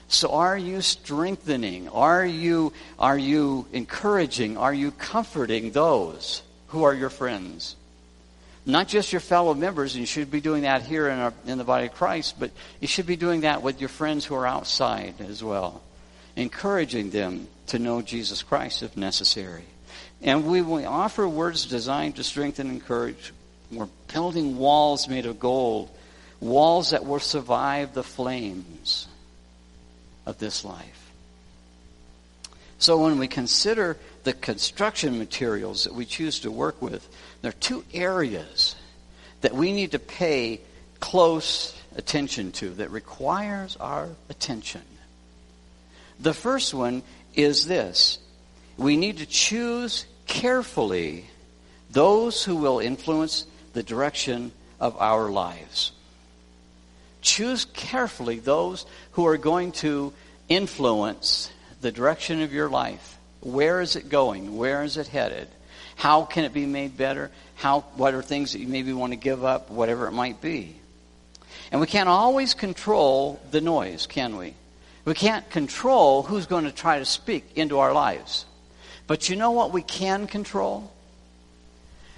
So 0.09 0.33
are 0.33 0.59
you 0.59 0.83
strengthening? 0.83 1.89
Are 1.89 2.27
you, 2.27 2.75
are 2.99 3.17
you 3.17 3.67
encouraging? 3.73 4.59
Are 4.59 4.75
you 4.75 4.91
comforting 4.91 5.71
those 5.71 6.43
who 6.69 6.83
are 6.83 6.93
your 6.93 7.09
friends? 7.09 7.77
Not 8.67 8.89
just 8.89 9.13
your 9.13 9.21
fellow 9.21 9.55
members, 9.55 9.95
and 9.95 10.01
you 10.01 10.07
should 10.07 10.31
be 10.31 10.41
doing 10.41 10.63
that 10.63 10.83
here 10.83 11.09
in, 11.09 11.19
our, 11.19 11.33
in 11.47 11.59
the 11.59 11.65
body 11.65 11.87
of 11.87 11.95
Christ, 11.95 12.39
but 12.39 12.51
you 12.81 12.87
should 12.87 13.07
be 13.07 13.17
doing 13.17 13.41
that 13.41 13.63
with 13.63 13.81
your 13.81 13.89
friends 13.89 14.25
who 14.25 14.35
are 14.35 14.47
outside 14.47 15.15
as 15.21 15.43
well. 15.43 15.83
Encouraging 16.37 17.11
them 17.11 17.49
to 17.69 17.79
know 17.79 18.03
Jesus 18.03 18.43
Christ 18.43 18.83
if 18.83 18.97
necessary. 18.97 19.65
And 20.23 20.47
we, 20.47 20.63
we 20.63 20.85
offer 20.85 21.27
words 21.27 21.67
designed 21.67 22.17
to 22.17 22.25
strengthen 22.25 22.69
and 22.69 22.81
encourage. 22.81 23.33
We're 23.71 23.89
building 24.13 24.57
walls 24.57 25.09
made 25.09 25.27
of 25.27 25.41
gold, 25.41 25.91
walls 26.41 26.91
that 26.91 27.05
will 27.05 27.19
survive 27.19 27.95
the 27.95 28.05
flames 28.05 29.09
of 30.25 30.39
this 30.39 30.65
life. 30.65 31.13
So 32.79 32.99
when 32.99 33.19
we 33.19 33.29
consider 33.29 33.97
the 34.25 34.33
construction 34.33 35.19
materials 35.19 35.85
that 35.85 35.95
we 35.95 36.05
choose 36.05 36.41
to 36.41 36.51
work 36.51 36.81
with, 36.83 37.09
there 37.41 37.51
are 37.51 37.61
two 37.61 37.85
areas 37.93 38.77
that 39.41 39.55
we 39.55 39.73
need 39.73 39.93
to 39.93 39.99
pay 39.99 40.61
close 41.01 41.77
attention 41.97 42.53
to 42.53 42.71
that 42.71 42.91
requires 42.91 43.77
our 43.77 44.09
attention. 44.29 44.83
The 46.21 46.35
first 46.35 46.75
one 46.75 47.03
is 47.35 47.67
this. 47.67 48.19
We 48.77 48.97
need 48.97 49.19
to 49.19 49.27
choose 49.27 50.07
carefully 50.33 51.27
those 51.91 52.43
who 52.43 52.57
will 52.57 52.79
influence 52.79 53.45
the 53.75 53.83
direction 53.83 54.51
of 54.81 54.97
our 54.97 55.31
lives. 55.31 55.93
Choose 57.21 57.67
carefully 57.67 58.39
those 58.39 58.87
who 59.13 59.27
are 59.27 59.37
going 59.37 59.73
to 59.73 60.15
influence 60.49 61.53
the 61.83 61.93
direction 61.93 62.41
of 62.41 62.51
your 62.51 62.71
life. 62.71 63.19
Where 63.43 63.83
is 63.83 63.95
it 63.95 64.09
going? 64.09 64.57
Where 64.57 64.83
is 64.83 64.97
it 64.97 65.07
headed? 65.07 65.49
How 65.97 66.25
can 66.25 66.45
it 66.45 66.55
be 66.55 66.65
made 66.65 66.97
better? 66.97 67.31
How, 67.57 67.81
what 67.97 68.15
are 68.15 68.23
things 68.23 68.53
that 68.53 68.61
you 68.61 68.69
maybe 68.69 68.95
want 68.95 69.13
to 69.13 69.19
give 69.19 69.45
up? 69.45 69.71
Whatever 69.71 70.07
it 70.07 70.13
might 70.13 70.41
be. 70.41 70.75
And 71.71 71.79
we 71.79 71.87
can't 71.87 72.09
always 72.09 72.55
control 72.55 73.39
the 73.51 73.61
noise, 73.61 74.07
can 74.07 74.39
we? 74.39 74.55
We 75.05 75.13
can't 75.13 75.49
control 75.51 76.23
who's 76.23 76.47
going 76.47 76.65
to 76.65 76.73
try 76.73 77.01
to 77.01 77.05
speak 77.05 77.45
into 77.55 77.81
our 77.81 77.93
lives. 77.93 78.47
But 79.07 79.29
you 79.29 79.37
know 79.37 79.51
what 79.51 79.73
we 79.73 79.83
can 79.83 80.27
control? 80.27 80.91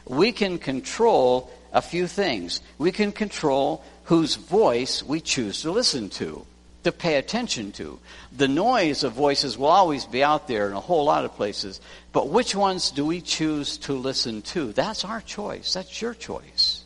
We 0.06 0.32
can 0.32 0.58
control 0.58 1.50
a 1.72 1.82
few 1.82 2.06
things. 2.06 2.60
We 2.78 2.92
can 2.92 3.12
control 3.12 3.84
whose 4.04 4.36
voice 4.36 5.02
we 5.02 5.20
choose 5.20 5.62
to 5.62 5.70
listen 5.70 6.10
to, 6.10 6.46
to 6.84 6.92
pay 6.92 7.16
attention 7.16 7.72
to. 7.72 7.98
The 8.36 8.48
noise 8.48 9.02
of 9.02 9.12
voices 9.12 9.56
will 9.56 9.68
always 9.68 10.04
be 10.04 10.22
out 10.22 10.46
there 10.46 10.68
in 10.68 10.74
a 10.74 10.80
whole 10.80 11.04
lot 11.04 11.24
of 11.24 11.34
places, 11.34 11.80
but 12.12 12.28
which 12.28 12.54
ones 12.54 12.90
do 12.90 13.04
we 13.06 13.20
choose 13.20 13.78
to 13.78 13.94
listen 13.94 14.42
to? 14.42 14.72
That's 14.72 15.04
our 15.04 15.22
choice. 15.22 15.72
That's 15.72 16.00
your 16.02 16.14
choice. 16.14 16.84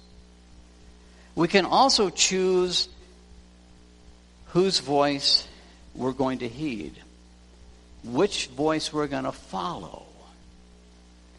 We 1.34 1.48
can 1.48 1.64
also 1.64 2.10
choose 2.10 2.88
whose 4.46 4.78
voice 4.78 5.46
we're 5.94 6.12
going 6.12 6.38
to 6.38 6.48
heed 6.48 6.94
which 8.04 8.48
voice 8.48 8.92
we're 8.92 9.06
going 9.06 9.24
to 9.24 9.32
follow. 9.32 10.04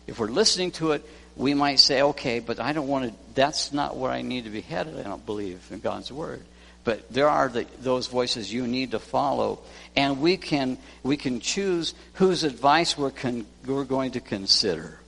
If 0.08 0.20
we're 0.20 0.28
listening 0.28 0.72
to 0.72 0.94
it, 0.94 1.06
we 1.36 1.54
might 1.54 1.80
say, 1.80 2.02
okay, 2.02 2.40
but 2.40 2.60
I 2.60 2.74
don't 2.74 2.88
want 2.88 3.10
to, 3.10 3.14
that's 3.34 3.72
not 3.72 3.96
where 3.96 4.12
I 4.12 4.22
need 4.22 4.44
to 4.44 4.50
be 4.50 4.62
headed. 4.62 5.00
I 5.00 5.04
don't 5.04 5.26
believe 5.26 5.66
in 5.72 5.80
God's 5.80 6.12
Word. 6.12 6.44
But 6.84 7.12
there 7.12 7.30
are 7.30 7.50
the, 7.50 7.66
those 7.82 8.08
voices 8.08 8.52
you 8.52 8.66
need 8.66 8.92
to 8.92 9.00
follow. 9.00 9.60
And 9.96 10.22
we 10.22 10.38
can, 10.38 10.78
we 11.04 11.18
can 11.18 11.40
choose 11.40 11.94
whose 12.14 12.44
advice 12.44 12.98
we're, 12.98 13.12
con, 13.12 13.46
we're 13.66 13.84
going 13.84 14.12
to 14.12 14.20
consider 14.20 15.00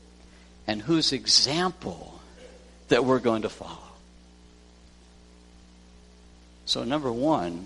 and 0.68 0.82
whose 0.82 1.12
example 1.12 2.20
that 2.90 3.04
we're 3.04 3.20
going 3.20 3.42
to 3.42 3.50
follow. 3.50 3.78
So, 6.66 6.84
number 6.84 7.12
one, 7.12 7.66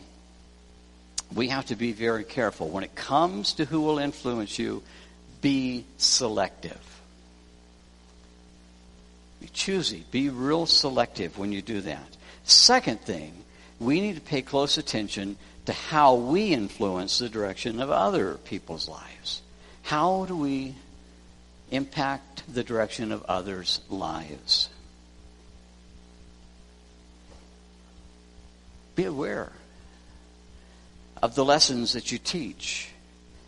we 1.34 1.50
have 1.50 1.66
to 1.68 1.76
be 1.76 1.92
very 1.92 2.24
careful. 2.24 2.70
When 2.70 2.84
it 2.84 2.96
comes 2.96 3.54
to 3.56 3.66
who 3.66 3.82
will 3.82 4.00
influence 4.00 4.60
you, 4.60 4.84
be 5.42 5.86
selective. 5.98 6.80
Be 9.40 9.48
choosy. 9.48 10.06
Be 10.12 10.30
real 10.30 10.66
selective 10.66 11.38
when 11.38 11.52
you 11.52 11.62
do 11.62 11.82
that. 11.82 12.18
Second 12.44 13.02
thing, 13.02 13.34
we 13.80 14.02
need 14.02 14.16
to 14.16 14.22
pay 14.22 14.42
close 14.42 14.78
attention 14.78 15.38
to 15.66 15.74
how 15.74 16.16
we 16.16 16.54
influence 16.54 17.20
the 17.20 17.30
direction 17.30 17.82
of 17.82 17.90
other 17.90 18.36
people's 18.36 18.88
lives. 18.88 19.42
How 19.82 20.26
do 20.26 20.36
we 20.36 20.76
impact 21.72 22.44
the 22.52 22.64
direction 22.64 23.12
of 23.12 23.24
others' 23.24 23.82
lives? 23.90 24.70
Be 28.96 29.04
aware 29.04 29.52
of 31.26 31.34
the 31.34 31.44
lessons 31.44 31.94
that 31.94 32.12
you 32.12 32.20
teach 32.20 32.88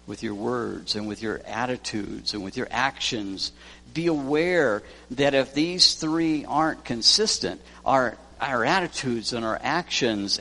with 0.07 0.23
your 0.23 0.33
words 0.33 0.95
and 0.95 1.07
with 1.07 1.21
your 1.21 1.39
attitudes 1.45 2.33
and 2.33 2.43
with 2.43 2.57
your 2.57 2.67
actions. 2.71 3.51
Be 3.93 4.07
aware 4.07 4.81
that 5.11 5.35
if 5.35 5.53
these 5.53 5.93
three 5.93 6.43
aren't 6.43 6.83
consistent, 6.83 7.61
our, 7.85 8.17
our 8.41 8.65
attitudes 8.65 9.31
and 9.31 9.45
our 9.45 9.59
actions 9.61 10.39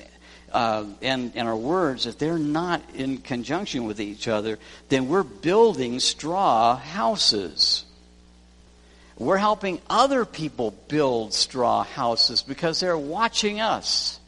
uh, 0.51 0.87
and, 1.03 1.33
and 1.35 1.47
our 1.47 1.57
words, 1.57 2.07
if 2.07 2.17
they're 2.17 2.39
not 2.39 2.81
in 2.95 3.19
conjunction 3.19 3.85
with 3.85 4.01
each 4.01 4.29
other, 4.29 4.59
then 4.89 5.07
we're 5.07 5.23
building 5.23 6.01
straw 6.01 6.77
houses. 6.77 7.85
We're 9.19 9.37
helping 9.37 9.83
other 9.91 10.25
people 10.25 10.71
build 10.89 11.35
straw 11.35 11.83
houses 11.83 12.41
because 12.41 12.81
they're 12.81 12.97
watching 12.97 13.61
us. 13.61 14.21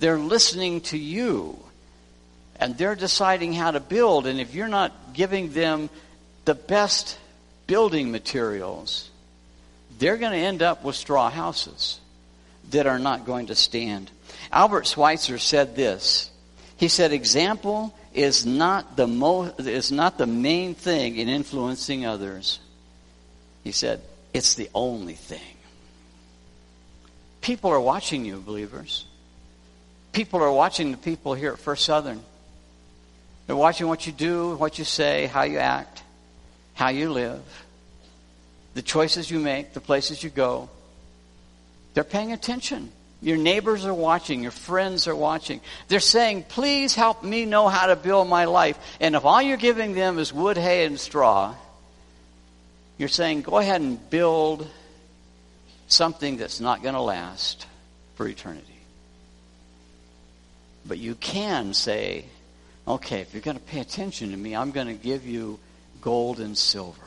They're 0.00 0.18
listening 0.18 0.80
to 0.82 0.98
you. 0.98 1.60
And 2.56 2.78
they're 2.78 2.94
deciding 2.94 3.52
how 3.52 3.72
to 3.72 3.80
build. 3.80 4.26
And 4.26 4.40
if 4.40 4.54
you're 4.54 4.68
not 4.68 5.12
giving 5.12 5.52
them 5.52 5.90
the 6.44 6.54
best 6.54 7.18
building 7.66 8.12
materials, 8.12 9.10
they're 9.98 10.16
going 10.16 10.32
to 10.32 10.38
end 10.38 10.62
up 10.62 10.84
with 10.84 10.96
straw 10.96 11.30
houses 11.30 12.00
that 12.70 12.86
are 12.86 12.98
not 12.98 13.26
going 13.26 13.46
to 13.46 13.54
stand. 13.54 14.10
Albert 14.52 14.86
Schweitzer 14.86 15.38
said 15.38 15.76
this. 15.76 16.30
He 16.76 16.88
said, 16.88 17.12
example 17.12 17.94
is 18.12 18.46
not 18.46 18.96
the 18.96 19.06
mo- 19.06 19.52
is 19.58 19.90
not 19.90 20.18
the 20.18 20.26
main 20.26 20.74
thing 20.74 21.16
in 21.16 21.28
influencing 21.28 22.06
others. 22.06 22.60
He 23.62 23.72
said, 23.72 24.00
it's 24.32 24.54
the 24.54 24.68
only 24.74 25.14
thing. 25.14 25.40
People 27.40 27.70
are 27.70 27.80
watching 27.80 28.24
you, 28.24 28.36
believers. 28.40 29.04
People 30.12 30.42
are 30.42 30.52
watching 30.52 30.90
the 30.90 30.96
people 30.96 31.34
here 31.34 31.52
at 31.52 31.58
First 31.58 31.84
Southern. 31.84 32.22
They're 33.46 33.56
watching 33.56 33.88
what 33.88 34.06
you 34.06 34.12
do, 34.12 34.56
what 34.56 34.78
you 34.78 34.84
say, 34.84 35.26
how 35.26 35.42
you 35.42 35.58
act, 35.58 36.02
how 36.74 36.88
you 36.88 37.10
live, 37.10 37.42
the 38.74 38.82
choices 38.82 39.30
you 39.30 39.38
make, 39.38 39.74
the 39.74 39.80
places 39.80 40.22
you 40.22 40.30
go. 40.30 40.70
They're 41.92 42.04
paying 42.04 42.32
attention. 42.32 42.90
Your 43.20 43.36
neighbors 43.36 43.86
are 43.86 43.94
watching. 43.94 44.42
Your 44.42 44.50
friends 44.50 45.06
are 45.06 45.16
watching. 45.16 45.60
They're 45.88 46.00
saying, 46.00 46.44
please 46.48 46.94
help 46.94 47.22
me 47.22 47.46
know 47.46 47.68
how 47.68 47.86
to 47.86 47.96
build 47.96 48.28
my 48.28 48.44
life. 48.46 48.78
And 49.00 49.14
if 49.14 49.24
all 49.24 49.40
you're 49.40 49.56
giving 49.56 49.94
them 49.94 50.18
is 50.18 50.32
wood, 50.32 50.58
hay, 50.58 50.84
and 50.84 50.98
straw, 50.98 51.54
you're 52.98 53.08
saying, 53.08 53.42
go 53.42 53.58
ahead 53.58 53.80
and 53.80 54.10
build 54.10 54.68
something 55.86 56.36
that's 56.36 56.60
not 56.60 56.82
going 56.82 56.94
to 56.94 57.00
last 57.00 57.66
for 58.16 58.26
eternity. 58.26 58.66
But 60.86 60.98
you 60.98 61.14
can 61.14 61.72
say, 61.72 62.26
okay, 62.86 63.20
if 63.20 63.32
you're 63.32 63.42
going 63.42 63.56
to 63.56 63.62
pay 63.62 63.80
attention 63.80 64.30
to 64.30 64.36
me, 64.36 64.54
I'm 64.54 64.70
going 64.70 64.86
to 64.86 64.94
give 64.94 65.26
you 65.26 65.58
gold 66.00 66.40
and 66.40 66.56
silver. 66.56 67.00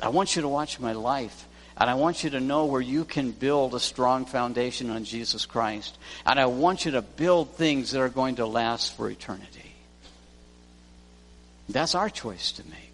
I 0.00 0.08
want 0.08 0.36
you 0.36 0.42
to 0.42 0.48
watch 0.48 0.80
my 0.80 0.92
life. 0.92 1.46
And 1.80 1.88
I 1.88 1.94
want 1.94 2.24
you 2.24 2.30
to 2.30 2.40
know 2.40 2.64
where 2.64 2.80
you 2.80 3.04
can 3.04 3.30
build 3.30 3.72
a 3.72 3.78
strong 3.80 4.24
foundation 4.24 4.90
on 4.90 5.04
Jesus 5.04 5.46
Christ. 5.46 5.96
And 6.26 6.40
I 6.40 6.46
want 6.46 6.84
you 6.84 6.90
to 6.92 7.02
build 7.02 7.54
things 7.54 7.92
that 7.92 8.00
are 8.00 8.08
going 8.08 8.36
to 8.36 8.46
last 8.46 8.96
for 8.96 9.08
eternity. 9.08 9.72
That's 11.68 11.94
our 11.94 12.10
choice 12.10 12.50
to 12.52 12.64
make. 12.64 12.92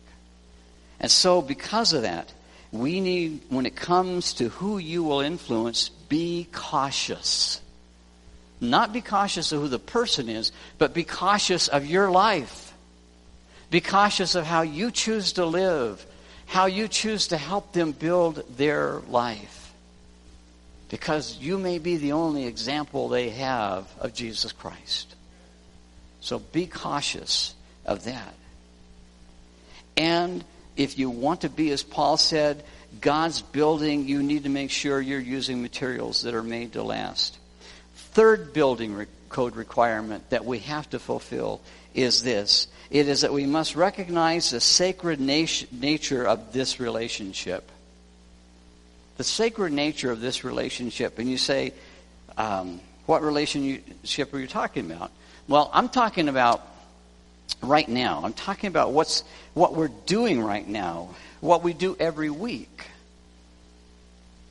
And 1.01 1.11
so, 1.11 1.41
because 1.41 1.95
of 1.95 2.03
that, 2.03 2.33
we 2.73 3.01
need, 3.01 3.41
when 3.49 3.65
it 3.65 3.77
comes 3.77 4.35
to 4.35 4.49
who 4.51 4.79
you 4.79 5.03
will 5.03 5.21
influence, 5.21 5.89
be 5.89 6.49
cautious. 6.53 7.61
Not 8.71 8.93
be 8.93 9.01
cautious 9.01 9.53
of 9.53 9.61
who 9.61 9.69
the 9.69 9.79
person 9.79 10.29
is, 10.29 10.53
but 10.79 10.95
be 10.95 11.05
cautious 11.05 11.69
of 11.69 11.87
your 11.87 12.11
life. 12.11 12.75
Be 13.71 13.81
cautious 13.81 14.35
of 14.35 14.45
how 14.45 14.63
you 14.63 14.91
choose 14.91 15.33
to 15.35 15.47
live 15.47 16.05
how 16.47 16.67
you 16.67 16.89
choose 16.89 17.29
to 17.29 17.37
help 17.37 17.73
them 17.73 17.93
build 17.93 18.45
their 18.57 19.01
life. 19.09 19.73
Because 20.89 21.39
you 21.39 21.59
may 21.59 21.79
be 21.79 21.97
the 21.97 22.13
only 22.13 22.47
example 22.47 23.09
they 23.09 23.31
have 23.31 23.91
of 23.99 24.15
Jesus 24.15 24.53
Christ. 24.53 25.15
So 26.21 26.39
be 26.39 26.67
cautious 26.67 27.55
of 27.85 28.05
that. 28.05 28.35
And 29.97 30.45
if 30.77 30.99
you 30.99 31.11
want 31.11 31.43
to 31.43 31.49
be, 31.49 31.71
as 31.71 31.83
Paul 31.83 32.17
said, 32.17 32.63
God's 33.01 33.43
building, 33.43 34.07
you 34.07 34.23
need 34.23 34.45
to 34.45 34.49
make 34.49 34.71
sure 34.71 35.01
you're 35.01 35.19
using 35.19 35.63
materials 35.63 36.23
that 36.23 36.35
are 36.35 36.43
made 36.43 36.75
to 36.75 36.83
last. 36.83 37.39
Third 38.15 38.53
building 38.53 39.07
code 39.29 39.57
requirement 39.57 40.31
that 40.31 40.45
we 40.45 40.61
have 40.61 40.89
to 40.91 40.99
fulfill 40.99 41.61
is 41.95 42.23
this 42.23 42.69
it 42.91 43.09
is 43.09 43.23
that 43.23 43.33
we 43.33 43.47
must 43.47 43.75
recognize 43.75 44.51
the 44.51 44.61
sacred 44.61 45.21
nat- 45.21 45.65
nature 45.73 46.25
of 46.25 46.53
this 46.53 46.79
relationship. 46.79 47.71
The 49.17 49.25
sacred 49.25 49.73
nature 49.73 50.11
of 50.11 50.21
this 50.21 50.45
relationship. 50.45 51.19
And 51.19 51.29
you 51.29 51.39
say, 51.39 51.73
um, 52.37 52.81
what 53.07 53.23
relationship 53.23 54.33
are 54.33 54.39
you 54.39 54.47
talking 54.47 54.91
about? 54.91 55.11
Well, 55.49 55.71
I'm 55.73 55.89
talking 55.89 56.29
about 56.29 56.67
right 57.63 57.89
now. 57.89 58.23
I'm 58.25 58.33
talking 58.33 58.69
about 58.69 58.93
what's 58.93 59.25
what 59.55 59.75
we're 59.75 59.91
doing 60.07 60.43
right 60.43 60.67
now, 60.67 61.11
what 61.41 61.63
we 61.63 61.73
do 61.73 61.97
every 61.99 62.31
week. 62.31 62.87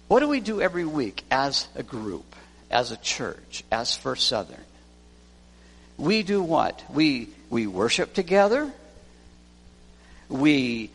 What 0.08 0.20
do 0.20 0.28
we 0.28 0.40
do 0.40 0.62
every 0.62 0.86
week 0.86 1.24
as 1.32 1.68
a 1.76 1.84
group, 1.84 2.36
as 2.74 2.92
a 2.92 2.98
church, 2.98 3.64
as 3.72 3.96
First 3.96 4.28
Southern? 4.28 4.66
We 5.98 6.24
do 6.24 6.42
what? 6.44 6.84
We 6.90 7.30
we 7.54 7.68
worship 7.68 8.16
together. 8.16 8.74
We, 10.28 10.90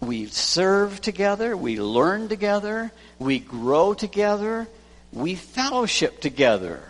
we 0.00 0.24
serve 0.24 1.02
together. 1.02 1.54
We 1.54 1.78
learn 1.78 2.28
together. 2.28 2.90
We 3.18 3.38
grow 3.40 3.92
together. 3.92 4.66
We 5.12 5.34
fellowship 5.34 6.22
together. 6.22 6.80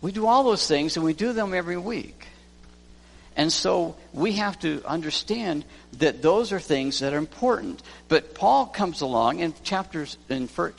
We 0.00 0.10
do 0.10 0.26
all 0.26 0.42
those 0.44 0.66
things 0.66 0.96
and 0.96 1.04
we 1.04 1.12
do 1.12 1.34
them 1.34 1.52
every 1.52 1.76
week. 1.76 2.21
And 3.36 3.52
so 3.52 3.96
we 4.12 4.32
have 4.32 4.58
to 4.60 4.82
understand 4.84 5.64
that 5.98 6.20
those 6.20 6.52
are 6.52 6.60
things 6.60 6.98
that 7.00 7.14
are 7.14 7.18
important. 7.18 7.82
But 8.08 8.34
Paul 8.34 8.66
comes 8.66 9.00
along 9.00 9.40
in 9.40 9.54
chapters 9.62 10.18
in 10.28 10.48
1 10.48 10.72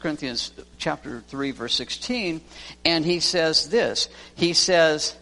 Corinthians 0.00 0.52
chapter 0.78 1.22
3 1.28 1.50
verse 1.50 1.74
16 1.74 2.40
and 2.84 3.04
he 3.04 3.20
says 3.20 3.68
this. 3.68 4.08
He 4.34 4.54
says 4.54 5.14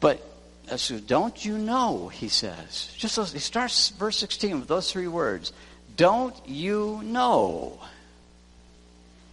but 0.00 0.22
uh, 0.70 0.76
so 0.76 0.98
don't 0.98 1.44
you 1.44 1.58
know, 1.58 2.08
he 2.08 2.28
says. 2.28 2.92
Just 2.96 3.16
those, 3.16 3.32
he 3.32 3.38
starts 3.38 3.90
verse 3.90 4.16
16 4.18 4.60
with 4.60 4.68
those 4.68 4.92
three 4.92 5.08
words. 5.08 5.52
Don't 5.96 6.36
you 6.46 7.00
know? 7.04 7.80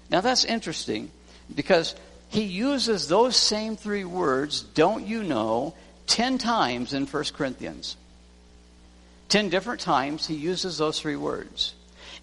Now 0.09 0.22
that's 0.22 0.45
interesting 0.45 1.11
because 1.53 1.95
he 2.36 2.44
uses 2.44 3.08
those 3.08 3.38
same 3.38 3.78
three 3.78 4.04
words, 4.04 4.62
don't 4.62 5.08
you 5.08 5.24
know, 5.24 5.74
10 6.08 6.38
times 6.38 6.92
in 6.92 7.06
1 7.06 7.24
Corinthians. 7.34 7.96
10 9.30 9.48
different 9.48 9.80
times 9.80 10.28
he 10.28 10.36
uses 10.36 10.78
those 10.78 11.00
three 11.00 11.16
words. 11.16 11.74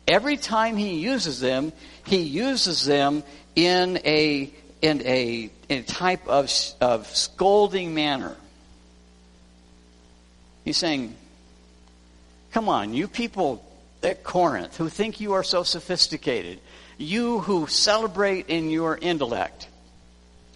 Every 0.07 0.37
time 0.37 0.77
he 0.77 0.97
uses 0.97 1.41
them, 1.41 1.73
he 2.05 2.19
uses 2.19 2.85
them 2.85 3.23
in 3.57 4.01
a 4.05 4.53
in 4.83 5.01
a, 5.07 5.49
in 5.71 5.79
a 5.79 5.83
type 5.83 6.29
of, 6.29 6.53
of 6.83 7.07
scolding 7.17 7.95
manner. 7.95 8.37
He's 10.63 10.77
saying, 10.77 11.17
Come 12.53 12.69
on, 12.69 12.93
you 12.93 13.09
people 13.09 13.65
at 14.03 14.25
Corinth 14.25 14.77
who 14.77 14.91
think 14.91 15.21
you 15.21 15.33
are 15.33 15.45
so 15.45 15.63
sophisticated, 15.63 16.61
you 16.99 17.39
who 17.39 17.67
celebrate 17.67 18.51
in 18.51 18.69
your 18.69 18.99
intellect 18.99 19.69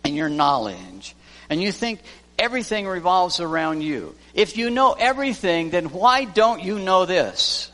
and 0.06 0.14
your 0.14 0.28
knowledge, 0.28 1.16
and 1.50 1.60
you 1.60 1.72
think 1.72 2.00
everything 2.38 2.86
revolves 2.86 3.40
around 3.40 3.80
you. 3.80 4.14
If 4.34 4.56
you 4.56 4.70
know 4.70 4.92
everything, 4.92 5.70
then 5.70 5.86
why 5.86 6.24
don't 6.24 6.62
you 6.62 6.78
know 6.78 7.06
this? 7.06 7.72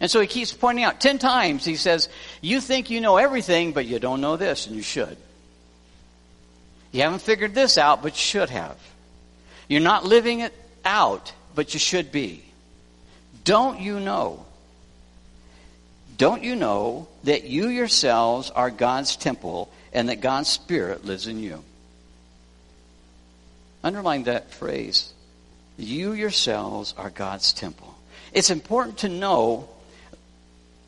And 0.00 0.10
so 0.10 0.20
he 0.20 0.26
keeps 0.26 0.52
pointing 0.52 0.84
out 0.84 1.00
ten 1.00 1.18
times, 1.18 1.64
he 1.64 1.76
says, 1.76 2.10
You 2.42 2.60
think 2.60 2.90
you 2.90 3.00
know 3.00 3.16
everything, 3.16 3.72
but 3.72 3.86
you 3.86 3.98
don't 3.98 4.20
know 4.20 4.36
this, 4.36 4.66
and 4.66 4.76
you 4.76 4.82
should. 4.82 5.16
You 6.92 7.02
haven't 7.02 7.22
figured 7.22 7.54
this 7.54 7.78
out, 7.78 8.02
but 8.02 8.12
you 8.12 8.18
should 8.18 8.50
have. 8.50 8.76
You're 9.66 9.80
not 9.80 10.04
living 10.04 10.40
it 10.40 10.52
out, 10.84 11.32
but 11.54 11.72
you 11.72 11.80
should 11.80 12.12
be. 12.12 12.44
Don't 13.44 13.80
you 13.80 13.98
know? 13.98 14.44
Don't 16.18 16.42
you 16.42 16.54
know 16.54 17.08
that 17.24 17.44
you 17.44 17.68
yourselves 17.68 18.50
are 18.50 18.70
God's 18.70 19.16
temple 19.16 19.70
and 19.92 20.08
that 20.08 20.20
God's 20.20 20.48
Spirit 20.48 21.04
lives 21.04 21.26
in 21.26 21.38
you? 21.38 21.64
Underline 23.82 24.24
that 24.24 24.52
phrase. 24.52 25.12
You 25.76 26.12
yourselves 26.12 26.94
are 26.98 27.10
God's 27.10 27.52
temple. 27.52 27.94
It's 28.32 28.50
important 28.50 28.98
to 28.98 29.08
know 29.08 29.68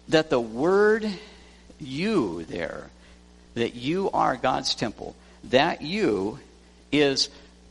that 0.09 0.31
the 0.31 0.41
word 0.41 1.09
you 1.81 2.45
there, 2.45 2.91
that 3.55 3.75
you 3.75 4.11
are 4.11 4.37
God's 4.37 4.75
temple, 4.75 5.17
that 5.45 5.83
you 5.83 6.39
is 6.93 7.31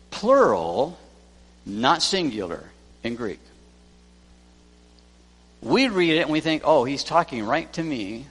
plural, 0.10 0.98
not 1.66 2.02
singular 2.02 2.64
in 3.04 3.16
Greek. 3.16 3.40
We 5.62 5.88
read 5.88 6.18
it 6.18 6.22
and 6.22 6.32
we 6.32 6.40
think, 6.40 6.64
oh, 6.66 6.84
he's 6.84 7.04
talking 7.04 7.46
right 7.46 7.72
to 7.74 7.84
me. 7.84 8.26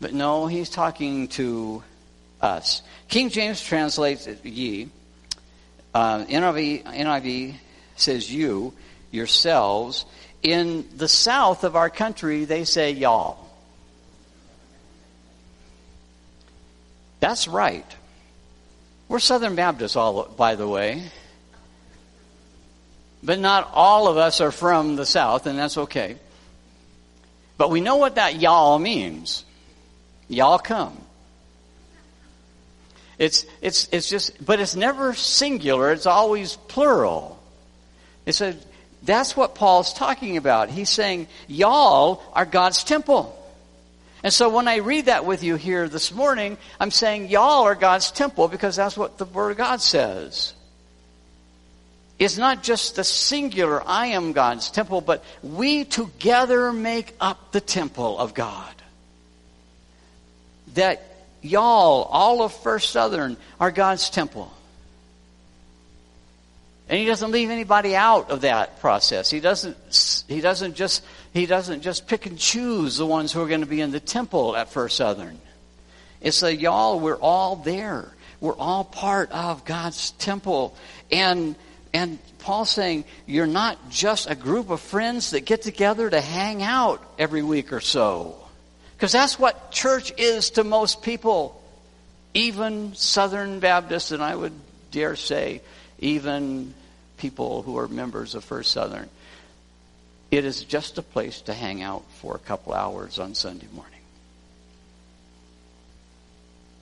But 0.00 0.12
no, 0.12 0.46
he's 0.46 0.68
talking 0.68 1.28
to 1.28 1.82
us. 2.40 2.82
King 3.08 3.30
James 3.30 3.62
translates 3.62 4.26
it 4.26 4.44
ye. 4.44 4.90
Uh, 5.94 6.24
NIV, 6.24 6.84
NIV 6.84 7.54
says 7.96 8.32
you, 8.32 8.72
yourselves. 9.10 10.04
In 10.42 10.84
the 10.96 11.08
south 11.08 11.64
of 11.64 11.76
our 11.76 11.88
country, 11.88 12.44
they 12.44 12.64
say 12.64 12.90
y'all. 12.90 13.38
That's 17.20 17.48
right. 17.48 17.86
We're 19.08 19.18
Southern 19.18 19.54
Baptists, 19.54 19.96
all 19.96 20.24
by 20.24 20.56
the 20.56 20.68
way. 20.68 21.04
But 23.22 23.38
not 23.38 23.70
all 23.72 24.08
of 24.08 24.18
us 24.18 24.40
are 24.42 24.50
from 24.50 24.96
the 24.96 25.06
South, 25.06 25.46
and 25.46 25.58
that's 25.58 25.78
okay. 25.78 26.16
But 27.56 27.70
we 27.70 27.80
know 27.80 27.96
what 27.96 28.16
that 28.16 28.40
y'all 28.40 28.78
means. 28.78 29.43
Y'all 30.28 30.58
come. 30.58 30.96
It's, 33.18 33.46
it's, 33.60 33.88
it's 33.92 34.08
just, 34.08 34.44
but 34.44 34.60
it's 34.60 34.74
never 34.74 35.14
singular, 35.14 35.92
it's 35.92 36.06
always 36.06 36.56
plural. 36.56 37.38
It's 38.26 38.40
a, 38.40 38.56
that's 39.02 39.36
what 39.36 39.54
Paul's 39.54 39.92
talking 39.92 40.36
about. 40.36 40.70
He's 40.70 40.90
saying, 40.90 41.28
y'all 41.46 42.22
are 42.32 42.46
God's 42.46 42.82
temple. 42.84 43.38
And 44.22 44.32
so 44.32 44.48
when 44.48 44.66
I 44.66 44.76
read 44.76 45.06
that 45.06 45.26
with 45.26 45.42
you 45.42 45.56
here 45.56 45.86
this 45.86 46.12
morning, 46.12 46.56
I'm 46.80 46.90
saying 46.90 47.28
y'all 47.28 47.64
are 47.64 47.74
God's 47.74 48.10
temple 48.10 48.48
because 48.48 48.76
that's 48.76 48.96
what 48.96 49.18
the 49.18 49.26
Word 49.26 49.50
of 49.50 49.56
God 49.58 49.82
says. 49.82 50.54
It's 52.18 52.38
not 52.38 52.62
just 52.62 52.96
the 52.96 53.04
singular, 53.04 53.82
I 53.86 54.08
am 54.08 54.32
God's 54.32 54.70
temple, 54.70 55.02
but 55.02 55.22
we 55.42 55.84
together 55.84 56.72
make 56.72 57.14
up 57.20 57.52
the 57.52 57.60
temple 57.60 58.18
of 58.18 58.32
God. 58.32 58.74
That 60.74 61.02
y'all, 61.42 62.04
all 62.04 62.42
of 62.42 62.52
First 62.52 62.90
Southern, 62.90 63.36
are 63.58 63.70
God's 63.70 64.10
temple. 64.10 64.52
And 66.88 66.98
he 66.98 67.06
doesn't 67.06 67.30
leave 67.30 67.50
anybody 67.50 67.96
out 67.96 68.30
of 68.30 68.42
that 68.42 68.80
process. 68.80 69.30
He 69.30 69.40
doesn't, 69.40 70.24
he 70.28 70.40
doesn't 70.40 70.74
just, 70.74 71.02
he 71.32 71.46
doesn't 71.46 71.80
just 71.80 72.06
pick 72.06 72.26
and 72.26 72.38
choose 72.38 72.98
the 72.98 73.06
ones 73.06 73.32
who 73.32 73.40
are 73.40 73.48
going 73.48 73.62
to 73.62 73.66
be 73.66 73.80
in 73.80 73.90
the 73.90 74.00
temple 74.00 74.54
at 74.54 74.68
First 74.68 74.96
Southern. 74.96 75.38
It's 76.20 76.42
a 76.42 76.54
y'all, 76.54 77.00
we're 77.00 77.18
all 77.18 77.56
there. 77.56 78.12
We're 78.40 78.56
all 78.56 78.84
part 78.84 79.30
of 79.32 79.64
God's 79.64 80.10
temple. 80.12 80.76
And, 81.10 81.56
and 81.94 82.18
Paul's 82.40 82.70
saying, 82.70 83.04
you're 83.24 83.46
not 83.46 83.90
just 83.90 84.28
a 84.28 84.34
group 84.34 84.68
of 84.68 84.80
friends 84.80 85.30
that 85.30 85.46
get 85.46 85.62
together 85.62 86.10
to 86.10 86.20
hang 86.20 86.62
out 86.62 87.02
every 87.18 87.42
week 87.42 87.72
or 87.72 87.80
so. 87.80 88.36
Because 88.96 89.12
that's 89.12 89.38
what 89.38 89.70
church 89.70 90.12
is 90.18 90.50
to 90.50 90.64
most 90.64 91.02
people. 91.02 91.60
Even 92.32 92.94
Southern 92.94 93.60
Baptists, 93.60 94.10
and 94.10 94.22
I 94.22 94.34
would 94.34 94.52
dare 94.90 95.16
say, 95.16 95.60
even 95.98 96.74
people 97.16 97.62
who 97.62 97.78
are 97.78 97.88
members 97.88 98.34
of 98.34 98.44
First 98.44 98.72
Southern. 98.72 99.08
It 100.30 100.44
is 100.44 100.64
just 100.64 100.98
a 100.98 101.02
place 101.02 101.42
to 101.42 101.54
hang 101.54 101.82
out 101.82 102.02
for 102.20 102.34
a 102.34 102.38
couple 102.38 102.72
hours 102.72 103.18
on 103.18 103.34
Sunday 103.34 103.68
morning. 103.72 103.92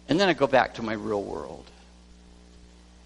And 0.08 0.18
then 0.18 0.28
I 0.28 0.32
go 0.32 0.46
back 0.46 0.74
to 0.74 0.82
my 0.82 0.94
real 0.94 1.22
world. 1.22 1.64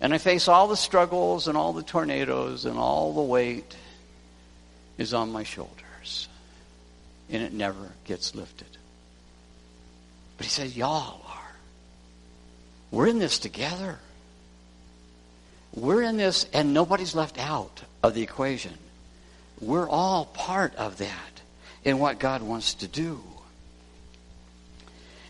And 0.01 0.13
I 0.13 0.19
face 0.19 0.47
all 0.49 0.69
the 0.69 0.77
struggles 0.77 1.49
and 1.49 1.57
all 1.57 1.73
the 1.73 1.83
tornadoes 1.83 2.65
and 2.65 2.79
all 2.79 3.15
the 3.15 3.23
weight 3.23 3.77
is 4.99 5.15
on 5.15 5.33
my 5.33 5.43
shoulders. 5.43 6.29
And 7.31 7.43
it 7.43 7.53
never 7.53 7.93
gets 8.05 8.35
lifted. 8.35 8.69
But 10.37 10.47
he 10.47 10.51
says, 10.51 10.77
Y'all 10.77 11.21
are. 11.29 11.57
We're 12.91 13.07
in 13.09 13.19
this 13.19 13.39
together. 13.39 13.99
We're 15.75 16.03
in 16.03 16.17
this, 16.17 16.47
and 16.53 16.73
nobody's 16.73 17.15
left 17.15 17.39
out 17.39 17.83
of 18.03 18.15
the 18.15 18.23
equation. 18.23 18.75
We're 19.61 19.89
all 19.89 20.27
part 20.27 20.75
of 20.77 20.99
that 20.99 21.41
in 21.85 21.99
what 21.99 22.19
God 22.19 22.43
wants 22.43 22.75
to 22.75 22.89
do. 22.89 23.21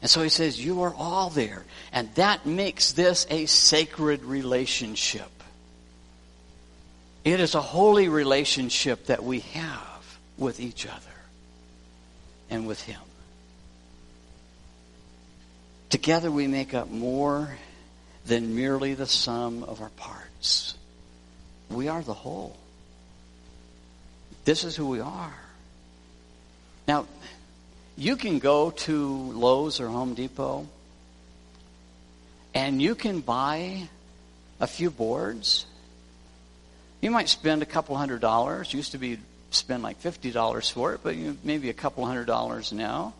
And 0.03 0.11
so 0.11 0.23
he 0.23 0.29
says, 0.29 0.63
You 0.63 0.83
are 0.83 0.95
all 0.95 1.31
there. 1.31 1.65
And 1.93 2.15
that 2.15 2.47
makes 2.47 2.93
this 2.93 3.27
a 3.31 3.47
sacred 3.47 4.25
relationship. 4.25 5.31
It 7.25 7.41
is 7.41 7.57
a 7.57 7.61
holy 7.61 8.09
relationship 8.09 9.07
that 9.07 9.25
we 9.25 9.41
have 9.41 10.19
with 10.39 10.61
each 10.61 10.87
other 10.87 11.17
and 12.49 12.69
with 12.69 12.81
Him. 12.83 13.01
Together 15.97 16.31
we 16.31 16.47
make 16.47 16.75
up 16.75 16.91
more 16.91 17.57
than 18.27 18.55
merely 18.55 18.93
the 18.93 19.07
sum 19.07 19.65
of 19.65 19.81
our 19.81 19.89
parts. 19.89 20.75
We 21.71 21.89
are 21.89 22.03
the 22.03 22.13
whole. 22.13 22.55
This 24.45 24.63
is 24.65 24.77
who 24.77 24.89
we 24.89 25.01
are. 25.01 25.35
Now, 26.87 27.07
you 27.97 28.17
can 28.17 28.41
go 28.41 28.73
to 28.73 29.07
Lowe's 29.07 29.81
or 29.81 29.89
Home 29.89 30.13
Depot 30.13 30.67
and 32.53 32.83
you 32.83 32.95
can 32.95 33.21
buy 33.21 33.89
a 34.61 34.67
few 34.67 34.91
boards. 34.91 35.65
You 37.01 37.11
might 37.11 37.31
spend 37.31 37.63
a 37.63 37.67
couple 37.67 37.97
hundred 37.97 38.21
dollars. 38.21 38.75
Used 38.75 38.93
to 38.93 38.99
be 38.99 39.19
spend 39.51 39.83
like 39.83 39.97
fifty 39.97 40.31
dollars 40.31 40.69
for 40.69 40.93
it, 40.93 41.01
but 41.03 41.17
you, 41.17 41.39
maybe 41.43 41.71
a 41.71 41.75
couple 41.75 42.05
hundred 42.05 42.27
dollars 42.27 42.71
now. 42.71 43.15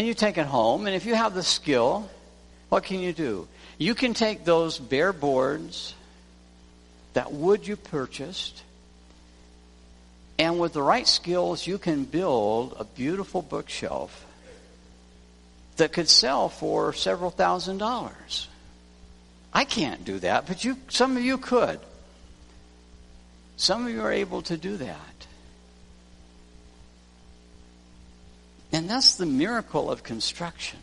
And 0.00 0.06
you 0.06 0.14
take 0.14 0.38
it 0.38 0.46
home, 0.46 0.86
and 0.86 0.96
if 0.96 1.04
you 1.04 1.14
have 1.14 1.34
the 1.34 1.42
skill, 1.42 2.08
what 2.70 2.84
can 2.84 3.00
you 3.00 3.12
do? 3.12 3.46
You 3.76 3.94
can 3.94 4.14
take 4.14 4.46
those 4.46 4.78
bare 4.78 5.12
boards, 5.12 5.94
that 7.12 7.32
wood 7.32 7.66
you 7.66 7.76
purchased, 7.76 8.62
and 10.38 10.58
with 10.58 10.72
the 10.72 10.80
right 10.80 11.06
skills, 11.06 11.66
you 11.66 11.76
can 11.76 12.04
build 12.04 12.76
a 12.78 12.84
beautiful 12.84 13.42
bookshelf 13.42 14.24
that 15.76 15.92
could 15.92 16.08
sell 16.08 16.48
for 16.48 16.94
several 16.94 17.30
thousand 17.30 17.76
dollars. 17.76 18.48
I 19.52 19.66
can't 19.66 20.02
do 20.02 20.18
that, 20.20 20.46
but 20.46 20.64
you, 20.64 20.78
some 20.88 21.18
of 21.18 21.22
you 21.22 21.36
could. 21.36 21.78
Some 23.58 23.84
of 23.84 23.92
you 23.92 24.00
are 24.00 24.12
able 24.12 24.40
to 24.40 24.56
do 24.56 24.78
that. 24.78 25.09
And 28.72 28.88
that's 28.88 29.16
the 29.16 29.26
miracle 29.26 29.90
of 29.90 30.02
construction. 30.02 30.78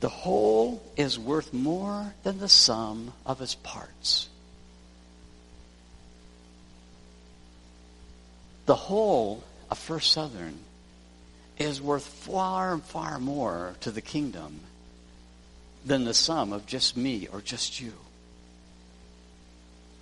The 0.00 0.08
whole 0.08 0.82
is 0.96 1.18
worth 1.18 1.52
more 1.52 2.14
than 2.22 2.38
the 2.38 2.48
sum 2.48 3.12
of 3.24 3.40
its 3.40 3.54
parts. 3.54 4.28
The 8.66 8.74
whole 8.74 9.42
of 9.70 9.78
First 9.78 10.12
Southern 10.12 10.58
is 11.58 11.82
worth 11.82 12.06
far 12.06 12.78
far 12.78 13.18
more 13.18 13.74
to 13.80 13.90
the 13.90 14.00
kingdom 14.00 14.60
than 15.84 16.04
the 16.04 16.14
sum 16.14 16.52
of 16.52 16.66
just 16.66 16.96
me 16.96 17.28
or 17.30 17.40
just 17.40 17.80
you. 17.80 17.92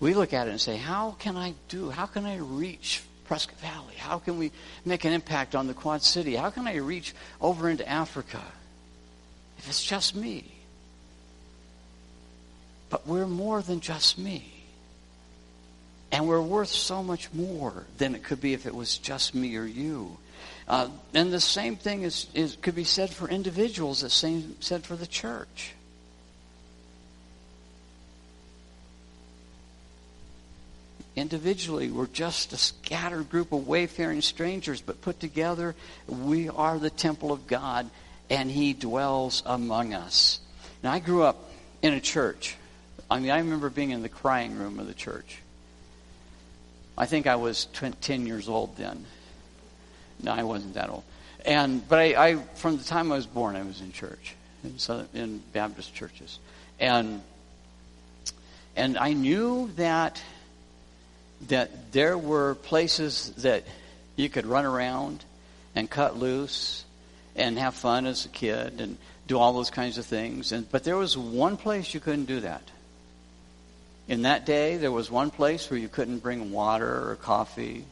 We 0.01 0.15
look 0.15 0.33
at 0.33 0.47
it 0.47 0.51
and 0.51 0.61
say, 0.61 0.77
How 0.77 1.13
can 1.19 1.37
I 1.37 1.55
do? 1.69 1.91
How 1.91 2.07
can 2.07 2.25
I 2.25 2.37
reach 2.37 3.03
Prescott 3.29 3.59
Valley? 3.61 3.95
How 3.97 4.19
can 4.19 4.39
we 4.39 4.51
make 4.85 5.05
an 5.05 5.13
impact 5.13 5.55
on 5.55 5.69
the 5.69 5.75
Quad 5.75 6.03
City? 6.03 6.35
How 6.35 6.51
can 6.51 6.67
I 6.67 6.77
reach 6.77 7.15
over 7.41 7.71
into 7.71 7.89
Africa? 7.89 8.43
if 9.59 9.69
it's 9.69 9.85
just 9.85 10.15
me. 10.15 10.45
But 12.91 13.07
we're 13.07 13.27
more 13.27 13.61
than 13.61 13.81
just 13.81 14.19
me. 14.19 14.51
And 16.11 16.27
we're 16.27 16.41
worth 16.41 16.71
so 16.71 17.03
much 17.03 17.31
more 17.35 17.85
than 17.99 18.15
it 18.15 18.23
could 18.23 18.41
be 18.41 18.55
if 18.55 18.65
it 18.65 18.75
was 18.75 18.97
just 18.97 19.35
me 19.35 19.57
or 19.57 19.67
you. 19.67 20.17
Uh, 20.67 20.89
and 21.13 21.33
the 21.33 21.41
same 21.41 21.77
thing 21.77 22.03
is, 22.03 22.29
is 22.33 22.57
could 22.63 22.75
be 22.75 22.85
said 22.85 23.11
for 23.11 23.29
individuals, 23.29 24.01
the 24.01 24.09
same 24.09 24.57
said 24.61 24.85
for 24.85 24.97
the 24.97 25.07
church. 25.07 25.75
Individually, 31.19 31.91
we're 31.91 32.07
just 32.07 32.53
a 32.53 32.57
scattered 32.57 33.29
group 33.29 33.53
of 33.53 33.67
wayfaring 33.67 34.23
strangers, 34.23 34.81
but 34.81 35.03
put 35.03 35.19
together, 35.19 35.75
we 36.07 36.49
are 36.49 36.79
the 36.79 36.91
temple 36.91 37.33
of 37.33 37.47
God 37.47 37.91
and 38.31 38.51
he 38.51 38.73
dwells 38.73 39.43
among 39.45 39.95
us. 39.95 40.39
Now, 40.83 40.93
I 40.93 41.01
grew 41.01 41.23
up 41.23 41.51
in 41.83 41.93
a 41.93 42.01
church. 42.01 42.57
I 43.11 43.19
mean, 43.19 43.31
I 43.31 43.39
remember 43.39 43.69
being 43.71 43.91
in 43.91 44.03
the 44.03 44.09
crying 44.09 44.57
room 44.57 44.79
of 44.79 44.87
the 44.87 44.95
church. 44.95 45.39
I 46.97 47.07
think 47.07 47.27
I 47.27 47.37
was 47.37 47.67
10 47.67 48.27
years 48.27 48.49
old 48.49 48.77
then. 48.77 49.05
No, 50.23 50.33
I 50.33 50.43
wasn't 50.43 50.75
that 50.75 50.91
old. 50.91 51.05
And 51.45 51.89
but 51.89 51.99
I, 51.99 52.29
I 52.29 52.37
from 52.55 52.77
the 52.77 52.85
time 52.85 53.11
I 53.11 53.17
was 53.17 53.27
born, 53.27 53.57
I 53.57 53.63
was 53.63 53.81
in 53.81 53.93
church, 53.93 54.35
in, 54.65 54.79
Southern, 54.79 55.09
in 55.15 55.43
Baptist 55.53 55.95
churches, 55.95 56.39
and 56.81 57.23
and 58.77 58.99
I 58.99 59.13
knew 59.13 59.71
that 59.77 60.21
that 61.47 61.93
there 61.93 62.19
were 62.19 62.55
places 62.57 63.33
that 63.39 63.65
you 64.17 64.29
could 64.29 64.47
run 64.47 64.65
around 64.65 65.25
and 65.75 65.89
cut 65.89 66.17
loose 66.17 66.85
and 67.37 67.59
have 67.59 67.75
fun 67.75 68.07
as 68.07 68.25
a 68.25 68.29
kid 68.29 68.81
and 68.81 68.99
do 69.29 69.39
all 69.39 69.53
those 69.53 69.71
kinds 69.71 69.99
of 69.99 70.07
things. 70.07 70.53
And, 70.53 70.71
but 70.71 70.85
there 70.85 70.97
was 70.97 71.17
one 71.17 71.57
place 71.57 71.95
you 71.95 72.01
couldn't 72.01 72.25
do 72.25 72.41
that. 72.41 72.63
In 74.09 74.23
that 74.23 74.47
day, 74.47 74.79
there 74.79 74.91
was 74.91 75.11
one 75.11 75.31
place 75.31 75.71
where 75.71 75.79
you 75.79 75.89
couldn't 75.89 76.19
bring 76.19 76.51
water 76.51 77.11
or 77.11 77.17
coffee. 77.17 77.85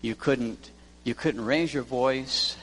You 0.00 0.14
couldn't, 0.14 0.70
you 1.02 1.14
couldn't 1.14 1.44
raise 1.44 1.74
your 1.74 1.82
voice. 1.82 2.56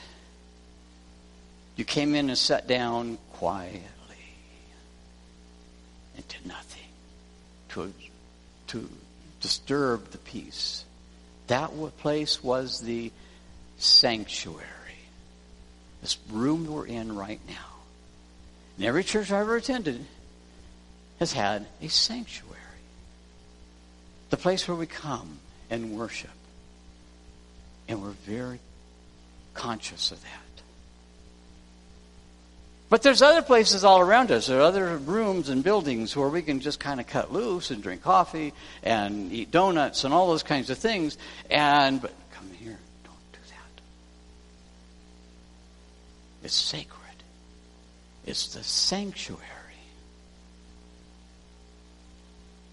You 1.76 1.84
came 1.84 2.16
in 2.16 2.30
and 2.30 2.38
sat 2.38 2.68
down 2.68 3.18
quietly 3.34 3.84
and 6.16 6.26
did 6.30 6.46
nothing 6.46 6.88
to, 7.70 7.94
to 8.68 8.90
disturb 9.42 10.12
the 10.12 10.18
peace. 10.18 10.86
That 11.48 11.72
place 11.98 12.44
was 12.44 12.82
the 12.82 13.12
sanctuary. 13.78 14.64
This 16.02 16.18
room 16.32 16.66
we're 16.66 16.86
in 16.86 17.16
right 17.16 17.40
now. 17.48 17.76
And 18.78 18.86
every 18.86 19.04
church 19.04 19.32
I've 19.32 19.42
ever 19.42 19.56
attended 19.56 20.06
has 21.20 21.34
had 21.34 21.66
a 21.82 21.88
sanctuary. 21.88 22.60
The 24.30 24.38
place 24.38 24.68
where 24.68 24.76
we 24.76 24.86
come 24.86 25.40
and 25.70 25.98
worship. 25.98 26.30
And 27.88 28.02
we're 28.02 28.10
very 28.10 28.60
conscious 29.54 30.12
of 30.12 30.22
that. 30.22 30.45
But 32.88 33.02
there's 33.02 33.22
other 33.22 33.42
places 33.42 33.84
all 33.84 34.00
around 34.00 34.32
us. 34.32 34.48
There 34.48 34.60
are 34.60 34.64
other 34.64 34.98
rooms 34.98 35.50
and 35.50 35.64
buildings 35.64 36.16
where 36.16 36.30
we 36.30 36.44
can 36.44 36.60
just 36.60 36.80
kind 36.80 37.00
of 37.00 37.08
cut 37.08 37.34
loose 37.34 37.72
and 37.72 37.82
drink 37.82 38.04
coffee 38.04 38.54
and 38.84 39.32
eat 39.32 39.50
donuts 39.50 40.04
and 40.04 40.14
all 40.14 40.28
those 40.28 40.44
kinds 40.44 40.70
of 40.70 40.78
things. 40.78 41.18
And 41.50 42.00
but 42.00 42.14
come 42.32 42.50
here, 42.52 42.78
don't 43.04 43.32
do 43.34 43.40
that. 43.50 43.82
It's 46.46 46.56
sacred. 46.56 47.02
It's 48.26 48.54
the 48.54 48.64
sanctuary. 48.64 49.42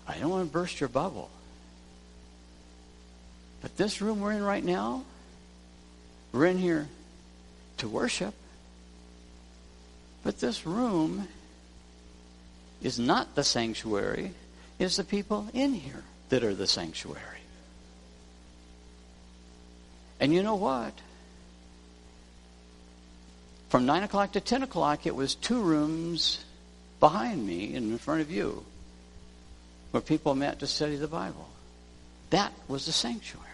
I 0.07 0.19
don't 0.19 0.31
want 0.31 0.47
to 0.47 0.53
burst 0.53 0.79
your 0.79 0.91
bubble. 0.91 1.31
But 3.63 3.77
this 3.79 4.03
room 4.03 4.21
we're 4.21 4.33
in 4.33 4.43
right 4.43 4.65
now, 4.65 5.05
we're 6.33 6.47
in 6.47 6.59
here 6.59 6.89
to 7.79 7.89
worship. 7.89 8.35
But 10.23 10.39
this 10.39 10.67
room 10.67 11.29
is 12.83 12.99
not 12.99 13.35
the 13.35 13.45
sanctuary, 13.45 14.33
it's 14.79 14.97
the 14.97 15.05
people 15.05 15.49
in 15.53 15.75
here 15.75 16.03
that 16.29 16.45
are 16.45 16.55
the 16.55 16.67
sanctuary. 16.67 17.21
And 20.21 20.33
you 20.33 20.43
know 20.43 20.55
what? 20.55 20.93
From 23.69 23.87
9 23.87 24.03
o'clock 24.03 24.33
to 24.33 24.41
10 24.41 24.63
o'clock, 24.63 25.07
it 25.07 25.17
was 25.17 25.35
two 25.35 25.61
rooms 25.61 26.45
behind 27.01 27.45
me 27.47 27.75
and 27.75 27.91
in 27.91 27.99
front 27.99 28.21
of 28.21 28.31
you 28.31 28.65
where 29.91 30.01
people 30.01 30.35
met 30.35 30.59
to 30.61 30.67
study 30.67 30.97
the 30.97 31.09
Bible. 31.09 31.49
That 32.31 32.53
was 32.69 32.87
the 32.87 32.93
sanctuary. 32.93 33.49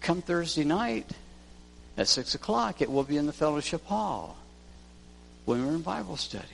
Come 0.00 0.22
Thursday 0.22 0.64
night, 0.64 1.10
at 1.96 2.08
6 2.08 2.34
o'clock, 2.34 2.82
it 2.82 2.90
will 2.90 3.04
be 3.04 3.16
in 3.16 3.26
the 3.26 3.32
fellowship 3.32 3.84
hall 3.86 4.36
when 5.44 5.64
we're 5.64 5.74
in 5.74 5.82
Bible 5.82 6.16
study. 6.16 6.44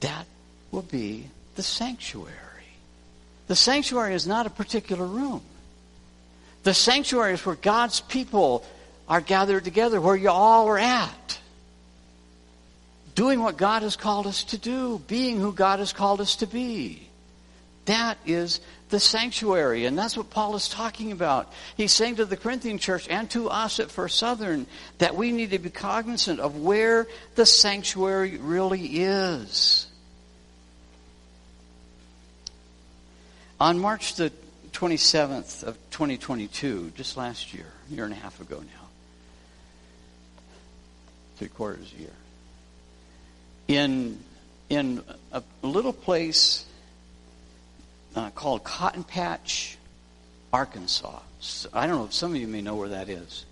That 0.00 0.26
will 0.70 0.82
be 0.82 1.28
the 1.54 1.62
sanctuary. 1.62 2.32
The 3.46 3.56
sanctuary 3.56 4.14
is 4.14 4.26
not 4.26 4.46
a 4.46 4.50
particular 4.50 5.06
room. 5.06 5.42
The 6.62 6.74
sanctuary 6.74 7.34
is 7.34 7.44
where 7.44 7.56
God's 7.56 8.00
people 8.00 8.64
are 9.08 9.20
gathered 9.20 9.64
together, 9.64 10.00
where 10.00 10.16
you 10.16 10.30
all 10.30 10.66
are 10.68 10.78
at. 10.78 11.38
Doing 13.14 13.40
what 13.40 13.56
God 13.56 13.82
has 13.82 13.96
called 13.96 14.26
us 14.26 14.44
to 14.44 14.58
do, 14.58 15.00
being 15.06 15.38
who 15.38 15.52
God 15.52 15.78
has 15.78 15.92
called 15.92 16.20
us 16.20 16.36
to 16.36 16.46
be. 16.46 17.06
That 17.84 18.18
is 18.26 18.60
the 18.94 19.00
sanctuary. 19.00 19.86
And 19.86 19.98
that's 19.98 20.16
what 20.16 20.30
Paul 20.30 20.54
is 20.54 20.68
talking 20.68 21.10
about. 21.10 21.52
He's 21.76 21.90
saying 21.90 22.14
to 22.16 22.24
the 22.24 22.36
Corinthian 22.36 22.78
church 22.78 23.08
and 23.08 23.28
to 23.30 23.50
us 23.50 23.80
at 23.80 23.90
First 23.90 24.20
Southern 24.20 24.68
that 24.98 25.16
we 25.16 25.32
need 25.32 25.50
to 25.50 25.58
be 25.58 25.68
cognizant 25.68 26.38
of 26.38 26.58
where 26.58 27.08
the 27.34 27.44
sanctuary 27.44 28.38
really 28.38 28.86
is. 28.86 29.88
On 33.58 33.80
March 33.80 34.14
the 34.14 34.30
27th 34.70 35.64
of 35.64 35.76
2022, 35.90 36.92
just 36.94 37.16
last 37.16 37.52
year, 37.52 37.66
a 37.90 37.94
year 37.94 38.04
and 38.04 38.12
a 38.12 38.16
half 38.16 38.40
ago 38.40 38.60
now, 38.60 38.86
three 41.38 41.48
quarters 41.48 41.92
a 41.98 42.00
year, 42.00 42.16
in, 43.66 44.20
in 44.68 45.02
a 45.32 45.42
little 45.62 45.92
place 45.92 46.64
uh, 48.14 48.30
called 48.30 48.64
Cotton 48.64 49.04
Patch, 49.04 49.76
Arkansas. 50.52 51.20
I 51.72 51.86
don't 51.86 51.96
know, 51.96 52.04
if 52.04 52.14
some 52.14 52.34
of 52.34 52.40
you 52.40 52.46
may 52.46 52.62
know 52.62 52.76
where 52.76 52.90
that 52.90 53.08
is. 53.08 53.44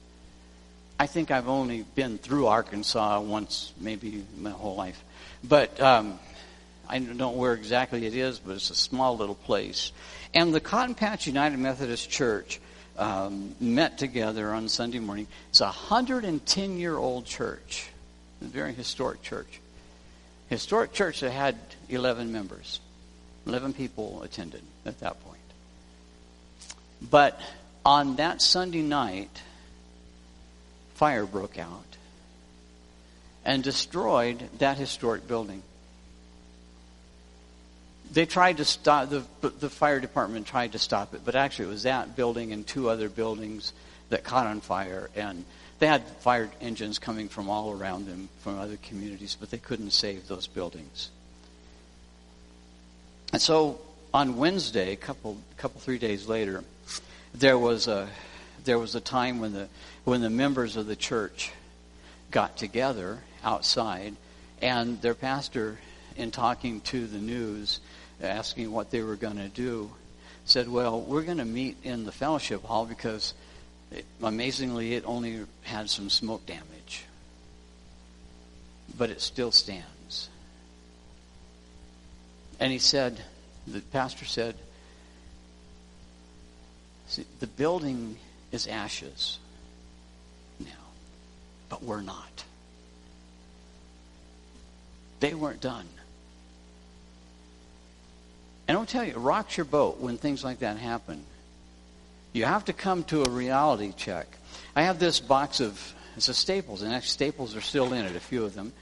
I 0.98 1.06
think 1.06 1.30
I've 1.30 1.48
only 1.48 1.82
been 1.94 2.18
through 2.18 2.46
Arkansas 2.46 3.20
once, 3.20 3.72
maybe 3.80 4.24
my 4.38 4.50
whole 4.50 4.76
life. 4.76 5.02
But 5.42 5.80
um, 5.80 6.18
I 6.88 6.98
don't 6.98 7.16
know 7.16 7.30
where 7.30 7.54
exactly 7.54 8.06
it 8.06 8.14
is, 8.14 8.38
but 8.38 8.52
it's 8.52 8.70
a 8.70 8.74
small 8.74 9.16
little 9.16 9.34
place. 9.34 9.90
And 10.32 10.54
the 10.54 10.60
Cotton 10.60 10.94
Patch 10.94 11.26
United 11.26 11.58
Methodist 11.58 12.08
Church 12.08 12.60
um, 12.96 13.54
met 13.60 13.98
together 13.98 14.52
on 14.52 14.68
Sunday 14.68 14.98
morning. 14.98 15.26
It's 15.50 15.60
a 15.60 15.64
110 15.64 16.76
year 16.76 16.96
old 16.96 17.24
church, 17.26 17.88
a 18.40 18.44
very 18.44 18.72
historic 18.72 19.22
church. 19.22 19.60
Historic 20.48 20.92
church 20.92 21.20
that 21.20 21.30
had 21.30 21.56
11 21.88 22.30
members. 22.30 22.80
11 23.46 23.72
people 23.72 24.22
attended 24.22 24.62
at 24.86 25.00
that 25.00 25.22
point. 25.24 25.38
But 27.10 27.40
on 27.84 28.16
that 28.16 28.40
Sunday 28.40 28.82
night, 28.82 29.42
fire 30.94 31.26
broke 31.26 31.58
out 31.58 31.96
and 33.44 33.62
destroyed 33.62 34.48
that 34.58 34.78
historic 34.78 35.26
building. 35.26 35.62
They 38.12 38.26
tried 38.26 38.58
to 38.58 38.64
stop, 38.64 39.08
the, 39.08 39.24
the 39.40 39.70
fire 39.70 39.98
department 39.98 40.46
tried 40.46 40.72
to 40.72 40.78
stop 40.78 41.14
it, 41.14 41.22
but 41.24 41.34
actually 41.34 41.66
it 41.66 41.68
was 41.68 41.82
that 41.84 42.14
building 42.14 42.52
and 42.52 42.66
two 42.66 42.88
other 42.88 43.08
buildings 43.08 43.72
that 44.10 44.22
caught 44.22 44.46
on 44.46 44.60
fire. 44.60 45.08
And 45.16 45.44
they 45.78 45.86
had 45.86 46.06
fire 46.20 46.50
engines 46.60 46.98
coming 46.98 47.28
from 47.28 47.48
all 47.48 47.72
around 47.72 48.06
them 48.06 48.28
from 48.42 48.58
other 48.58 48.76
communities, 48.76 49.36
but 49.40 49.50
they 49.50 49.58
couldn't 49.58 49.92
save 49.92 50.28
those 50.28 50.46
buildings. 50.46 51.10
And 53.32 53.40
so 53.40 53.80
on 54.12 54.36
Wednesday, 54.36 54.92
a 54.92 54.96
couple, 54.96 55.38
couple 55.56 55.80
three 55.80 55.98
days 55.98 56.28
later, 56.28 56.62
there 57.34 57.58
was 57.58 57.88
a 57.88 58.08
there 58.64 58.78
was 58.78 58.94
a 58.94 59.00
time 59.00 59.40
when 59.40 59.54
the 59.54 59.68
when 60.04 60.20
the 60.20 60.30
members 60.30 60.76
of 60.76 60.86
the 60.86 60.94
church 60.94 61.50
got 62.30 62.56
together 62.56 63.20
outside, 63.42 64.14
and 64.60 65.00
their 65.00 65.14
pastor, 65.14 65.78
in 66.16 66.30
talking 66.30 66.80
to 66.82 67.06
the 67.06 67.18
news, 67.18 67.80
asking 68.20 68.70
what 68.70 68.90
they 68.90 69.00
were 69.00 69.16
going 69.16 69.38
to 69.38 69.48
do, 69.48 69.90
said, 70.44 70.68
"Well, 70.68 71.00
we're 71.00 71.22
going 71.22 71.38
to 71.38 71.46
meet 71.46 71.78
in 71.82 72.04
the 72.04 72.12
fellowship 72.12 72.64
hall 72.64 72.86
because." 72.86 73.34
It, 73.90 74.06
amazingly, 74.22 74.94
it 74.94 75.04
only 75.04 75.44
had 75.64 75.90
some 75.90 76.08
smoke 76.08 76.46
damage, 76.46 77.04
but 78.96 79.10
it 79.10 79.20
still 79.20 79.52
stands. 79.52 79.91
And 82.62 82.70
he 82.70 82.78
said, 82.78 83.20
the 83.66 83.80
pastor 83.80 84.24
said, 84.24 84.54
the 87.40 87.48
building 87.48 88.16
is 88.52 88.68
ashes 88.68 89.40
now, 90.60 90.68
but 91.68 91.82
we're 91.82 92.02
not. 92.02 92.44
They 95.18 95.34
weren't 95.34 95.60
done. 95.60 95.88
And 98.68 98.78
I'll 98.78 98.86
tell 98.86 99.02
you, 99.02 99.10
it 99.10 99.18
rocks 99.18 99.56
your 99.56 99.66
boat 99.66 99.98
when 99.98 100.16
things 100.16 100.44
like 100.44 100.60
that 100.60 100.76
happen. 100.76 101.24
You 102.32 102.44
have 102.44 102.66
to 102.66 102.72
come 102.72 103.02
to 103.04 103.24
a 103.24 103.28
reality 103.28 103.92
check. 103.96 104.28
I 104.76 104.82
have 104.82 105.00
this 105.00 105.18
box 105.18 105.58
of 105.58 105.94
it's 106.16 106.28
a 106.28 106.34
Staples, 106.34 106.82
and 106.82 106.94
actually 106.94 107.08
Staples 107.08 107.56
are 107.56 107.60
still 107.60 107.92
in 107.92 108.04
it, 108.04 108.14
a 108.14 108.20
few 108.20 108.44
of 108.44 108.54
them. 108.54 108.72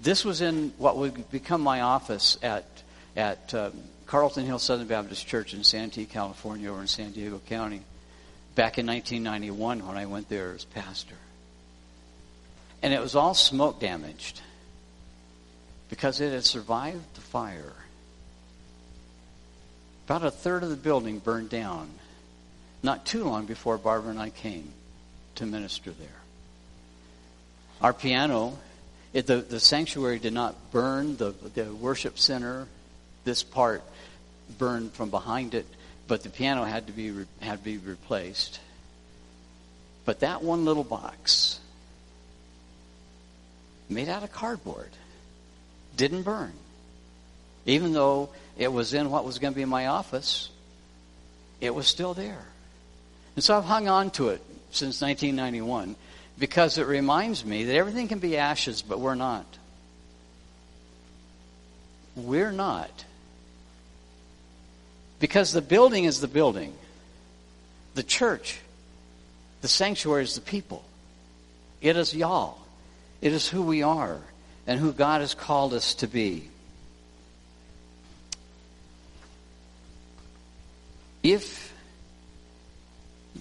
This 0.00 0.24
was 0.24 0.40
in 0.40 0.72
what 0.78 0.96
would 0.96 1.30
become 1.30 1.60
my 1.60 1.82
office 1.82 2.38
at 2.42 2.64
at 3.16 3.52
uh, 3.54 3.70
Carlton 4.06 4.44
Hill 4.44 4.58
Southern 4.58 4.86
Baptist 4.86 5.26
Church 5.26 5.54
in 5.54 5.64
Santee, 5.64 6.04
California, 6.04 6.70
over 6.70 6.80
in 6.80 6.86
San 6.86 7.12
Diego 7.12 7.40
County, 7.48 7.80
back 8.54 8.78
in 8.78 8.86
1991 8.86 9.86
when 9.86 9.96
I 9.96 10.06
went 10.06 10.28
there 10.28 10.52
as 10.52 10.64
pastor. 10.64 11.16
And 12.82 12.92
it 12.92 13.00
was 13.00 13.16
all 13.16 13.34
smoke 13.34 13.80
damaged 13.80 14.40
because 15.88 16.20
it 16.20 16.32
had 16.32 16.44
survived 16.44 17.14
the 17.14 17.20
fire. 17.20 17.72
About 20.06 20.24
a 20.24 20.30
third 20.30 20.62
of 20.62 20.70
the 20.70 20.76
building 20.76 21.18
burned 21.18 21.50
down 21.50 21.90
not 22.82 23.06
too 23.06 23.24
long 23.24 23.46
before 23.46 23.78
Barbara 23.78 24.10
and 24.10 24.20
I 24.20 24.30
came 24.30 24.72
to 25.36 25.46
minister 25.46 25.90
there. 25.90 26.08
Our 27.80 27.92
piano, 27.92 28.56
it, 29.12 29.26
the, 29.26 29.38
the 29.38 29.58
sanctuary 29.58 30.18
did 30.18 30.32
not 30.32 30.70
burn, 30.70 31.16
the, 31.16 31.34
the 31.54 31.74
worship 31.74 32.18
center, 32.18 32.68
this 33.26 33.42
part 33.42 33.82
burned 34.56 34.92
from 34.92 35.10
behind 35.10 35.52
it, 35.52 35.66
but 36.08 36.22
the 36.22 36.30
piano 36.30 36.64
had 36.64 36.86
to 36.86 36.92
be, 36.94 37.12
had 37.40 37.58
to 37.58 37.64
be 37.64 37.76
replaced. 37.76 38.60
But 40.06 40.20
that 40.20 40.42
one 40.42 40.64
little 40.64 40.84
box, 40.84 41.60
made 43.90 44.08
out 44.08 44.22
of 44.22 44.32
cardboard, 44.32 44.90
didn't 45.96 46.22
burn. 46.22 46.52
Even 47.66 47.92
though 47.92 48.30
it 48.56 48.72
was 48.72 48.94
in 48.94 49.10
what 49.10 49.24
was 49.24 49.38
going 49.38 49.52
to 49.52 49.58
be 49.58 49.64
my 49.64 49.88
office, 49.88 50.48
it 51.60 51.74
was 51.74 51.86
still 51.86 52.14
there. 52.14 52.46
And 53.34 53.44
so 53.44 53.58
I've 53.58 53.64
hung 53.64 53.88
on 53.88 54.10
to 54.12 54.28
it 54.28 54.40
since 54.70 55.02
1991 55.02 55.96
because 56.38 56.78
it 56.78 56.86
reminds 56.86 57.44
me 57.44 57.64
that 57.64 57.74
everything 57.74 58.08
can 58.08 58.18
be 58.18 58.36
ashes, 58.36 58.82
but 58.82 59.00
we're 59.00 59.14
not. 59.16 59.46
We're 62.14 62.52
not. 62.52 63.04
Because 65.18 65.52
the 65.52 65.62
building 65.62 66.04
is 66.04 66.20
the 66.20 66.28
building, 66.28 66.74
the 67.94 68.02
church, 68.02 68.60
the 69.62 69.68
sanctuary 69.68 70.24
is 70.24 70.34
the 70.34 70.40
people. 70.40 70.84
It 71.80 71.96
is 71.96 72.14
y'all. 72.14 72.58
It 73.20 73.32
is 73.32 73.48
who 73.48 73.62
we 73.62 73.82
are 73.82 74.20
and 74.66 74.78
who 74.78 74.92
God 74.92 75.20
has 75.20 75.34
called 75.34 75.72
us 75.72 75.94
to 75.96 76.06
be. 76.06 76.48
If 81.22 81.72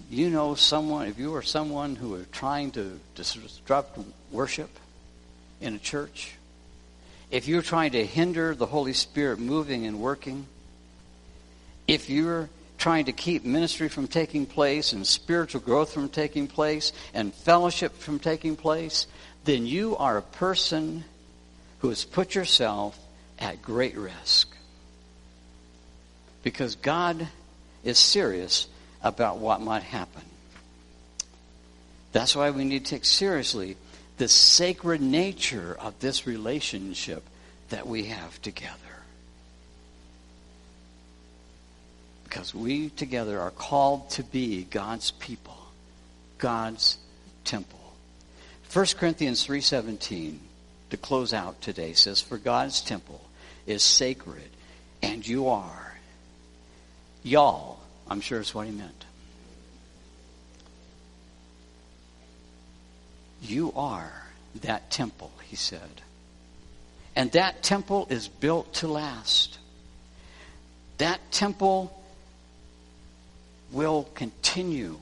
you 0.09 0.29
know 0.29 0.55
someone, 0.55 1.07
if 1.07 1.19
you 1.19 1.35
are 1.35 1.41
someone 1.41 1.95
who 1.95 2.15
are 2.15 2.25
trying 2.31 2.71
to 2.71 2.99
disrupt 3.15 3.99
worship 4.31 4.69
in 5.61 5.75
a 5.75 5.79
church, 5.79 6.35
if 7.31 7.47
you're 7.47 7.61
trying 7.61 7.91
to 7.91 8.05
hinder 8.05 8.55
the 8.55 8.65
Holy 8.65 8.93
Spirit 8.93 9.39
moving 9.39 9.85
and 9.85 9.99
working, 9.99 10.47
if 11.87 12.09
you're 12.09 12.49
trying 12.77 13.05
to 13.05 13.11
keep 13.11 13.45
ministry 13.45 13.89
from 13.89 14.07
taking 14.07 14.45
place 14.45 14.93
and 14.93 15.05
spiritual 15.05 15.61
growth 15.61 15.93
from 15.93 16.09
taking 16.09 16.47
place 16.47 16.91
and 17.13 17.33
fellowship 17.33 17.97
from 17.97 18.19
taking 18.19 18.55
place, 18.55 19.07
then 19.45 19.65
you 19.65 19.95
are 19.97 20.17
a 20.17 20.21
person 20.21 21.03
who 21.79 21.89
has 21.89 22.03
put 22.03 22.35
yourself 22.35 22.97
at 23.39 23.61
great 23.61 23.97
risk. 23.97 24.55
Because 26.43 26.75
God 26.75 27.27
is 27.83 27.97
serious 27.97 28.67
about 29.01 29.37
what 29.37 29.61
might 29.61 29.83
happen. 29.83 30.21
That's 32.11 32.35
why 32.35 32.51
we 32.51 32.63
need 32.63 32.85
to 32.85 32.91
take 32.91 33.05
seriously 33.05 33.77
the 34.17 34.27
sacred 34.27 35.01
nature 35.01 35.75
of 35.79 35.99
this 35.99 36.25
relationship 36.25 37.23
that 37.69 37.87
we 37.87 38.05
have 38.05 38.41
together. 38.41 38.84
Because 42.35 42.53
we 42.53 42.89
together 42.89 43.39
are 43.39 43.51
called 43.51 44.09
to 44.09 44.23
be 44.23 44.65
God's 44.65 45.11
people, 45.11 45.57
God's 46.37 46.97
temple. 47.45 47.93
1 48.73 48.97
Corinthians 48.97 49.47
3:17 49.47 50.39
to 50.89 50.97
close 50.97 51.33
out 51.33 51.61
today 51.61 51.93
says 51.93 52.19
for 52.19 52.37
God's 52.37 52.81
temple 52.81 53.21
is 53.65 53.83
sacred 53.83 54.49
and 55.01 55.25
you 55.25 55.47
are 55.47 55.97
y'all 57.23 57.79
I'm 58.09 58.19
sure 58.19 58.41
it's 58.41 58.53
what 58.53 58.67
he 58.67 58.73
meant. 58.73 59.05
You 63.41 63.71
are 63.77 64.25
that 64.55 64.91
temple, 64.91 65.31
he 65.43 65.55
said. 65.55 66.01
And 67.15 67.31
that 67.31 67.63
temple 67.63 68.07
is 68.09 68.27
built 68.27 68.73
to 68.73 68.89
last. 68.89 69.57
That 70.97 71.31
temple 71.31 72.01
will 73.71 74.07
continue. 74.15 74.97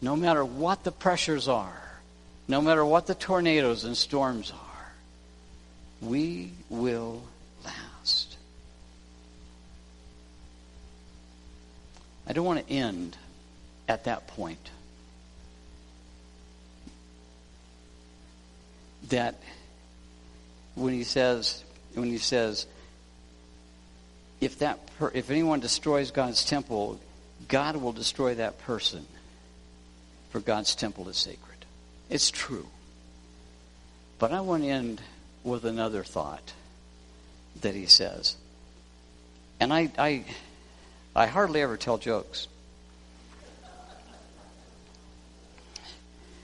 No 0.00 0.16
matter 0.16 0.44
what 0.44 0.84
the 0.84 0.92
pressures 0.92 1.48
are, 1.48 1.82
no 2.46 2.60
matter 2.60 2.84
what 2.84 3.06
the 3.06 3.14
tornadoes 3.14 3.84
and 3.84 3.96
storms 3.96 4.50
are, 4.50 4.92
we 6.02 6.52
will 6.68 7.22
last. 7.64 8.36
I 12.26 12.32
don't 12.32 12.44
want 12.44 12.66
to 12.66 12.72
end 12.72 13.16
at 13.88 14.04
that 14.04 14.26
point. 14.28 14.70
That 19.08 19.36
when 20.74 20.92
he 20.92 21.04
says, 21.04 21.62
when 21.94 22.08
he 22.08 22.18
says, 22.18 22.66
if 24.44 24.58
that 24.60 24.78
per, 24.98 25.10
if 25.14 25.30
anyone 25.30 25.60
destroys 25.60 26.10
God's 26.10 26.44
temple, 26.44 27.00
God 27.48 27.76
will 27.76 27.92
destroy 27.92 28.34
that 28.36 28.58
person. 28.60 29.06
For 30.30 30.40
God's 30.40 30.74
temple 30.74 31.08
is 31.08 31.16
sacred. 31.16 31.64
It's 32.10 32.30
true. 32.30 32.66
But 34.18 34.32
I 34.32 34.40
want 34.40 34.62
to 34.64 34.68
end 34.68 35.00
with 35.42 35.64
another 35.64 36.02
thought 36.02 36.52
that 37.60 37.74
he 37.74 37.86
says. 37.86 38.36
And 39.60 39.72
I, 39.72 39.90
I 39.96 40.24
I 41.16 41.26
hardly 41.26 41.62
ever 41.62 41.76
tell 41.76 41.98
jokes. 41.98 42.48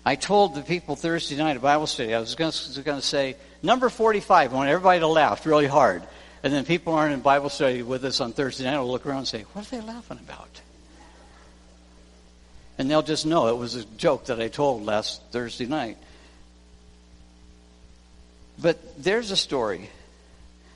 I 0.05 0.15
told 0.15 0.55
the 0.55 0.63
people 0.63 0.97
Thursday 0.97 1.37
night 1.37 1.57
at 1.57 1.63
Bible 1.63 1.87
study, 1.87 2.15
I 2.15 2.21
was 2.21 2.35
going 2.35 2.53
to 2.53 3.03
say, 3.03 3.37
number 3.63 3.89
45. 3.89 4.53
I 4.53 4.57
want 4.57 4.71
everybody 4.71 5.01
to 5.01 5.07
laugh 5.07 5.45
really 5.45 5.67
hard. 5.67 6.03
And 6.43 6.53
then 6.53 6.65
people 6.65 6.95
aren't 6.95 7.13
in 7.13 7.21
Bible 7.21 7.51
study 7.51 7.83
with 7.83 8.05
us 8.05 8.21
on 8.21 8.33
Thursday 8.33 8.65
night 8.65 8.79
will 8.79 8.91
look 8.91 9.07
around 9.07 9.19
and 9.19 9.29
say, 9.29 9.43
what 9.53 9.67
are 9.67 9.77
they 9.77 9.87
laughing 9.87 10.19
about? 10.19 10.61
And 12.79 12.91
they'll 12.91 13.03
just 13.03 13.27
know 13.27 13.49
it 13.49 13.59
was 13.59 13.75
a 13.75 13.85
joke 13.85 14.27
that 14.27 14.41
I 14.41 14.49
told 14.49 14.87
last 14.87 15.21
Thursday 15.33 15.67
night. 15.67 15.99
But 18.59 19.03
there's 19.03 19.31
a 19.31 19.37
story 19.37 19.91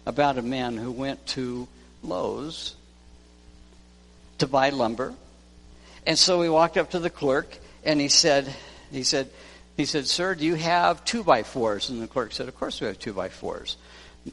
about 0.05 0.37
a 0.37 0.43
man 0.43 0.77
who 0.77 0.91
went 0.91 1.27
to 1.29 1.67
Lowe's 2.03 2.77
to 4.39 4.47
buy 4.47 4.69
lumber. 4.69 5.15
And 6.07 6.19
so 6.19 6.43
he 6.43 6.49
walked 6.51 6.77
up 6.77 6.91
to 6.91 6.99
the 6.99 7.09
clerk 7.09 7.57
and 7.85 8.01
he 8.01 8.09
said, 8.09 8.53
he 8.91 9.03
said, 9.03 9.31
he 9.77 9.87
said, 9.87 10.07
Sir, 10.07 10.35
do 10.35 10.45
you 10.45 10.55
have 10.55 11.05
two 11.05 11.25
by 11.25 11.43
fours? 11.43 11.89
And 11.89 12.03
the 12.03 12.07
clerk 12.07 12.33
said, 12.33 12.49
Of 12.49 12.57
course 12.57 12.81
we 12.81 12.87
have 12.87 12.99
two 12.99 13.13
by 13.13 13.29
fours. 13.29 13.77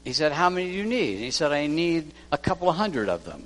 He 0.03 0.13
said, 0.13 0.31
How 0.31 0.49
many 0.49 0.71
do 0.71 0.77
you 0.77 0.85
need? 0.85 1.15
And 1.15 1.23
he 1.23 1.31
said, 1.31 1.51
I 1.51 1.67
need 1.67 2.11
a 2.31 2.37
couple 2.37 2.69
of 2.69 2.75
hundred 2.75 3.09
of 3.09 3.25
them. 3.25 3.43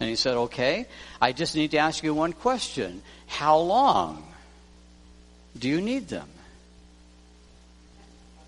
And 0.00 0.08
he 0.08 0.16
said, 0.16 0.36
Okay, 0.36 0.86
I 1.20 1.32
just 1.32 1.54
need 1.54 1.70
to 1.72 1.78
ask 1.78 2.02
you 2.02 2.12
one 2.14 2.32
question. 2.32 3.02
How 3.26 3.58
long 3.58 4.22
do 5.58 5.68
you 5.68 5.80
need 5.80 6.08
them? 6.08 6.28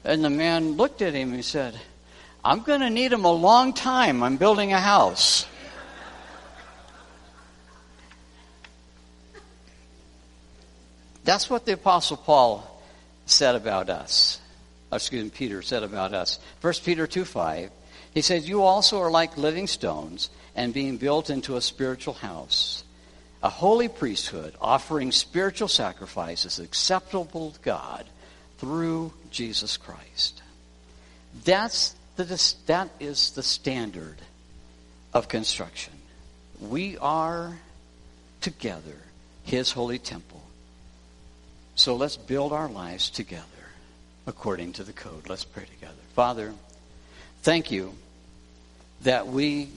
And 0.04 0.24
the 0.24 0.30
man 0.30 0.72
looked 0.72 1.02
at 1.02 1.14
him 1.14 1.32
and 1.32 1.44
said, 1.44 1.78
I'm 2.44 2.60
going 2.60 2.80
to 2.80 2.90
need 2.90 3.08
them 3.08 3.24
a 3.24 3.32
long 3.32 3.72
time. 3.72 4.22
I'm 4.22 4.36
building 4.36 4.72
a 4.72 4.78
house. 4.78 5.46
That's 11.24 11.50
what 11.50 11.66
the 11.66 11.72
Apostle 11.72 12.18
Paul 12.18 12.80
said 13.26 13.56
about 13.56 13.90
us. 13.90 14.40
Uh, 14.96 15.04
excuse 15.04 15.24
me, 15.24 15.28
Peter 15.28 15.60
said 15.60 15.82
about 15.82 16.14
us. 16.14 16.38
1 16.62 16.72
Peter 16.82 17.06
2 17.06 17.26
5. 17.26 17.70
He 18.14 18.22
says, 18.22 18.48
You 18.48 18.62
also 18.62 18.98
are 19.00 19.10
like 19.10 19.36
living 19.36 19.66
stones 19.66 20.30
and 20.54 20.72
being 20.72 20.96
built 20.96 21.28
into 21.28 21.56
a 21.56 21.60
spiritual 21.60 22.14
house, 22.14 22.82
a 23.42 23.50
holy 23.50 23.88
priesthood, 23.88 24.54
offering 24.58 25.12
spiritual 25.12 25.68
sacrifices 25.68 26.58
acceptable 26.58 27.50
to 27.50 27.60
God 27.60 28.06
through 28.56 29.12
Jesus 29.30 29.76
Christ. 29.76 30.42
That's 31.44 31.94
the, 32.16 32.54
that 32.64 32.88
is 32.98 33.32
the 33.32 33.42
standard 33.42 34.16
of 35.12 35.28
construction. 35.28 35.92
We 36.58 36.96
are 36.96 37.58
together 38.40 38.96
his 39.44 39.72
holy 39.72 39.98
temple. 39.98 40.42
So 41.74 41.96
let's 41.96 42.16
build 42.16 42.54
our 42.54 42.70
lives 42.70 43.10
together 43.10 43.55
according 44.26 44.72
to 44.74 44.84
the 44.84 44.92
code. 44.92 45.28
Let's 45.28 45.44
pray 45.44 45.64
together. 45.64 45.94
Father, 46.14 46.52
thank 47.42 47.70
you 47.70 47.94
that 49.02 49.28
we 49.28 49.68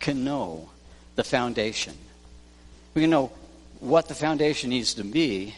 can 0.00 0.24
know 0.24 0.68
the 1.14 1.24
foundation. 1.24 1.94
We 2.94 3.02
can 3.02 3.10
know 3.10 3.32
what 3.80 4.08
the 4.08 4.14
foundation 4.14 4.70
needs 4.70 4.94
to 4.94 5.04
be. 5.04 5.54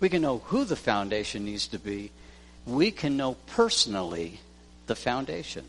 We 0.00 0.08
can 0.08 0.22
know 0.22 0.38
who 0.38 0.64
the 0.64 0.76
foundation 0.76 1.44
needs 1.44 1.68
to 1.68 1.78
be. 1.78 2.10
We 2.66 2.90
can 2.90 3.16
know 3.16 3.36
personally 3.48 4.40
the 4.86 4.96
foundation 4.96 5.64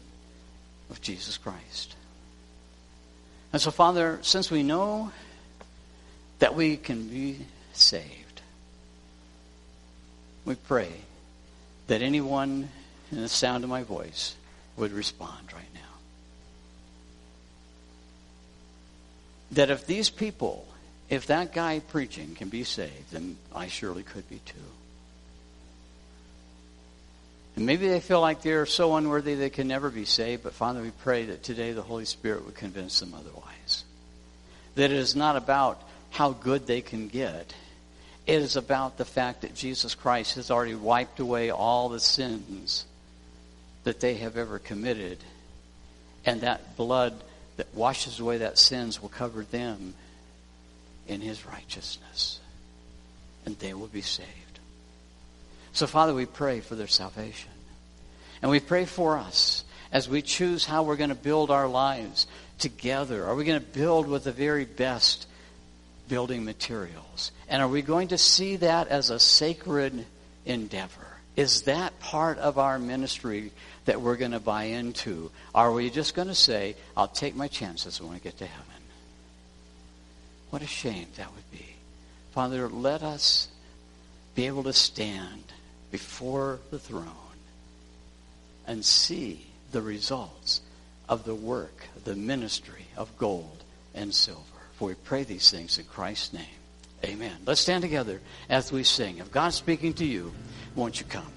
of 0.89 1.01
Jesus 1.01 1.38
Christ. 1.38 1.95
And 3.53 3.61
so, 3.61 3.71
Father, 3.71 4.19
since 4.21 4.51
we 4.51 4.63
know 4.63 5.11
that 6.39 6.55
we 6.55 6.78
can 6.78 7.07
be 7.07 7.39
saved, 7.73 8.41
we 10.43 10.55
pray 10.55 10.91
that 11.88 12.02
anyone 12.02 12.70
in 13.12 13.22
the 13.22 13.30
sound 13.30 13.64
of 13.64 13.70
my 13.70 13.84
voice 13.84 14.36
would 14.78 14.92
respond 14.92 15.54
right 15.54 15.74
now. 15.74 15.82
That 19.52 19.70
if 19.70 19.86
these 19.86 20.10
people, 20.10 20.68
if 21.10 21.28
that 21.28 21.54
guy 21.54 21.80
preaching 21.80 22.36
can 22.36 22.50
be 22.50 22.64
saved, 22.64 23.12
then 23.12 23.38
I 23.54 23.68
surely 23.68 24.04
could 24.04 24.28
be 24.30 24.40
too. 24.46 24.58
And 27.56 27.66
maybe 27.66 27.88
they 27.88 28.02
feel 28.02 28.20
like 28.20 28.42
they're 28.42 28.66
so 28.66 28.96
unworthy 28.96 29.36
they 29.36 29.50
can 29.50 29.68
never 29.68 29.90
be 29.90 30.04
saved, 30.04 30.44
but 30.44 30.54
Father, 30.54 30.82
we 30.82 30.92
pray 30.92 31.26
that 31.26 31.44
today 31.44 31.72
the 31.72 31.82
Holy 31.82 32.06
Spirit 32.06 32.46
would 32.46 32.56
convince 32.56 33.00
them 33.00 33.14
otherwise. 33.14 33.86
That 34.76 34.92
it 34.92 34.98
is 34.98 35.16
not 35.16 35.38
about 35.38 35.82
how 36.10 36.32
good 36.32 36.68
they 36.68 36.82
can 36.82 37.08
get, 37.08 37.54
it 38.26 38.41
is 38.41 38.55
about 38.55 38.97
the 38.97 39.05
fact 39.05 39.41
that 39.41 39.53
Jesus 39.53 39.95
Christ 39.95 40.36
has 40.36 40.49
already 40.49 40.76
wiped 40.76 41.19
away 41.19 41.51
all 41.51 41.89
the 41.89 41.99
sins 41.99 42.86
that 43.84 43.99
they 43.99 44.15
have 44.15 44.36
ever 44.38 44.57
committed, 44.57 45.19
and 46.26 46.41
that 46.41 46.76
blood 46.76 47.13
that 47.57 47.73
washes 47.73 48.19
away 48.19 48.39
that 48.39 48.57
sins 48.57 49.01
will 49.01 49.09
cover 49.09 49.43
them 49.43 49.93
in 51.07 51.21
his 51.21 51.45
righteousness, 51.45 52.39
and 53.45 53.57
they 53.59 53.73
will 53.73 53.88
be 53.88 54.01
saved. 54.01 54.30
So, 55.73 55.88
Father, 55.88 56.13
we 56.13 56.26
pray 56.26 56.61
for 56.61 56.76
their 56.76 56.88
salvation. 56.88 57.51
And 58.41 58.51
we 58.51 58.59
pray 58.59 58.86
for 58.86 59.17
us 59.17 59.63
as 59.91 60.09
we 60.09 60.21
choose 60.21 60.65
how 60.65 60.84
we're 60.84 60.95
going 60.95 61.09
to 61.09 61.15
build 61.15 61.51
our 61.51 61.67
lives 61.67 62.28
together. 62.59 63.26
Are 63.26 63.36
we 63.36 63.43
going 63.43 63.59
to 63.59 63.65
build 63.65 64.07
with 64.07 64.23
the 64.23 64.32
very 64.32 64.65
best 64.65 65.28
building 66.08 66.45
materials? 66.45 67.32
And 67.47 67.62
are 67.62 67.68
we 67.68 67.82
going 67.82 68.10
to 68.10 68.18
see 68.18 68.58
that 68.58 68.88
as 68.88 69.10
a 69.10 69.20
sacred 69.20 70.06
endeavor? 70.45 71.08
Is 71.36 71.64
that 71.64 71.99
part 71.99 72.38
of 72.38 72.58
our 72.58 72.80
ministry 72.80 73.51
that 73.86 74.01
we're 74.01 74.16
going 74.16 74.32
to 74.32 74.39
buy 74.39 74.66
into? 74.66 75.32
Are 75.53 75.72
we 75.72 75.89
just 75.89 76.16
going 76.16 76.30
to 76.30 76.36
say, 76.36 76.76
I'll 76.95 77.08
take 77.08 77.36
my 77.36 77.47
chances 77.47 78.01
when 78.01 78.16
I 78.16 78.20
get 78.20 78.38
to 78.38 78.45
heaven? 78.45 78.66
What 80.49 80.62
a 80.62 80.68
shame 80.68 81.08
that 81.18 81.34
would 81.34 81.51
be. 81.51 81.76
Father, 82.32 82.70
let 82.70 83.03
us 83.03 83.49
be 84.36 84.47
able 84.47 84.64
to 84.64 84.74
stand 84.74 85.43
before 85.91 86.60
the 86.72 86.80
throne 86.80 87.12
and 88.68 88.84
see 88.84 89.45
the 89.72 89.82
results 89.82 90.62
of 91.10 91.26
the 91.26 91.36
work, 91.36 91.88
the 92.03 92.16
ministry 92.16 92.88
of 92.95 93.18
gold 93.18 93.64
and 93.93 94.14
silver. 94.14 94.41
For 94.76 94.89
we 94.89 94.95
pray 94.95 95.23
these 95.23 95.49
things 95.49 95.78
in 95.78 95.86
Christ's 95.86 96.34
name. 96.34 96.45
Amen. 97.03 97.36
Let's 97.45 97.61
stand 97.61 97.82
together 97.82 98.19
as 98.49 98.71
we 98.71 98.84
sing. 98.84 99.19
If 99.19 99.32
God's 99.32 99.55
speaking 99.55 99.93
to 99.95 100.05
you, 100.05 100.34
won't 100.76 100.99
you 100.99 101.05
come? 101.05 101.32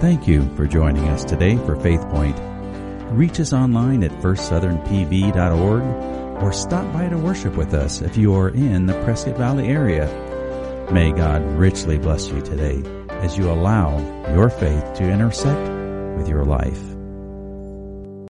Thank 0.00 0.28
you 0.28 0.48
for 0.56 0.66
joining 0.66 1.08
us 1.08 1.24
today 1.24 1.56
for 1.58 1.76
Faith 1.76 2.02
Point. 2.08 2.38
Reach 3.12 3.40
us 3.40 3.52
online 3.52 4.02
at 4.02 4.10
firstsouthernpv.org 4.20 5.82
or 6.42 6.52
stop 6.52 6.92
by 6.92 7.08
to 7.08 7.16
worship 7.16 7.56
with 7.56 7.74
us 7.74 8.02
if 8.02 8.16
you 8.16 8.34
are 8.34 8.50
in 8.50 8.86
the 8.86 9.00
Prescott 9.04 9.36
Valley 9.36 9.68
area. 9.68 10.06
May 10.92 11.12
God 11.12 11.42
richly 11.56 11.98
bless 11.98 12.28
you 12.28 12.40
today 12.42 12.82
as 13.08 13.38
you 13.38 13.50
allow 13.50 13.98
your 14.34 14.50
faith 14.50 14.94
to 14.94 15.10
intersect 15.10 15.70
with 16.18 16.28
your 16.28 16.44
life. 16.44 16.93